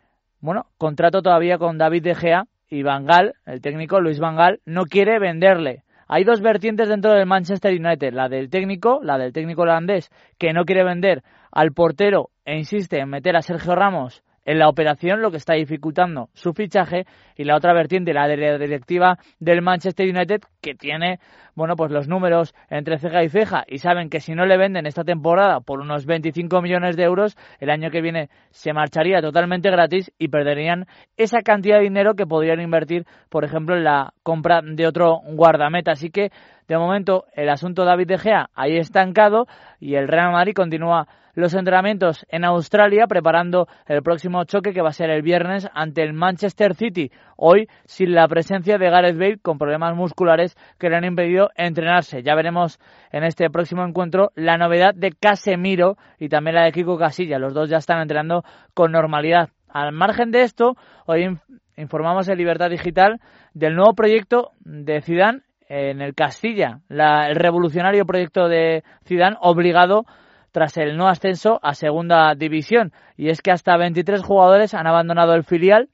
bueno, 0.40 0.66
contrato 0.76 1.22
todavía 1.22 1.57
con 1.57 1.78
David 1.78 2.03
De 2.03 2.16
Gea 2.16 2.46
y 2.68 2.82
Van 2.82 3.07
Gaal, 3.07 3.34
el 3.46 3.61
técnico 3.61 4.01
Luis 4.01 4.18
Van 4.18 4.34
Gaal, 4.34 4.59
no 4.66 4.86
quiere 4.86 5.20
venderle. 5.20 5.84
Hay 6.09 6.24
dos 6.24 6.40
vertientes 6.40 6.88
dentro 6.88 7.12
del 7.12 7.26
Manchester 7.26 7.78
United, 7.78 8.12
la 8.12 8.28
del 8.28 8.51
técnico, 8.51 8.99
la 9.05 9.18
del 9.18 9.32
técnico 9.32 9.62
holandés, 9.62 10.11
que 10.36 10.53
no 10.53 10.64
quiere 10.64 10.82
vender 10.82 11.22
al 11.53 11.72
portero 11.72 12.30
e 12.49 12.57
insiste 12.57 12.99
en 12.99 13.11
meter 13.11 13.36
a 13.36 13.42
Sergio 13.42 13.74
Ramos 13.74 14.22
en 14.46 14.59
la 14.59 14.70
operación, 14.70 15.20
lo 15.20 15.30
que 15.30 15.36
está 15.36 15.53
dificultando 15.53 16.30
su 16.32 16.55
fichaje, 16.55 17.05
y 17.36 17.44
la 17.44 17.55
otra 17.55 17.74
vertiente, 17.74 18.14
la 18.14 18.26
de 18.26 18.38
la 18.38 18.57
directiva 18.57 19.18
del 19.38 19.61
Manchester 19.61 20.09
United, 20.09 20.40
que 20.62 20.74
tiene, 20.74 21.18
bueno, 21.55 21.76
pues 21.76 21.90
los 21.90 22.09
números 22.09 22.55
entre 22.70 22.99
ceja 22.99 23.22
y 23.22 23.28
ceja, 23.28 23.64
y 23.68 23.76
saben 23.76 24.09
que 24.09 24.20
si 24.20 24.32
no 24.32 24.46
le 24.46 24.57
venden 24.57 24.86
esta 24.86 25.05
temporada 25.05 25.61
por 25.61 25.80
unos 25.80 26.07
25 26.07 26.62
millones 26.62 26.96
de 26.96 27.03
euros, 27.03 27.36
el 27.61 27.68
año 27.68 27.90
que 27.90 28.01
viene 28.01 28.30
se 28.49 28.72
marcharía 28.72 29.20
totalmente 29.20 29.70
gratis 29.70 30.11
y 30.18 30.28
perderían 30.28 30.86
esa 31.18 31.42
cantidad 31.42 31.76
de 31.76 31.82
dinero 31.82 32.14
que 32.14 32.24
podrían 32.24 32.62
invertir, 32.62 33.05
por 33.28 33.44
ejemplo, 33.44 33.76
en 33.76 33.84
la 33.84 34.14
compra 34.22 34.62
de 34.62 34.86
otro 34.86 35.20
guardameta. 35.26 35.92
Así 35.92 36.09
que, 36.09 36.30
de 36.66 36.78
momento, 36.78 37.26
el 37.34 37.51
asunto 37.51 37.84
David 37.84 38.07
De 38.07 38.16
Gea 38.16 38.49
ahí 38.55 38.78
estancado, 38.78 39.46
y 39.78 39.96
el 39.96 40.09
Real 40.09 40.32
Madrid 40.32 40.55
continúa 40.55 41.07
los 41.39 41.55
entrenamientos 41.55 42.26
en 42.30 42.45
Australia, 42.45 43.07
preparando 43.07 43.68
el 43.86 44.03
próximo 44.03 44.43
choque 44.43 44.72
que 44.72 44.82
va 44.82 44.89
a 44.89 44.93
ser 44.93 45.09
el 45.11 45.22
viernes 45.22 45.68
ante 45.72 46.03
el 46.03 46.12
Manchester 46.12 46.74
City. 46.74 47.12
Hoy 47.36 47.68
sin 47.84 48.12
la 48.12 48.26
presencia 48.26 48.76
de 48.76 48.91
Gareth 48.91 49.16
Bale 49.16 49.39
con 49.39 49.57
problemas 49.57 49.95
musculares 49.95 50.57
que 50.80 50.91
le 50.91 50.97
han 50.97 51.05
impedido 51.05 51.51
entrenarse. 51.55 52.24
Ya 52.24 52.34
veremos 52.34 52.80
en 53.12 53.22
este 53.22 53.51
próximo 53.51 53.84
encuentro 53.84 54.32
la 54.34 54.59
novedad 54.59 54.97
de 54.97 55.12
Casemiro 55.12 55.97
y 56.18 56.28
también 56.28 56.57
la 56.57 56.64
de 56.64 56.72
Kiko 56.72 56.99
Casilla. 56.99 57.39
Los 57.39 57.55
dos 57.55 57.70
ya 57.70 57.76
están 57.76 58.01
entrenando 58.01 58.43
con 58.74 58.91
normalidad. 58.91 59.51
Al 59.68 59.93
margen 59.93 60.32
de 60.32 60.43
esto, 60.43 60.74
hoy 61.07 61.39
informamos 61.76 62.28
en 62.28 62.36
Libertad 62.36 62.68
Digital 62.68 63.20
del 63.55 63.76
nuevo 63.76 63.95
proyecto 63.95 64.51
de 64.64 65.03
Zidane 65.03 65.43
en 65.68 66.01
el 66.01 66.16
Castilla, 66.16 66.80
el 66.89 67.36
revolucionario 67.36 68.07
proyecto 68.07 68.49
de 68.49 68.82
Zidane 69.07 69.36
obligado 69.41 70.05
tras 70.53 70.76
el 70.76 70.96
no 70.96 71.09
ascenso 71.09 71.59
a 71.62 71.74
segunda 71.74 72.34
división. 72.34 72.92
Y 73.16 73.28
es 73.28 73.42
que 73.42 73.51
hasta 73.51 73.76
23 73.76 74.22
jugadores 74.22 74.74
han 74.74 74.86
abandonado 74.86 75.34
el 75.34 75.44
filial, 75.44 75.88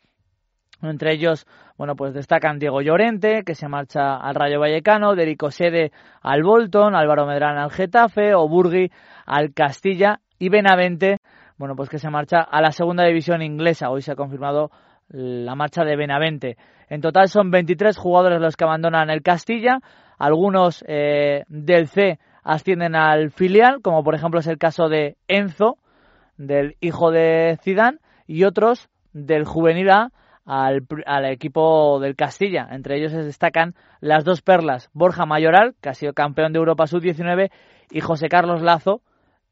entre 0.82 1.12
ellos, 1.12 1.46
bueno, 1.76 1.96
pues 1.96 2.14
destacan 2.14 2.58
Diego 2.58 2.80
Llorente, 2.82 3.42
que 3.44 3.54
se 3.54 3.68
marcha 3.68 4.16
al 4.16 4.34
Rayo 4.34 4.60
Vallecano, 4.60 5.14
Derico 5.14 5.50
Sede 5.50 5.92
al 6.22 6.42
Bolton, 6.42 6.94
Álvaro 6.94 7.26
Medrán 7.26 7.56
al 7.56 7.70
Getafe, 7.70 8.34
Oburgui 8.34 8.90
al 9.26 9.52
Castilla 9.54 10.20
y 10.38 10.50
Benavente, 10.50 11.18
bueno, 11.56 11.74
pues 11.76 11.88
que 11.88 11.98
se 11.98 12.10
marcha 12.10 12.40
a 12.40 12.60
la 12.60 12.72
segunda 12.72 13.04
división 13.04 13.42
inglesa. 13.42 13.90
Hoy 13.90 14.02
se 14.02 14.12
ha 14.12 14.16
confirmado 14.16 14.70
la 15.08 15.54
marcha 15.54 15.84
de 15.84 15.96
Benavente. 15.96 16.56
En 16.88 17.00
total 17.00 17.28
son 17.28 17.50
23 17.50 17.96
jugadores 17.96 18.40
los 18.40 18.56
que 18.56 18.64
abandonan 18.64 19.10
el 19.10 19.22
Castilla, 19.22 19.78
algunos 20.18 20.84
eh, 20.86 21.44
del 21.48 21.88
C 21.88 22.18
ascienden 22.44 22.94
al 22.94 23.30
filial, 23.30 23.80
como 23.82 24.04
por 24.04 24.14
ejemplo 24.14 24.38
es 24.38 24.46
el 24.46 24.58
caso 24.58 24.88
de 24.88 25.16
Enzo, 25.26 25.78
del 26.36 26.76
hijo 26.80 27.10
de 27.10 27.58
Zidane, 27.62 27.98
y 28.26 28.44
otros 28.44 28.88
del 29.12 29.44
juvenil 29.44 29.90
A 29.90 30.12
al, 30.44 30.86
al, 31.06 31.24
equipo 31.26 31.98
del 32.00 32.16
Castilla. 32.16 32.68
Entre 32.70 32.98
ellos 32.98 33.12
se 33.12 33.22
destacan 33.22 33.74
las 34.00 34.24
dos 34.24 34.42
perlas, 34.42 34.90
Borja 34.92 35.26
Mayoral, 35.26 35.74
que 35.80 35.88
ha 35.88 35.94
sido 35.94 36.12
campeón 36.12 36.52
de 36.52 36.58
Europa 36.58 36.86
Sub-19, 36.86 37.50
y 37.90 38.00
José 38.00 38.28
Carlos 38.28 38.62
Lazo, 38.62 39.00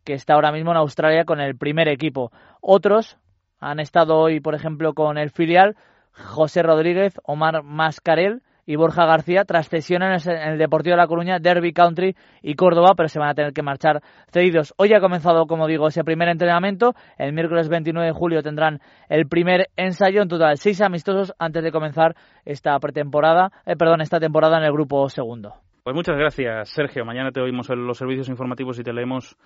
que 0.05 0.15
está 0.15 0.35
ahora 0.35 0.53
mismo 0.53 0.71
en 0.73 0.79
Australia 0.79 1.25
con 1.25 1.41
el 1.41 1.57
primer 1.57 1.89
equipo. 1.89 2.33
Otros 2.61 3.19
han 3.61 3.81
estado 3.81 4.19
hoy, 4.19 4.41
por 4.41 4.55
ejemplo, 4.55 4.95
con 4.95 5.17
el 5.19 5.31
filial, 5.31 5.77
José 6.13 6.63
Rodríguez, 6.63 7.15
Omar 7.25 7.63
Mascarel, 7.63 8.43
y 8.67 8.77
Borja 8.77 9.07
García 9.07 9.45
tras 9.45 9.73
en 9.73 10.03
el 10.03 10.59
Deportivo 10.59 10.93
de 10.93 10.99
La 10.99 11.07
Coruña, 11.07 11.39
Derby 11.39 11.73
Country 11.73 12.15
y 12.43 12.55
Córdoba, 12.55 12.93
pero 12.97 13.09
se 13.09 13.19
van 13.19 13.31
a 13.31 13.35
tener 13.35 13.53
que 13.53 13.63
marchar 13.63 14.03
cedidos. 14.31 14.75
Hoy 14.77 14.93
ha 14.95 15.01
comenzado, 15.01 15.47
como 15.47 15.67
digo, 15.67 15.89
ese 15.89 16.05
primer 16.05 16.29
entrenamiento. 16.29 16.95
El 17.19 17.33
miércoles 17.33 17.69
29 17.69 18.07
de 18.07 18.13
julio 18.13 18.43
tendrán 18.43 18.81
el 19.09 19.27
primer 19.27 19.69
ensayo, 19.77 20.23
en 20.23 20.29
total 20.29 20.57
seis 20.59 20.81
amistosos 20.81 21.33
antes 21.39 21.63
de 21.63 21.73
comenzar 21.73 22.15
esta 22.45 22.79
pretemporada, 22.79 23.51
eh, 23.67 23.77
perdón, 23.77 24.01
esta 24.01 24.21
temporada 24.21 24.59
en 24.59 24.65
el 24.65 24.73
grupo 24.73 25.09
segundo. 25.09 25.55
Pues 25.83 25.97
muchas 25.97 26.17
gracias, 26.17 26.71
Sergio. 26.71 27.05
Mañana 27.05 27.33
te 27.33 27.41
oímos 27.41 27.69
en 27.71 27.87
los 27.87 27.99
servicios 27.99 28.29
informativos 28.29 28.79
y 28.79 28.85
te 28.85 28.93
leemos 28.93 29.37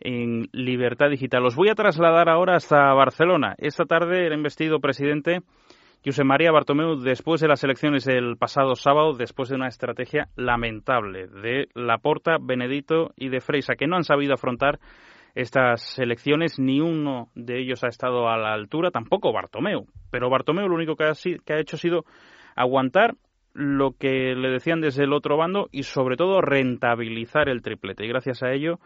en 0.00 0.48
Libertad 0.52 1.10
Digital. 1.10 1.44
Os 1.44 1.56
voy 1.56 1.68
a 1.68 1.74
trasladar 1.74 2.28
ahora 2.28 2.56
hasta 2.56 2.92
Barcelona. 2.94 3.54
Esta 3.58 3.84
tarde 3.84 4.26
el 4.26 4.32
investido 4.32 4.80
presidente 4.80 5.40
José 6.08 6.24
María 6.24 6.50
Bartomeu, 6.50 6.96
después 6.96 7.38
de 7.42 7.48
las 7.48 7.62
elecciones 7.64 8.06
del 8.06 8.38
pasado 8.38 8.74
sábado, 8.76 9.12
después 9.12 9.50
de 9.50 9.56
una 9.56 9.68
estrategia 9.68 10.28
lamentable 10.36 11.26
de 11.26 11.68
Laporta, 11.74 12.38
Benedito 12.40 13.10
y 13.14 13.28
de 13.28 13.42
Freisa, 13.42 13.74
que 13.74 13.86
no 13.86 13.96
han 13.96 14.04
sabido 14.04 14.32
afrontar 14.32 14.78
estas 15.34 15.98
elecciones, 15.98 16.58
ni 16.58 16.80
uno 16.80 17.28
de 17.34 17.60
ellos 17.60 17.84
ha 17.84 17.88
estado 17.88 18.26
a 18.26 18.38
la 18.38 18.54
altura, 18.54 18.90
tampoco 18.90 19.34
Bartomeu. 19.34 19.84
Pero 20.10 20.30
Bartomeu 20.30 20.66
lo 20.66 20.76
único 20.76 20.96
que 20.96 21.04
ha, 21.04 21.12
que 21.44 21.52
ha 21.52 21.60
hecho 21.60 21.76
ha 21.76 21.78
sido 21.78 22.04
aguantar 22.56 23.14
lo 23.52 23.90
que 23.92 24.34
le 24.34 24.48
decían 24.48 24.80
desde 24.80 25.04
el 25.04 25.12
otro 25.12 25.36
bando 25.36 25.68
y 25.72 25.82
sobre 25.82 26.16
todo 26.16 26.40
rentabilizar 26.40 27.50
el 27.50 27.60
triplete. 27.60 28.06
Y 28.06 28.08
gracias 28.08 28.42
a 28.42 28.52
ello, 28.52 28.78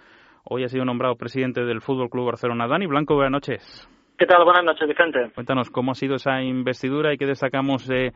hoy 0.42 0.64
ha 0.64 0.68
sido 0.68 0.84
nombrado 0.84 1.14
presidente 1.14 1.62
del 1.62 1.82
Fútbol 1.82 2.10
Club 2.10 2.26
Barcelona. 2.26 2.66
Dani 2.66 2.86
Blanco, 2.86 3.14
buenas 3.14 3.30
noches. 3.30 3.88
¿Qué 4.22 4.26
tal? 4.26 4.44
Buenas 4.44 4.62
noches, 4.62 4.86
Vicente. 4.86 5.32
Cuéntanos 5.34 5.68
cómo 5.68 5.90
ha 5.90 5.94
sido 5.96 6.14
esa 6.14 6.40
investidura 6.40 7.12
y 7.12 7.18
qué 7.18 7.26
destacamos 7.26 7.88
de 7.88 8.12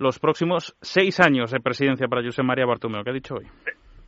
los 0.00 0.18
próximos 0.18 0.76
seis 0.82 1.20
años 1.20 1.52
de 1.52 1.60
presidencia 1.60 2.08
para 2.08 2.24
José 2.24 2.42
María 2.42 2.66
Bartomeu. 2.66 3.04
¿Qué 3.04 3.10
ha 3.10 3.12
dicho 3.12 3.36
hoy? 3.36 3.46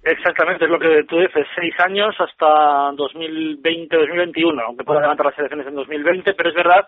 Exactamente, 0.02 0.64
es 0.64 0.70
lo 0.72 0.80
que 0.80 1.04
tú 1.04 1.20
dices, 1.20 1.46
seis 1.54 1.72
años 1.78 2.16
hasta 2.18 2.90
2020-2021, 2.98 4.60
aunque 4.66 4.82
pueda 4.82 5.02
levantar 5.02 5.26
las 5.26 5.38
elecciones 5.38 5.68
en 5.68 5.76
2020, 5.76 6.34
pero 6.34 6.48
es 6.48 6.56
verdad 6.56 6.84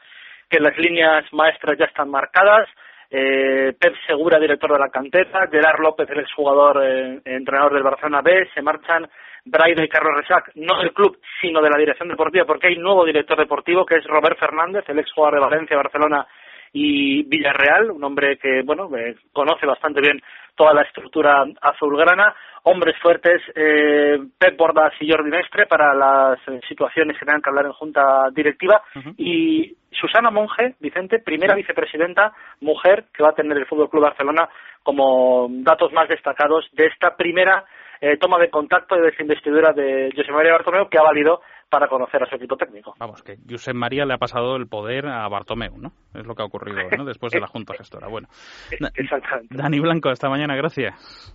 que 0.51 0.59
las 0.59 0.77
líneas 0.77 1.25
maestras 1.33 1.79
ya 1.79 1.85
están 1.85 2.11
marcadas. 2.11 2.69
Eh, 3.11 3.77
Pep 3.79 3.95
Segura, 4.09 4.41
director 4.41 4.73
de 4.73 4.81
la 4.81 4.89
cantera, 4.89 5.47
Gerard 5.49 5.79
López, 5.79 6.11
el 6.11 6.19
exjugador 6.19 6.83
eh, 6.85 7.21
entrenador 7.27 7.75
del 7.75 7.85
Barcelona 7.85 8.23
B, 8.23 8.49
se 8.53 8.63
marchan 8.63 9.09
Braido 9.51 9.83
y 9.83 9.89
Carlos 9.89 10.17
Resac, 10.17 10.53
no 10.57 10.79
del 10.79 10.93
club, 10.93 11.19
sino 11.41 11.61
de 11.61 11.71
la 11.71 11.79
dirección 11.79 12.09
deportiva, 12.09 12.45
porque 12.45 12.69
hay 12.69 12.77
nuevo 12.77 13.05
director 13.05 13.39
deportivo 13.39 13.85
que 13.85 13.97
es 13.97 14.05
Robert 14.05 14.39
Fernández, 14.39 14.85
el 14.89 14.99
exjugador 14.99 15.35
de 15.35 15.47
Valencia, 15.47 15.77
Barcelona 15.77 16.27
y 16.73 17.23
Villarreal, 17.25 17.91
un 17.91 18.05
hombre 18.05 18.39
que, 18.39 18.63
bueno, 18.63 18.89
eh, 18.97 19.17
conoce 19.33 19.67
bastante 19.67 20.01
bien 20.01 20.21
toda 20.55 20.75
la 20.75 20.83
estructura 20.83 21.45
azulgrana, 21.61 22.35
hombres 22.65 22.97
fuertes, 23.01 23.41
eh, 23.55 24.19
Pep 24.39 24.57
Bordas 24.57 24.93
y 25.01 25.11
Jordi 25.11 25.31
Mestre 25.31 25.67
para 25.67 25.95
las 25.95 26.39
eh, 26.49 26.61
situaciones 26.69 27.17
que 27.19 27.25
tengan 27.25 27.41
que 27.41 27.49
hablar 27.49 27.67
en 27.67 27.73
junta 27.73 28.29
directiva 28.35 28.83
y 29.17 29.75
Susana 29.93 30.31
Monge, 30.31 30.75
Vicente, 30.81 31.21
primera 31.21 31.55
vicepresidenta, 31.55 32.33
mujer 32.61 33.07
que 33.15 33.23
va 33.23 33.31
a 33.31 33.35
tener 33.35 33.57
el 33.57 33.67
Fútbol 33.67 33.89
Club 33.89 34.03
Barcelona 34.03 34.49
como 34.83 35.49
datos 35.51 35.93
más 35.93 36.09
destacados 36.09 36.67
de 36.73 36.87
esta 36.87 37.17
primera 37.17 37.65
eh, 38.01 38.17
toma 38.19 38.39
de 38.39 38.51
contacto 38.51 38.97
y 38.97 39.01
de 39.01 39.13
investidura 39.21 39.73
de 39.73 40.11
José 40.15 40.33
María 40.33 40.53
Bartomeu 40.53 40.89
que 40.89 40.99
ha 40.99 41.03
valido 41.03 41.41
para 41.69 41.87
conocer 41.89 42.23
a 42.23 42.27
su 42.27 42.37
equipo 42.37 42.57
técnico. 42.57 42.95
Vamos, 42.99 43.23
que 43.23 43.37
Josep 43.49 43.75
María 43.75 44.07
le 44.07 44.15
ha 44.15 44.19
pasado 44.19 44.57
el 44.57 44.69
poder 44.69 45.07
a 45.07 45.29
Bartomeu, 45.29 45.77
¿no? 45.77 45.93
Es 46.15 46.27
lo 46.27 46.35
que 46.35 46.43
ha 46.43 46.47
ocurrido 46.47 46.79
¿no? 46.97 47.05
después 47.05 47.33
de 47.33 47.41
la 47.41 47.47
Junta 47.47 47.75
Gestora. 47.75 48.09
Bueno, 48.09 48.29
Exactamente. 48.95 49.55
Dani 49.55 49.79
Blanco, 49.79 50.09
hasta 50.09 50.29
mañana, 50.31 50.57
gracias. 50.57 50.95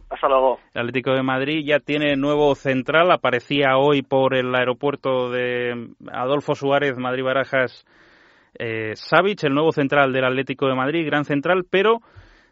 Hasta 0.10 0.28
luego. 0.28 0.60
El 0.74 0.82
Atlético 0.82 1.12
de 1.14 1.24
Madrid 1.24 1.64
ya 1.66 1.80
tiene 1.80 2.16
nuevo 2.16 2.56
central, 2.56 3.12
aparecía 3.12 3.78
hoy 3.78 4.02
por 4.02 4.34
el 4.34 4.54
aeropuerto 4.56 5.30
de 5.30 5.90
Adolfo 6.12 6.56
Suárez, 6.56 6.98
Madrid-Barajas, 6.98 7.86
eh, 8.58 8.94
el 9.44 9.54
nuevo 9.54 9.72
central 9.72 10.14
del 10.14 10.26
Atlético 10.26 10.68
de 10.68 10.76
Madrid, 10.76 11.06
gran 11.06 11.26
central, 11.26 11.66
pero 11.70 12.00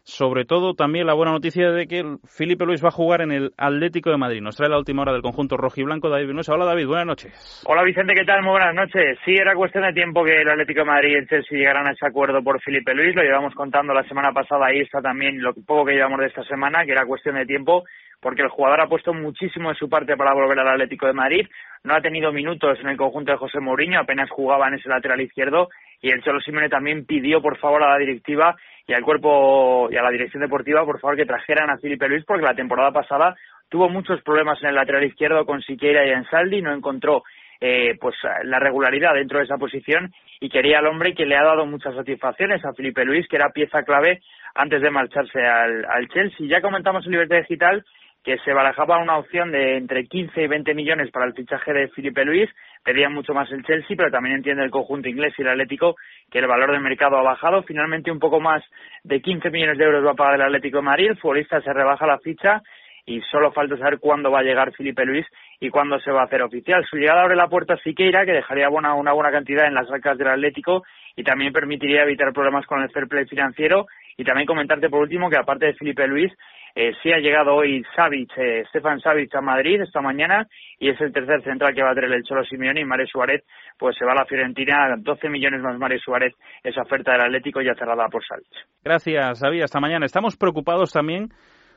sobre 0.04 0.44
todo 0.44 0.74
también 0.74 1.06
la 1.06 1.14
buena 1.14 1.32
noticia 1.32 1.70
de 1.70 1.86
que 1.86 2.02
Felipe 2.26 2.66
Luis 2.66 2.82
va 2.82 2.88
a 2.88 2.92
jugar 2.92 3.20
en 3.20 3.30
el 3.30 3.52
Atlético 3.56 4.10
de 4.10 4.16
Madrid. 4.16 4.40
Nos 4.40 4.56
trae 4.56 4.68
la 4.68 4.78
última 4.78 5.02
hora 5.02 5.12
del 5.12 5.22
conjunto 5.22 5.56
rojiblanco 5.56 6.08
David 6.08 6.26
Vinuesa. 6.26 6.54
Hola 6.54 6.64
David, 6.64 6.86
buenas 6.86 7.06
noches. 7.06 7.64
Hola 7.66 7.82
Vicente, 7.84 8.14
¿qué 8.14 8.24
tal? 8.24 8.42
Muy 8.42 8.52
buenas 8.52 8.74
noches. 8.74 9.18
Sí, 9.24 9.34
era 9.34 9.54
cuestión 9.54 9.84
de 9.84 9.92
tiempo 9.92 10.24
que 10.24 10.42
el 10.42 10.48
Atlético 10.48 10.80
de 10.80 10.86
Madrid 10.86 11.10
y 11.10 11.18
el 11.18 11.28
Chelsea 11.28 11.58
llegaran 11.58 11.86
a 11.86 11.92
ese 11.92 12.06
acuerdo 12.06 12.42
por 12.42 12.60
Felipe 12.60 12.94
Luis. 12.94 13.14
Lo 13.14 13.22
llevamos 13.22 13.54
contando 13.54 13.94
la 13.94 14.06
semana 14.08 14.32
pasada, 14.32 14.66
ahí 14.66 14.80
está 14.80 15.00
también 15.00 15.40
lo 15.40 15.54
poco 15.54 15.84
que 15.84 15.92
llevamos 15.92 16.20
de 16.20 16.26
esta 16.26 16.42
semana, 16.44 16.84
que 16.84 16.92
era 16.92 17.06
cuestión 17.06 17.36
de 17.36 17.46
tiempo 17.46 17.84
porque 18.22 18.42
el 18.42 18.48
jugador 18.48 18.80
ha 18.80 18.88
puesto 18.88 19.12
muchísimo 19.12 19.70
de 19.70 19.74
su 19.74 19.88
parte 19.88 20.16
para 20.16 20.32
volver 20.32 20.58
al 20.60 20.68
Atlético 20.68 21.06
de 21.06 21.12
Madrid. 21.12 21.48
No 21.82 21.94
ha 21.94 22.00
tenido 22.00 22.32
minutos 22.32 22.78
en 22.80 22.88
el 22.88 22.96
conjunto 22.96 23.32
de 23.32 23.38
José 23.38 23.58
Mourinho, 23.58 23.98
apenas 23.98 24.30
jugaba 24.30 24.68
en 24.68 24.74
ese 24.74 24.88
lateral 24.88 25.20
izquierdo 25.20 25.68
y 26.00 26.10
el 26.10 26.22
Cholo 26.22 26.40
Simeone 26.40 26.68
también 26.68 27.04
pidió 27.04 27.42
por 27.42 27.58
favor 27.58 27.82
a 27.82 27.90
la 27.90 27.98
directiva 27.98 28.56
y 28.86 28.92
al 28.92 29.02
cuerpo 29.02 29.88
y 29.90 29.96
a 29.96 30.02
la 30.02 30.10
dirección 30.10 30.42
deportiva 30.42 30.84
por 30.84 31.00
favor 31.00 31.16
que 31.16 31.26
trajeran 31.26 31.70
a 31.70 31.78
Felipe 31.78 32.08
Luis 32.08 32.24
porque 32.24 32.44
la 32.44 32.54
temporada 32.54 32.92
pasada 32.92 33.36
tuvo 33.68 33.88
muchos 33.88 34.20
problemas 34.22 34.62
en 34.62 34.68
el 34.68 34.74
lateral 34.74 35.04
izquierdo 35.04 35.46
con 35.46 35.62
Siqueira 35.62 36.06
y 36.06 36.10
Ansaldi, 36.10 36.60
no 36.60 36.74
encontró 36.74 37.22
eh, 37.60 37.96
pues 38.00 38.16
la 38.44 38.58
regularidad 38.58 39.14
dentro 39.14 39.38
de 39.38 39.44
esa 39.44 39.56
posición 39.56 40.12
y 40.40 40.48
quería 40.48 40.80
al 40.80 40.88
hombre 40.88 41.14
que 41.14 41.24
le 41.24 41.36
ha 41.36 41.44
dado 41.44 41.64
muchas 41.64 41.94
satisfacciones 41.94 42.64
a 42.64 42.74
Felipe 42.74 43.04
Luis, 43.04 43.26
que 43.28 43.36
era 43.36 43.50
pieza 43.50 43.84
clave 43.84 44.20
antes 44.54 44.82
de 44.82 44.90
marcharse 44.90 45.44
al, 45.44 46.08
Chelsea. 46.08 46.46
Ya 46.46 46.60
comentamos 46.60 47.04
en 47.04 47.12
Libertad 47.12 47.38
Digital 47.38 47.84
que 48.24 48.38
se 48.38 48.52
barajaba 48.52 48.98
una 48.98 49.18
opción 49.18 49.50
de 49.50 49.76
entre 49.76 50.06
15 50.06 50.42
y 50.42 50.46
20 50.46 50.74
millones 50.74 51.10
para 51.10 51.26
el 51.26 51.34
fichaje 51.34 51.72
de 51.72 51.88
Felipe 51.88 52.24
Luis. 52.24 52.48
Pedían 52.84 53.12
mucho 53.12 53.34
más 53.34 53.50
el 53.50 53.64
Chelsea, 53.64 53.96
pero 53.96 54.12
también 54.12 54.36
entiende 54.36 54.62
el 54.62 54.70
conjunto 54.70 55.08
inglés 55.08 55.34
y 55.36 55.42
el 55.42 55.48
Atlético 55.48 55.96
que 56.30 56.38
el 56.38 56.46
valor 56.46 56.70
del 56.70 56.80
mercado 56.80 57.18
ha 57.18 57.22
bajado. 57.22 57.64
Finalmente, 57.64 58.12
un 58.12 58.20
poco 58.20 58.40
más 58.40 58.62
de 59.02 59.20
15 59.20 59.50
millones 59.50 59.78
de 59.78 59.84
euros 59.84 60.06
va 60.06 60.12
a 60.12 60.14
pagar 60.14 60.34
el 60.34 60.42
Atlético 60.42 60.78
de 60.78 60.82
Madrid. 60.84 61.10
El 61.10 61.18
futbolista 61.18 61.60
se 61.60 61.72
rebaja 61.72 62.06
la 62.06 62.18
ficha 62.18 62.62
y 63.04 63.20
solo 63.22 63.52
falta 63.52 63.76
saber 63.76 63.98
cuándo 63.98 64.30
va 64.30 64.40
a 64.40 64.44
llegar 64.44 64.72
Felipe 64.72 65.04
Luis 65.04 65.26
y 65.60 65.70
cuándo 65.70 65.98
se 65.98 66.12
va 66.12 66.22
a 66.22 66.24
hacer 66.24 66.42
oficial. 66.42 66.84
Su 66.88 66.96
llegada 66.96 67.22
abre 67.22 67.36
la 67.36 67.48
puerta 67.48 67.74
a 67.74 67.78
Siqueira, 67.78 68.24
que 68.24 68.32
dejaría 68.32 68.68
buena, 68.68 68.94
una 68.94 69.12
buena 69.12 69.32
cantidad 69.32 69.66
en 69.66 69.74
las 69.74 69.90
arcas 69.90 70.16
del 70.18 70.28
Atlético 70.28 70.84
y 71.16 71.24
también 71.24 71.52
permitiría 71.52 72.02
evitar 72.02 72.32
problemas 72.32 72.66
con 72.66 72.82
el 72.82 72.90
fair 72.90 73.08
play 73.08 73.26
financiero. 73.26 73.86
Y 74.16 74.24
también 74.24 74.46
comentarte 74.46 74.88
por 74.88 75.00
último 75.00 75.30
que 75.30 75.38
aparte 75.38 75.66
de 75.66 75.74
Felipe 75.74 76.06
Luis, 76.06 76.32
eh, 76.74 76.92
sí 77.02 77.12
ha 77.12 77.18
llegado 77.18 77.54
hoy 77.54 77.84
Savic, 77.94 78.30
eh, 78.38 78.64
Stefan 78.68 79.00
Savic 79.00 79.34
a 79.34 79.42
Madrid 79.42 79.82
esta 79.82 80.00
mañana 80.00 80.46
y 80.78 80.88
es 80.88 81.00
el 81.02 81.12
tercer 81.12 81.42
central 81.42 81.74
que 81.74 81.82
va 81.82 81.90
a 81.90 81.94
tener 81.94 82.10
el 82.12 82.22
Cholo 82.22 82.44
Simeone 82.44 82.80
y 82.80 82.84
Mario 82.84 83.06
Suárez 83.06 83.44
pues 83.78 83.94
se 83.98 84.06
va 84.06 84.12
a 84.12 84.14
la 84.14 84.24
Fiorentina, 84.24 84.94
12 84.98 85.28
millones 85.28 85.60
más 85.60 85.78
Mario 85.78 85.98
Suárez, 85.98 86.32
esa 86.62 86.82
oferta 86.82 87.12
del 87.12 87.22
Atlético 87.22 87.60
ya 87.60 87.74
cerrada 87.74 88.08
por 88.08 88.24
Savic. 88.24 88.46
Gracias, 88.82 89.40
David. 89.40 89.62
Hasta 89.62 89.80
mañana. 89.80 90.06
Estamos 90.06 90.36
preocupados 90.36 90.92
también 90.92 91.28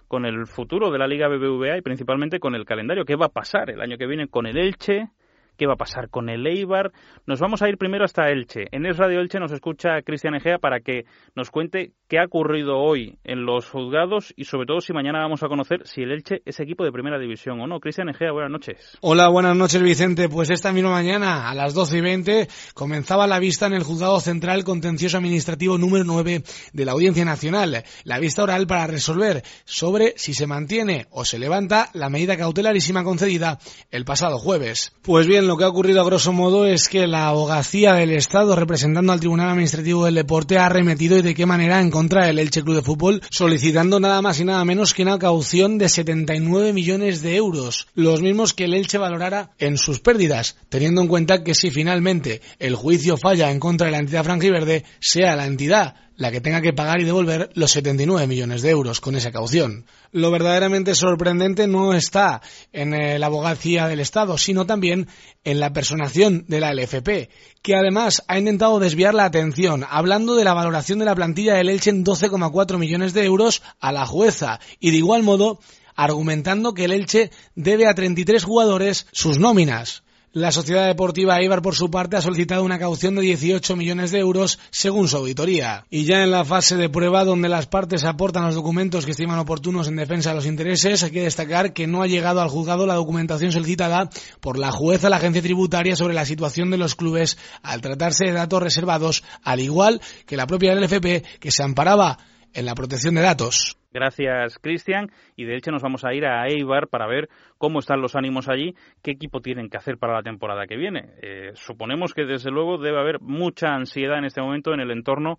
con 0.08 0.26
el 0.26 0.46
futuro 0.46 0.92
de 0.92 1.00
la 1.00 1.08
Liga 1.08 1.28
BBVA 1.28 1.78
y 1.78 1.82
principalmente 1.82 2.40
con 2.40 2.56
el 2.56 2.66
calendario. 2.66 3.06
¿Qué 3.06 3.16
va 3.16 3.28
a 3.28 3.34
pasar 3.34 3.70
el 3.70 3.82
año 3.82 3.98
que 3.98 4.08
viene 4.08 4.28
con 4.28 4.46
el 4.46 4.58
Elche? 4.58 5.10
Qué 5.58 5.68
va 5.68 5.74
a 5.74 5.78
pasar 5.78 6.10
con 6.10 6.30
el 6.30 6.46
Eibar. 6.46 6.92
Nos 7.26 7.40
vamos 7.40 7.62
a 7.62 7.70
ir 7.70 7.78
primero 7.78 8.06
hasta 8.06 8.30
Elche. 8.30 8.68
En 8.72 8.86
Es 8.86 8.98
Radio 8.98 9.20
Elche 9.20 9.40
nos 9.40 9.52
escucha 9.52 10.02
Cristian 10.04 10.36
Egea 10.36 10.58
para 10.60 10.80
que 10.80 11.06
nos 11.36 11.50
cuente 11.52 11.94
qué 12.08 12.20
ha 12.20 12.26
ocurrido 12.26 12.78
hoy 12.78 13.18
en 13.24 13.46
los 13.46 13.70
juzgados 13.70 14.34
y 14.36 14.46
sobre 14.46 14.66
todo 14.66 14.82
si 14.82 14.94
mañana 14.94 15.20
vamos 15.20 15.44
a 15.44 15.48
conocer 15.48 15.86
si 15.86 16.02
el 16.02 16.12
Elche 16.12 16.42
es 16.46 16.60
equipo 16.60 16.84
de 16.84 16.92
primera 16.92 17.20
división 17.20 17.60
o 17.62 17.68
no. 17.68 17.80
Cristian 17.80 18.10
Egea, 18.10 18.32
buenas 18.32 18.52
noches. 18.52 18.98
Hola, 19.02 19.30
buenas 19.30 19.56
noches 19.56 19.82
Vicente. 19.82 20.30
Pues 20.30 20.50
esta 20.50 20.72
misma 20.72 20.92
mañana 20.92 21.50
a 21.50 21.56
las 21.56 21.74
12 21.74 21.98
y 21.98 22.02
20 22.02 22.48
comenzaba 22.74 23.28
la 23.28 23.40
vista 23.40 23.68
en 23.68 23.74
el 23.74 23.84
juzgado 23.84 24.20
central 24.20 24.64
contencioso 24.64 25.18
administrativo 25.18 25.78
número 25.78 26.04
9 26.04 26.44
de 26.74 26.86
la 26.86 26.92
Audiencia 26.92 27.26
Nacional. 27.26 27.84
La 28.04 28.20
vista 28.20 28.44
oral 28.44 28.68
para 28.68 28.88
resolver 28.88 29.44
sobre 29.66 30.14
si 30.18 30.34
se 30.34 30.48
mantiene 30.48 31.08
o 31.10 31.26
se 31.26 31.40
levanta 31.40 31.90
la 31.94 32.10
medida 32.10 32.38
cautelarísima 32.38 33.04
concedida 33.04 33.60
el 33.92 34.06
pasado 34.06 34.38
jueves. 34.38 34.94
Pues 35.02 35.28
bien, 35.28 35.45
lo 35.46 35.58
que 35.58 35.64
ha 35.64 35.70
ocurrido 35.70 36.02
a 36.02 36.06
grosso 36.06 36.34
modo 36.34 36.66
es 36.66 36.90
que 36.90 37.08
la 37.08 37.28
abogacía 37.28 37.94
del 37.94 38.12
Estado 38.12 38.56
representando 38.56 39.12
al 39.12 39.20
Tribunal 39.20 39.50
Administrativo 39.50 40.06
del 40.06 40.16
Deporte 40.16 40.58
ha 40.58 40.70
remetido 40.70 41.18
y 41.18 41.22
de 41.22 41.36
qué 41.36 41.46
manera 41.46 41.80
en 41.80 41.92
contra 41.92 42.26
del 42.26 42.40
Elche 42.40 42.64
Club 42.64 42.76
de 42.76 42.82
Fútbol 42.82 43.22
solicitando 43.30 44.00
nada 44.00 44.22
más 44.22 44.40
y 44.40 44.46
nada 44.46 44.66
menos 44.66 44.94
que 44.94 45.04
una 45.04 45.20
caución 45.20 45.78
de 45.78 45.90
79 45.90 46.74
millones 46.74 47.22
de 47.22 47.36
euros, 47.36 47.88
los 47.94 48.22
mismos 48.22 48.54
que 48.54 48.66
el 48.66 48.74
Elche 48.74 48.98
valorara 48.98 49.52
en 49.60 49.78
sus 49.78 50.00
pérdidas, 50.00 50.58
teniendo 50.70 51.02
en 51.02 51.08
cuenta 51.08 51.44
que 51.44 51.56
si 51.56 51.72
finalmente 51.72 52.42
el 52.60 52.76
juicio 52.76 53.18
falla 53.18 53.52
en 53.52 53.60
contra 53.60 53.86
de 53.86 53.92
la 53.92 54.00
entidad 54.00 54.24
franjiverde, 54.24 54.84
sea 55.00 55.36
la 55.36 55.46
entidad 55.46 55.96
la 56.18 56.32
que 56.32 56.42
tenga 56.42 56.62
que 56.62 56.74
pagar 56.74 57.00
y 57.02 57.04
devolver 57.04 57.50
los 57.54 57.72
79 57.72 58.28
millones 58.28 58.62
de 58.62 58.70
euros 58.70 59.02
con 59.02 59.16
esa 59.16 59.32
caución. 59.32 59.86
Lo 60.12 60.32
verdaderamente 60.32 60.96
sorprendente 60.96 61.68
no 61.68 61.94
está 61.94 62.42
en 62.72 63.20
la 63.20 63.26
abogacía 63.26 63.88
del 63.88 64.00
Estado, 64.00 64.38
sino 64.38 64.66
también 64.66 65.08
en 65.44 65.60
la 65.60 65.74
personación 65.74 66.46
de 66.48 66.60
la 66.60 66.74
LFP, 66.74 67.30
que 67.62 67.76
además 67.76 68.24
ha 68.28 68.38
intentado 68.38 68.80
desviar 68.80 69.14
la 69.14 69.26
atención, 69.26 69.86
hablando 69.90 70.36
de 70.36 70.46
la 70.46 70.54
valoración 70.54 71.00
de 71.00 71.06
la 71.06 71.16
plantilla 71.16 71.56
del 71.56 71.70
Elche 71.70 71.90
en 71.90 72.06
12,4 72.06 72.78
millones 72.78 73.14
de 73.14 73.26
euros 73.26 73.62
a 73.80 73.92
la 73.92 74.06
jueza, 74.06 74.60
y 74.80 74.92
de 74.92 74.98
igual 74.98 75.24
modo 75.24 75.60
argumentando 75.96 76.74
que 76.74 76.86
el 76.86 76.92
Elche 76.92 77.32
debe 77.56 77.88
a 77.88 77.94
33 77.94 78.44
jugadores 78.44 79.08
sus 79.12 79.40
nóminas, 79.40 80.05
La 80.36 80.52
Sociedad 80.52 80.86
Deportiva 80.88 81.40
Eibar, 81.40 81.62
por 81.62 81.76
su 81.76 81.90
parte, 81.90 82.18
ha 82.18 82.22
solicitado 82.22 82.66
una 82.66 82.78
caución 82.78 83.16
de 83.16 83.22
18 83.22 83.78
millones 83.78 84.12
de 84.12 84.20
euros, 84.20 84.60
según 84.70 85.08
su 85.08 85.16
auditoría. 85.16 85.86
Y 85.90 86.04
ya 86.04 86.24
en 86.24 86.32
la 86.32 86.44
fase 86.44 86.76
de 86.76 86.90
prueba, 86.90 87.24
donde 87.24 87.48
las 87.48 87.68
partes 87.68 88.04
aportan 88.04 88.44
los 88.44 88.56
documentos 88.56 89.06
que 89.06 89.12
estiman 89.12 89.40
oportunos 89.40 89.88
en 89.88 89.96
defensa 89.96 90.32
de 90.32 90.36
los 90.36 90.46
intereses, 90.46 91.04
hay 91.04 91.12
que 91.12 91.22
destacar 91.22 91.72
que 91.72 91.88
no 91.88 92.02
ha 92.02 92.08
llegado 92.08 92.42
al 92.42 92.50
juzgado 92.50 92.86
la 92.86 92.96
documentación 92.96 93.54
solicitada 93.54 94.10
por 94.42 94.60
la 94.60 94.74
jueza 94.74 95.10
la 95.10 95.16
agencia 95.16 95.42
tributaria 95.42 95.96
sobre 95.96 96.14
la 96.14 96.26
situación 96.26 96.70
de 96.70 96.80
los 96.80 96.96
clubes 96.96 97.38
al 97.64 97.80
tratarse 97.80 98.26
de 98.26 98.34
datos 98.34 98.62
reservados, 98.62 99.24
al 99.42 99.62
igual 99.62 100.02
que 100.26 100.36
la 100.36 100.48
propia 100.48 100.76
LFP, 100.76 101.40
que 101.40 101.52
se 101.52 101.64
amparaba 101.64 102.18
en 102.54 102.66
la 102.66 102.76
protección 102.76 103.16
de 103.16 103.22
datos. 103.22 103.78
Gracias, 103.96 104.60
Cristian. 104.60 105.10
Y 105.38 105.46
de 105.46 105.56
hecho 105.56 105.72
nos 105.72 105.82
vamos 105.82 106.04
a 106.04 106.14
ir 106.14 106.26
a 106.26 106.46
Eibar 106.50 106.90
para 106.90 107.08
ver 107.08 107.30
cómo 107.58 107.80
están 107.80 108.02
los 108.02 108.18
ánimos 108.18 108.50
allí, 108.50 108.76
qué 109.02 109.12
equipo 109.12 109.40
tienen 109.40 109.70
que 109.70 109.78
hacer 109.78 109.98
para 109.98 110.16
la 110.16 110.22
temporada 110.22 110.68
que 110.68 110.76
viene. 110.76 111.14
Eh, 111.22 111.52
suponemos 111.54 112.14
que 112.14 112.26
desde 112.26 112.52
luego 112.52 112.78
debe 112.78 113.00
haber 113.00 113.22
mucha 113.22 113.74
ansiedad 113.74 114.18
en 114.18 114.26
este 114.26 114.42
momento 114.42 114.74
en 114.74 114.82
el 114.82 114.92
entorno 114.92 115.38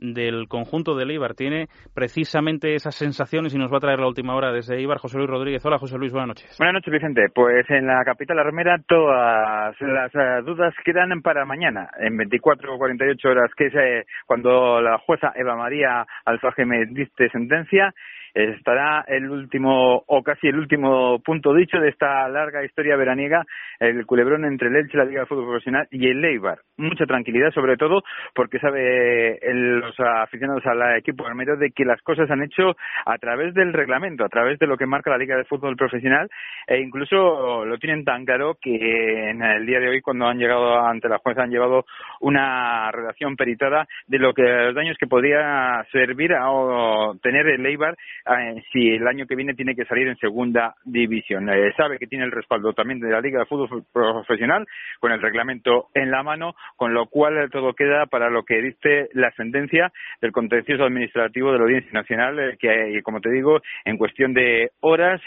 del 0.00 0.48
conjunto 0.48 0.96
de 0.96 1.04
Eibar. 1.04 1.34
Tiene 1.34 1.68
precisamente 1.94 2.74
esas 2.74 2.94
sensaciones 2.94 3.54
y 3.54 3.58
nos 3.58 3.72
va 3.72 3.76
a 3.76 3.80
traer 3.80 4.00
la 4.00 4.08
última 4.08 4.34
hora 4.34 4.52
desde 4.52 4.76
Eibar 4.76 4.98
José 4.98 5.18
Luis 5.18 5.30
Rodríguez. 5.30 5.64
Hola 5.64 5.78
José 5.78 5.98
Luis, 5.98 6.12
buenas 6.12 6.28
noches. 6.28 6.56
Buenas 6.58 6.74
noches 6.74 6.92
Vicente. 6.92 7.26
Pues 7.34 7.68
en 7.70 7.86
la 7.86 8.02
capital 8.04 8.38
armera 8.38 8.78
todas 8.86 9.74
las 9.80 10.14
eh, 10.14 10.42
dudas 10.44 10.74
quedan 10.84 11.20
para 11.22 11.44
mañana, 11.44 11.90
en 11.98 12.16
24 12.16 12.74
o 12.74 12.78
48 12.78 13.28
horas, 13.28 13.50
que 13.56 13.66
es 13.66 13.74
eh, 13.74 14.06
cuando 14.26 14.80
la 14.80 14.98
jueza 14.98 15.32
Eva 15.34 15.56
María 15.56 16.06
Alfaje 16.24 16.64
me 16.64 16.86
diste 16.86 17.28
sentencia 17.30 17.94
estará 18.34 19.04
el 19.08 19.30
último 19.30 20.02
o 20.06 20.22
casi 20.22 20.48
el 20.48 20.58
último 20.58 21.20
punto 21.20 21.54
dicho 21.54 21.78
de 21.78 21.88
esta 21.88 22.28
larga 22.28 22.64
historia 22.64 22.96
veraniega, 22.96 23.44
el 23.78 24.06
culebrón 24.06 24.44
entre 24.44 24.68
el 24.68 24.76
Elche, 24.76 24.98
la 24.98 25.04
Liga 25.04 25.20
de 25.20 25.26
Fútbol 25.26 25.46
Profesional 25.46 25.88
y 25.90 26.08
el 26.08 26.20
Leibar. 26.20 26.58
Mucha 26.76 27.06
tranquilidad, 27.06 27.50
sobre 27.52 27.76
todo 27.76 28.02
porque 28.34 28.58
sabe 28.58 29.38
los 29.52 29.98
aficionados 29.98 30.64
al 30.66 30.96
equipo 30.96 31.26
armero 31.26 31.56
de 31.56 31.70
que 31.70 31.84
las 31.84 32.00
cosas 32.02 32.30
han 32.30 32.42
hecho 32.42 32.76
a 33.04 33.18
través 33.18 33.54
del 33.54 33.72
reglamento, 33.72 34.24
a 34.24 34.28
través 34.28 34.58
de 34.58 34.66
lo 34.66 34.76
que 34.76 34.86
marca 34.86 35.10
la 35.10 35.18
Liga 35.18 35.36
de 35.36 35.44
Fútbol 35.44 35.76
Profesional 35.76 36.28
e 36.66 36.80
incluso 36.80 37.64
lo 37.64 37.78
tienen 37.78 38.04
tan 38.04 38.24
claro 38.24 38.56
que 38.60 39.30
en 39.30 39.42
el 39.42 39.66
día 39.66 39.80
de 39.80 39.88
hoy 39.88 40.00
cuando 40.00 40.26
han 40.26 40.38
llegado 40.38 40.78
ante 40.84 41.08
la 41.08 41.18
jueza 41.18 41.42
han 41.42 41.50
llevado 41.50 41.84
una 42.20 42.90
redacción 42.92 43.36
peritada 43.36 43.86
de 44.06 44.18
lo 44.18 44.34
que 44.34 44.42
los 44.42 44.74
daños 44.74 44.96
que 44.98 45.06
podría 45.06 45.84
servir 45.92 46.34
a 46.34 46.48
tener 47.22 47.46
el 47.46 47.62
Leibar 47.62 47.96
eh, 48.26 48.62
si 48.72 48.90
el 48.90 49.06
año 49.06 49.26
que 49.26 49.36
viene 49.36 49.54
tiene 49.54 49.74
que 49.74 49.84
salir 49.84 50.08
en 50.08 50.16
segunda 50.16 50.74
división. 50.84 51.48
Eh, 51.48 51.72
sabe 51.76 51.98
que 51.98 52.06
tiene 52.06 52.24
el 52.24 52.32
respaldo 52.32 52.72
también 52.72 53.00
de 53.00 53.10
la 53.10 53.20
Liga 53.20 53.40
de 53.40 53.46
Fútbol 53.46 53.84
Profesional 53.92 54.66
con 54.98 55.12
el 55.12 55.20
reglamento 55.20 55.88
en 55.94 56.10
la 56.10 56.22
mano, 56.22 56.54
con 56.76 56.94
lo 56.94 57.06
cual 57.06 57.48
todo 57.50 57.72
queda 57.74 58.06
para 58.06 58.30
lo 58.30 58.44
que 58.44 58.60
dice 58.60 59.08
la 59.14 59.30
sentencia 59.32 59.92
del 60.20 60.32
contencioso 60.32 60.84
administrativo 60.84 61.52
de 61.52 61.58
la 61.58 61.64
Audiencia 61.64 61.92
Nacional, 61.92 62.38
eh, 62.38 62.56
que, 62.58 63.00
como 63.02 63.20
te 63.20 63.30
digo, 63.30 63.60
en 63.84 63.96
cuestión 63.96 64.34
de 64.34 64.70
horas, 64.80 65.20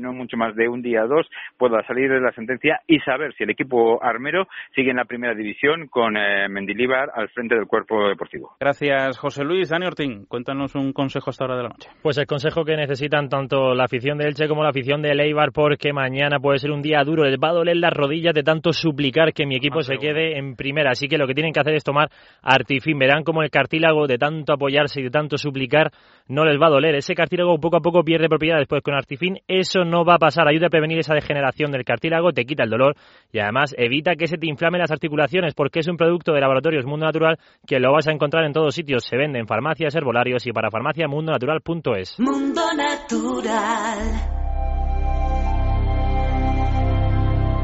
no 0.00 0.12
mucho 0.12 0.36
más 0.36 0.54
de 0.54 0.68
un 0.68 0.82
día 0.82 1.04
o 1.04 1.08
dos, 1.08 1.28
pueda 1.56 1.84
salir 1.86 2.10
de 2.10 2.20
la 2.20 2.32
sentencia 2.32 2.80
y 2.86 3.00
saber 3.00 3.34
si 3.34 3.44
el 3.44 3.50
equipo 3.50 4.02
armero 4.02 4.46
sigue 4.74 4.90
en 4.90 4.96
la 4.96 5.04
primera 5.04 5.34
división 5.34 5.88
con 5.88 6.14
Mendilíbar 6.14 7.10
al 7.14 7.28
frente 7.30 7.54
del 7.54 7.66
cuerpo 7.66 8.08
deportivo. 8.08 8.56
Gracias, 8.60 9.18
José 9.18 9.44
Luis. 9.44 9.68
Dani 9.68 9.86
Ortín, 9.86 10.26
cuéntanos 10.26 10.74
un 10.74 10.92
consejo 10.92 11.30
hasta 11.30 11.44
hora 11.44 11.56
de 11.56 11.62
la 11.64 11.68
noche. 11.70 11.90
Pues 12.02 12.18
consejo 12.28 12.64
que 12.64 12.76
necesitan 12.76 13.28
tanto 13.28 13.74
la 13.74 13.84
afición 13.84 14.18
de 14.18 14.26
Elche 14.26 14.46
como 14.46 14.62
la 14.62 14.68
afición 14.68 15.02
de 15.02 15.14
Leibar 15.14 15.50
porque 15.50 15.92
mañana 15.92 16.38
puede 16.38 16.58
ser 16.58 16.70
un 16.70 16.82
día 16.82 17.02
duro. 17.02 17.24
Les 17.24 17.38
va 17.42 17.48
a 17.48 17.54
doler 17.54 17.76
las 17.78 17.92
rodillas 17.92 18.34
de 18.34 18.44
tanto 18.44 18.72
suplicar 18.72 19.32
que 19.32 19.46
mi 19.46 19.56
equipo 19.56 19.82
se 19.82 19.96
quede 19.96 20.38
en 20.38 20.54
primera. 20.54 20.92
Así 20.92 21.08
que 21.08 21.18
lo 21.18 21.26
que 21.26 21.34
tienen 21.34 21.52
que 21.52 21.60
hacer 21.60 21.74
es 21.74 21.82
tomar 21.82 22.10
artifín. 22.42 22.98
Verán 22.98 23.24
como 23.24 23.42
el 23.42 23.50
cartílago 23.50 24.06
de 24.06 24.18
tanto 24.18 24.52
apoyarse 24.52 25.00
y 25.00 25.04
de 25.04 25.10
tanto 25.10 25.36
suplicar 25.38 25.90
no 26.28 26.44
les 26.44 26.60
va 26.60 26.66
a 26.66 26.70
doler. 26.70 26.94
Ese 26.94 27.14
cartílago 27.14 27.58
poco 27.58 27.78
a 27.78 27.80
poco 27.80 28.04
pierde 28.04 28.28
propiedad 28.28 28.58
después 28.58 28.82
con 28.82 28.94
artifín. 28.94 29.38
Eso 29.48 29.84
no 29.84 30.04
va 30.04 30.14
a 30.14 30.18
pasar. 30.18 30.46
Ayuda 30.46 30.66
a 30.66 30.70
prevenir 30.70 30.98
esa 30.98 31.14
degeneración 31.14 31.72
del 31.72 31.84
cartílago, 31.84 32.32
te 32.32 32.44
quita 32.44 32.62
el 32.62 32.70
dolor 32.70 32.94
y 33.32 33.38
además 33.38 33.74
evita 33.78 34.14
que 34.14 34.26
se 34.26 34.36
te 34.36 34.46
inflamen 34.46 34.80
las 34.80 34.90
articulaciones 34.90 35.54
porque 35.54 35.80
es 35.80 35.88
un 35.88 35.96
producto 35.96 36.32
de 36.32 36.40
laboratorios 36.40 36.84
Mundo 36.84 37.06
Natural 37.06 37.38
que 37.66 37.80
lo 37.80 37.92
vas 37.92 38.06
a 38.06 38.12
encontrar 38.12 38.44
en 38.44 38.52
todos 38.52 38.74
sitios. 38.74 39.04
Se 39.04 39.16
vende 39.16 39.38
en 39.38 39.46
farmacias, 39.46 39.94
herbolarios 39.94 40.46
y 40.46 40.52
para 40.52 40.70
farmaciamundonatural.es. 40.70 42.17
Mundo 42.20 42.62
Natural. 42.76 43.98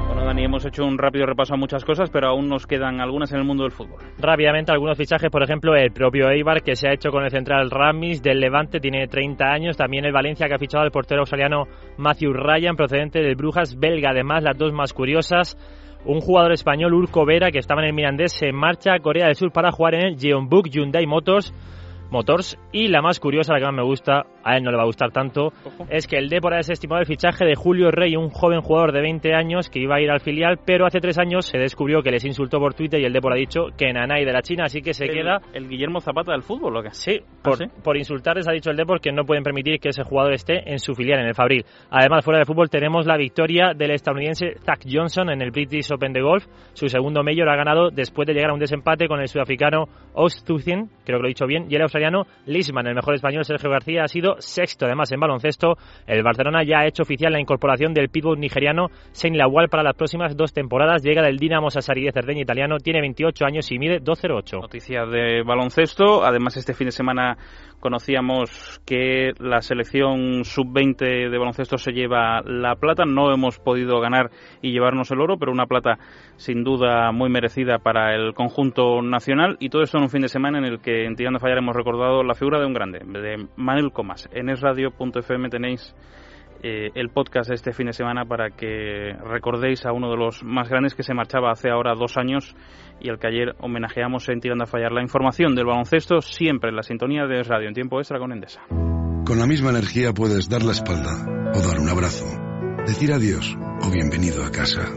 Bueno, 0.06 0.24
Dani, 0.26 0.44
hemos 0.44 0.64
hecho 0.64 0.84
un 0.84 0.96
rápido 0.96 1.26
repaso 1.26 1.54
a 1.54 1.56
muchas 1.56 1.84
cosas, 1.84 2.08
pero 2.08 2.28
aún 2.28 2.48
nos 2.48 2.64
quedan 2.64 3.00
algunas 3.00 3.32
en 3.32 3.38
el 3.38 3.44
mundo 3.44 3.64
del 3.64 3.72
fútbol. 3.72 3.98
Rápidamente, 4.16 4.70
algunos 4.70 4.96
fichajes, 4.96 5.28
por 5.28 5.42
ejemplo, 5.42 5.74
el 5.74 5.90
propio 5.90 6.30
Eibar, 6.30 6.62
que 6.62 6.76
se 6.76 6.86
ha 6.86 6.92
hecho 6.92 7.10
con 7.10 7.24
el 7.24 7.32
central 7.32 7.68
Ramis 7.68 8.22
del 8.22 8.38
Levante, 8.38 8.78
tiene 8.78 9.08
30 9.08 9.44
años. 9.44 9.76
También 9.76 10.04
el 10.04 10.12
Valencia, 10.12 10.46
que 10.46 10.54
ha 10.54 10.58
fichado 10.58 10.84
al 10.84 10.92
portero 10.92 11.22
australiano 11.22 11.64
Matthew 11.96 12.32
Ryan, 12.34 12.76
procedente 12.76 13.22
del 13.22 13.34
Brujas 13.34 13.76
belga. 13.76 14.10
Además, 14.10 14.44
las 14.44 14.56
dos 14.56 14.72
más 14.72 14.92
curiosas. 14.92 15.56
Un 16.04 16.20
jugador 16.20 16.52
español, 16.52 16.94
Urco 16.94 17.26
Vera, 17.26 17.50
que 17.50 17.58
estaba 17.58 17.80
en 17.80 17.88
el 17.88 17.94
Mirandés, 17.94 18.32
se 18.32 18.52
marcha 18.52 18.94
a 18.94 19.00
Corea 19.00 19.26
del 19.26 19.34
Sur 19.34 19.50
para 19.50 19.72
jugar 19.72 19.94
en 19.94 20.06
el 20.06 20.16
Jeonbuk 20.16 20.68
Hyundai 20.68 21.06
Motors 21.06 21.52
Motors. 22.14 22.56
Y 22.72 22.88
la 22.88 23.02
más 23.02 23.20
curiosa, 23.20 23.52
la 23.52 23.58
que 23.58 23.66
más 23.66 23.74
me 23.74 23.82
gusta, 23.82 24.24
a 24.42 24.56
él 24.56 24.62
no 24.62 24.70
le 24.70 24.76
va 24.76 24.84
a 24.84 24.86
gustar 24.86 25.10
tanto, 25.10 25.52
es 25.90 26.06
que 26.06 26.16
el 26.16 26.28
Dépora 26.28 26.60
es 26.60 26.70
estimado 26.70 27.00
el 27.00 27.06
fichaje 27.06 27.44
de 27.44 27.56
Julio 27.56 27.90
Rey, 27.90 28.16
un 28.16 28.30
joven 28.30 28.60
jugador 28.60 28.92
de 28.92 29.00
20 29.00 29.34
años 29.34 29.68
que 29.68 29.80
iba 29.80 29.96
a 29.96 30.00
ir 30.00 30.10
al 30.10 30.20
filial, 30.20 30.58
pero 30.64 30.86
hace 30.86 31.00
tres 31.00 31.18
años 31.18 31.46
se 31.46 31.58
descubrió 31.58 32.02
que 32.02 32.10
les 32.10 32.24
insultó 32.24 32.58
por 32.58 32.74
Twitter 32.74 33.00
y 33.00 33.04
el 33.04 33.12
Dépora 33.12 33.34
ha 33.34 33.38
dicho 33.38 33.66
que 33.76 33.92
Nanay 33.92 34.24
de 34.24 34.32
la 34.32 34.42
China, 34.42 34.64
así 34.66 34.80
que 34.80 34.94
se 34.94 35.06
queda. 35.08 35.40
¿El 35.52 35.68
Guillermo 35.68 36.00
Zapata 36.00 36.32
del 36.32 36.42
fútbol 36.42 36.76
o 36.76 36.82
qué? 36.82 36.90
Sí, 36.92 37.20
por, 37.42 37.62
¿Ah, 37.62 37.66
por 37.82 37.96
insultarles 37.96 38.46
ha 38.48 38.52
dicho 38.52 38.70
el 38.70 38.76
Dépora 38.76 39.00
que 39.00 39.12
no 39.12 39.24
pueden 39.24 39.42
permitir 39.42 39.80
que 39.80 39.88
ese 39.88 40.04
jugador 40.04 40.32
esté 40.34 40.70
en 40.70 40.78
su 40.78 40.94
filial, 40.94 41.20
en 41.20 41.26
el 41.26 41.34
Fabril. 41.34 41.64
Además, 41.90 42.24
fuera 42.24 42.38
del 42.38 42.46
fútbol 42.46 42.70
tenemos 42.70 43.06
la 43.06 43.16
victoria 43.16 43.72
del 43.74 43.90
estadounidense 43.90 44.54
Zach 44.64 44.80
Johnson 44.88 45.30
en 45.30 45.42
el 45.42 45.50
British 45.50 45.92
Open 45.92 46.12
de 46.12 46.22
golf. 46.22 46.46
Su 46.74 46.88
segundo 46.88 47.22
mayor 47.24 47.48
ha 47.48 47.56
ganado 47.56 47.90
después 47.90 48.26
de 48.26 48.34
llegar 48.34 48.50
a 48.50 48.54
un 48.54 48.60
desempate 48.60 49.08
con 49.08 49.20
el 49.20 49.28
sudafricano 49.28 49.88
Ostuthin, 50.12 50.90
creo 51.04 51.18
que 51.18 51.22
lo 51.22 51.26
he 51.26 51.28
dicho 51.28 51.46
bien, 51.46 51.66
y 51.68 51.74
el 51.74 51.82
australiano 51.82 52.03
Lisman, 52.46 52.86
el 52.86 52.94
mejor 52.94 53.14
español 53.14 53.44
Sergio 53.44 53.70
García, 53.70 54.04
ha 54.04 54.08
sido 54.08 54.36
sexto. 54.38 54.86
Además, 54.86 55.10
en 55.12 55.20
baloncesto, 55.20 55.76
el 56.06 56.22
Barcelona 56.22 56.62
ya 56.64 56.80
ha 56.80 56.86
hecho 56.86 57.02
oficial 57.02 57.32
la 57.32 57.40
incorporación 57.40 57.94
del 57.94 58.08
pitbull 58.08 58.38
nigeriano 58.38 58.88
Sein 59.12 59.36
Lawal 59.36 59.68
para 59.68 59.82
las 59.82 59.94
próximas 59.94 60.36
dos 60.36 60.52
temporadas. 60.52 61.02
Llega 61.02 61.22
del 61.22 61.38
Dinamo 61.38 61.70
Sassari 61.70 62.04
de 62.04 62.12
Cerdeña 62.12 62.42
italiano, 62.42 62.78
tiene 62.78 63.00
28 63.00 63.44
años 63.44 63.70
y 63.70 63.78
mide 63.78 64.00
2'08. 64.00 64.60
Noticia 64.60 65.06
de 65.06 65.42
baloncesto. 65.42 66.24
Además, 66.24 66.56
este 66.56 66.74
fin 66.74 66.86
de 66.86 66.92
semana 66.92 67.36
conocíamos 67.80 68.80
que 68.86 69.32
la 69.38 69.60
selección 69.60 70.44
sub-20 70.44 71.30
de 71.30 71.38
baloncesto 71.38 71.78
se 71.78 71.92
lleva 71.92 72.40
la 72.42 72.76
plata. 72.76 73.04
No 73.04 73.32
hemos 73.32 73.58
podido 73.58 74.00
ganar 74.00 74.30
y 74.62 74.72
llevarnos 74.72 75.10
el 75.10 75.20
oro, 75.20 75.38
pero 75.38 75.52
una 75.52 75.66
plata 75.66 75.98
sin 76.36 76.64
duda 76.64 77.12
muy 77.12 77.30
merecida 77.30 77.78
para 77.78 78.14
el 78.14 78.34
conjunto 78.34 79.02
nacional. 79.02 79.56
Y 79.60 79.68
todo 79.68 79.82
esto 79.82 79.98
en 79.98 80.04
un 80.04 80.10
fin 80.10 80.22
de 80.22 80.28
semana 80.28 80.58
en 80.58 80.64
el 80.64 80.80
que 80.80 81.04
en 81.04 81.16
Tirando 81.16 81.40
Fallar 81.40 81.58
hemos 81.58 81.76
recordado 81.76 82.22
la 82.22 82.34
figura 82.34 82.58
de 82.58 82.66
un 82.66 82.74
grande, 82.74 82.98
de 82.98 83.46
Manuel 83.56 83.92
Comas. 83.92 84.28
En 84.32 84.48
esradio.fm 84.48 85.48
tenéis 85.48 85.94
eh, 86.66 86.90
el 86.94 87.10
podcast 87.10 87.50
este 87.50 87.74
fin 87.74 87.88
de 87.88 87.92
semana 87.92 88.24
para 88.24 88.48
que 88.48 89.12
recordéis 89.22 89.84
a 89.84 89.92
uno 89.92 90.10
de 90.10 90.16
los 90.16 90.42
más 90.42 90.70
grandes 90.70 90.94
que 90.94 91.02
se 91.02 91.12
marchaba 91.12 91.52
hace 91.52 91.68
ahora 91.68 91.94
dos 91.94 92.16
años 92.16 92.56
y 93.02 93.10
al 93.10 93.18
que 93.18 93.26
ayer 93.26 93.54
homenajeamos 93.60 94.26
en 94.30 94.40
Tirando 94.40 94.64
a 94.64 94.66
Fallar. 94.66 94.90
La 94.90 95.02
información 95.02 95.54
del 95.54 95.66
baloncesto 95.66 96.22
siempre 96.22 96.70
en 96.70 96.76
la 96.76 96.82
sintonía 96.82 97.26
de 97.26 97.42
Radio 97.42 97.68
en 97.68 97.74
tiempo 97.74 97.98
extra 97.98 98.18
con 98.18 98.32
Endesa. 98.32 98.62
Con 98.70 99.38
la 99.38 99.46
misma 99.46 99.70
energía 99.70 100.14
puedes 100.14 100.48
dar 100.48 100.62
la 100.62 100.72
espalda 100.72 101.52
o 101.54 101.60
dar 101.60 101.78
un 101.78 101.90
abrazo, 101.90 102.24
decir 102.86 103.12
adiós 103.12 103.54
o 103.82 103.90
bienvenido 103.92 104.42
a 104.42 104.50
casa. 104.50 104.88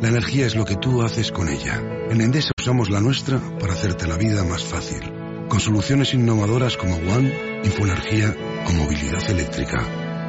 La 0.00 0.10
energía 0.10 0.46
es 0.46 0.54
lo 0.54 0.64
que 0.64 0.76
tú 0.76 1.02
haces 1.02 1.32
con 1.32 1.48
ella. 1.48 1.82
En 2.08 2.20
Endesa 2.20 2.52
usamos 2.56 2.88
la 2.88 3.00
nuestra 3.00 3.40
para 3.58 3.72
hacerte 3.72 4.06
la 4.06 4.16
vida 4.16 4.44
más 4.44 4.64
fácil 4.64 5.12
con 5.48 5.58
soluciones 5.58 6.14
innovadoras 6.14 6.76
como 6.76 6.94
One, 6.94 7.60
Infoenergía 7.64 8.32
o 8.68 8.72
movilidad 8.72 9.28
eléctrica. 9.28 9.84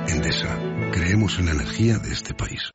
Endesa, 0.08 0.58
creemos 0.92 1.40
en 1.40 1.46
la 1.46 1.52
energía 1.54 1.98
de 2.00 2.12
este 2.12 2.34
país. 2.34 2.72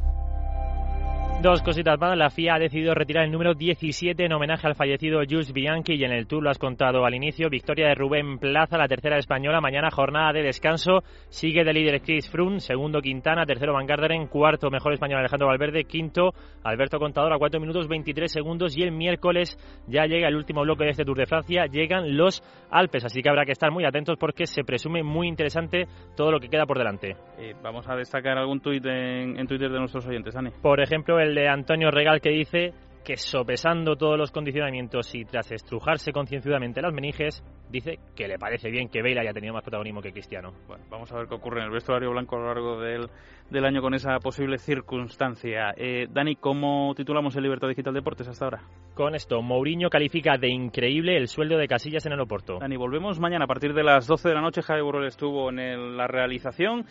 Dos 1.42 1.62
cositas 1.62 2.00
más. 2.00 2.16
La 2.16 2.30
FIA 2.30 2.54
ha 2.54 2.58
decidido 2.58 2.94
retirar 2.94 3.24
el 3.24 3.30
número 3.30 3.52
17 3.52 4.24
en 4.24 4.32
homenaje 4.32 4.66
al 4.66 4.74
fallecido 4.74 5.20
Jules 5.28 5.52
Bianchi 5.52 5.92
y 5.92 6.02
en 6.02 6.10
el 6.10 6.26
Tour 6.26 6.42
lo 6.42 6.48
has 6.48 6.58
contado 6.58 7.04
al 7.04 7.14
inicio. 7.14 7.50
Victoria 7.50 7.88
de 7.88 7.94
Rubén 7.94 8.38
Plaza, 8.38 8.78
la 8.78 8.88
tercera 8.88 9.18
española. 9.18 9.60
Mañana 9.60 9.90
jornada 9.90 10.32
de 10.32 10.42
descanso. 10.42 11.02
Sigue 11.28 11.62
de 11.62 11.74
líder 11.74 12.00
Chris 12.00 12.30
Froome, 12.30 12.58
segundo 12.58 13.02
Quintana, 13.02 13.44
tercero 13.44 13.74
Van 13.74 13.86
Garderen, 13.86 14.28
cuarto 14.28 14.70
mejor 14.70 14.94
español 14.94 15.20
Alejandro 15.20 15.48
Valverde, 15.48 15.84
quinto 15.84 16.32
Alberto 16.64 16.98
Contador 16.98 17.34
a 17.34 17.38
4 17.38 17.60
minutos 17.60 17.86
23 17.86 18.32
segundos 18.32 18.74
y 18.74 18.82
el 18.82 18.92
miércoles 18.92 19.58
ya 19.86 20.06
llega 20.06 20.28
el 20.28 20.36
último 20.36 20.62
bloque 20.62 20.84
de 20.84 20.90
este 20.90 21.04
Tour 21.04 21.18
de 21.18 21.26
Francia. 21.26 21.66
Llegan 21.66 22.16
los 22.16 22.42
Alpes, 22.70 23.04
así 23.04 23.20
que 23.20 23.28
habrá 23.28 23.44
que 23.44 23.52
estar 23.52 23.70
muy 23.70 23.84
atentos 23.84 24.16
porque 24.18 24.46
se 24.46 24.64
presume 24.64 25.02
muy 25.02 25.28
interesante 25.28 25.86
todo 26.16 26.32
lo 26.32 26.40
que 26.40 26.48
queda 26.48 26.64
por 26.64 26.78
delante. 26.78 27.14
Eh, 27.38 27.54
vamos 27.62 27.86
a 27.88 27.94
destacar 27.96 28.38
algún 28.38 28.60
tuit 28.60 28.84
en, 28.86 29.38
en 29.38 29.46
Twitter 29.46 29.70
de 29.70 29.78
nuestros 29.78 30.06
oyentes, 30.06 30.34
Dani. 30.34 30.50
Por 30.62 30.80
ejemplo, 30.80 31.20
el 31.20 31.34
de 31.34 31.48
Antonio 31.48 31.90
Regal 31.90 32.20
que 32.20 32.30
dice 32.30 32.72
que 33.04 33.16
sopesando 33.16 33.94
todos 33.94 34.18
los 34.18 34.32
condicionamientos 34.32 35.14
y 35.14 35.24
tras 35.24 35.52
estrujarse 35.52 36.10
concienzudamente 36.10 36.82
las 36.82 36.92
meninges, 36.92 37.40
dice 37.70 38.00
que 38.16 38.26
le 38.26 38.36
parece 38.36 38.68
bien 38.68 38.88
que 38.88 39.00
Bale 39.00 39.20
haya 39.20 39.32
tenido 39.32 39.54
más 39.54 39.62
protagonismo 39.62 40.02
que 40.02 40.10
Cristiano. 40.10 40.52
Bueno, 40.66 40.82
vamos 40.90 41.12
a 41.12 41.18
ver 41.18 41.28
qué 41.28 41.34
ocurre 41.36 41.60
en 41.60 41.66
el 41.66 41.70
vestuario 41.70 42.10
blanco 42.10 42.34
a 42.34 42.40
lo 42.40 42.46
largo 42.46 42.80
del, 42.80 43.06
del 43.48 43.64
año 43.64 43.80
con 43.80 43.94
esa 43.94 44.18
posible 44.18 44.58
circunstancia. 44.58 45.72
Eh, 45.76 46.08
Dani, 46.10 46.34
¿cómo 46.34 46.94
titulamos 46.96 47.36
el 47.36 47.44
Libertad 47.44 47.68
Digital 47.68 47.94
Deportes 47.94 48.26
hasta 48.26 48.44
ahora? 48.46 48.62
Con 48.94 49.14
esto, 49.14 49.40
Mourinho 49.40 49.88
califica 49.88 50.36
de 50.36 50.48
increíble 50.48 51.16
el 51.16 51.28
sueldo 51.28 51.58
de 51.58 51.68
Casillas 51.68 52.06
en 52.06 52.12
el 52.12 52.20
Oporto. 52.20 52.58
Dani, 52.58 52.76
volvemos 52.76 53.20
mañana 53.20 53.44
a 53.44 53.48
partir 53.48 53.72
de 53.72 53.84
las 53.84 54.08
12 54.08 54.30
de 54.30 54.34
la 54.34 54.40
noche. 54.40 54.62
Javi 54.62 54.80
Burrell 54.82 55.06
estuvo 55.06 55.50
en 55.50 55.60
el- 55.60 55.96
la 55.96 56.08
realización. 56.08 56.84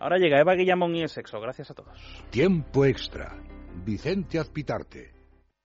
Ahora 0.00 0.18
llega 0.18 0.40
Eva 0.40 0.54
Guillamón 0.54 0.96
y 0.96 1.02
el 1.02 1.08
sexo. 1.08 1.40
Gracias 1.40 1.70
a 1.70 1.74
todos. 1.74 1.96
Tiempo 2.30 2.84
extra. 2.84 3.36
Vicente 3.84 4.38
Azpitarte. 4.38 5.19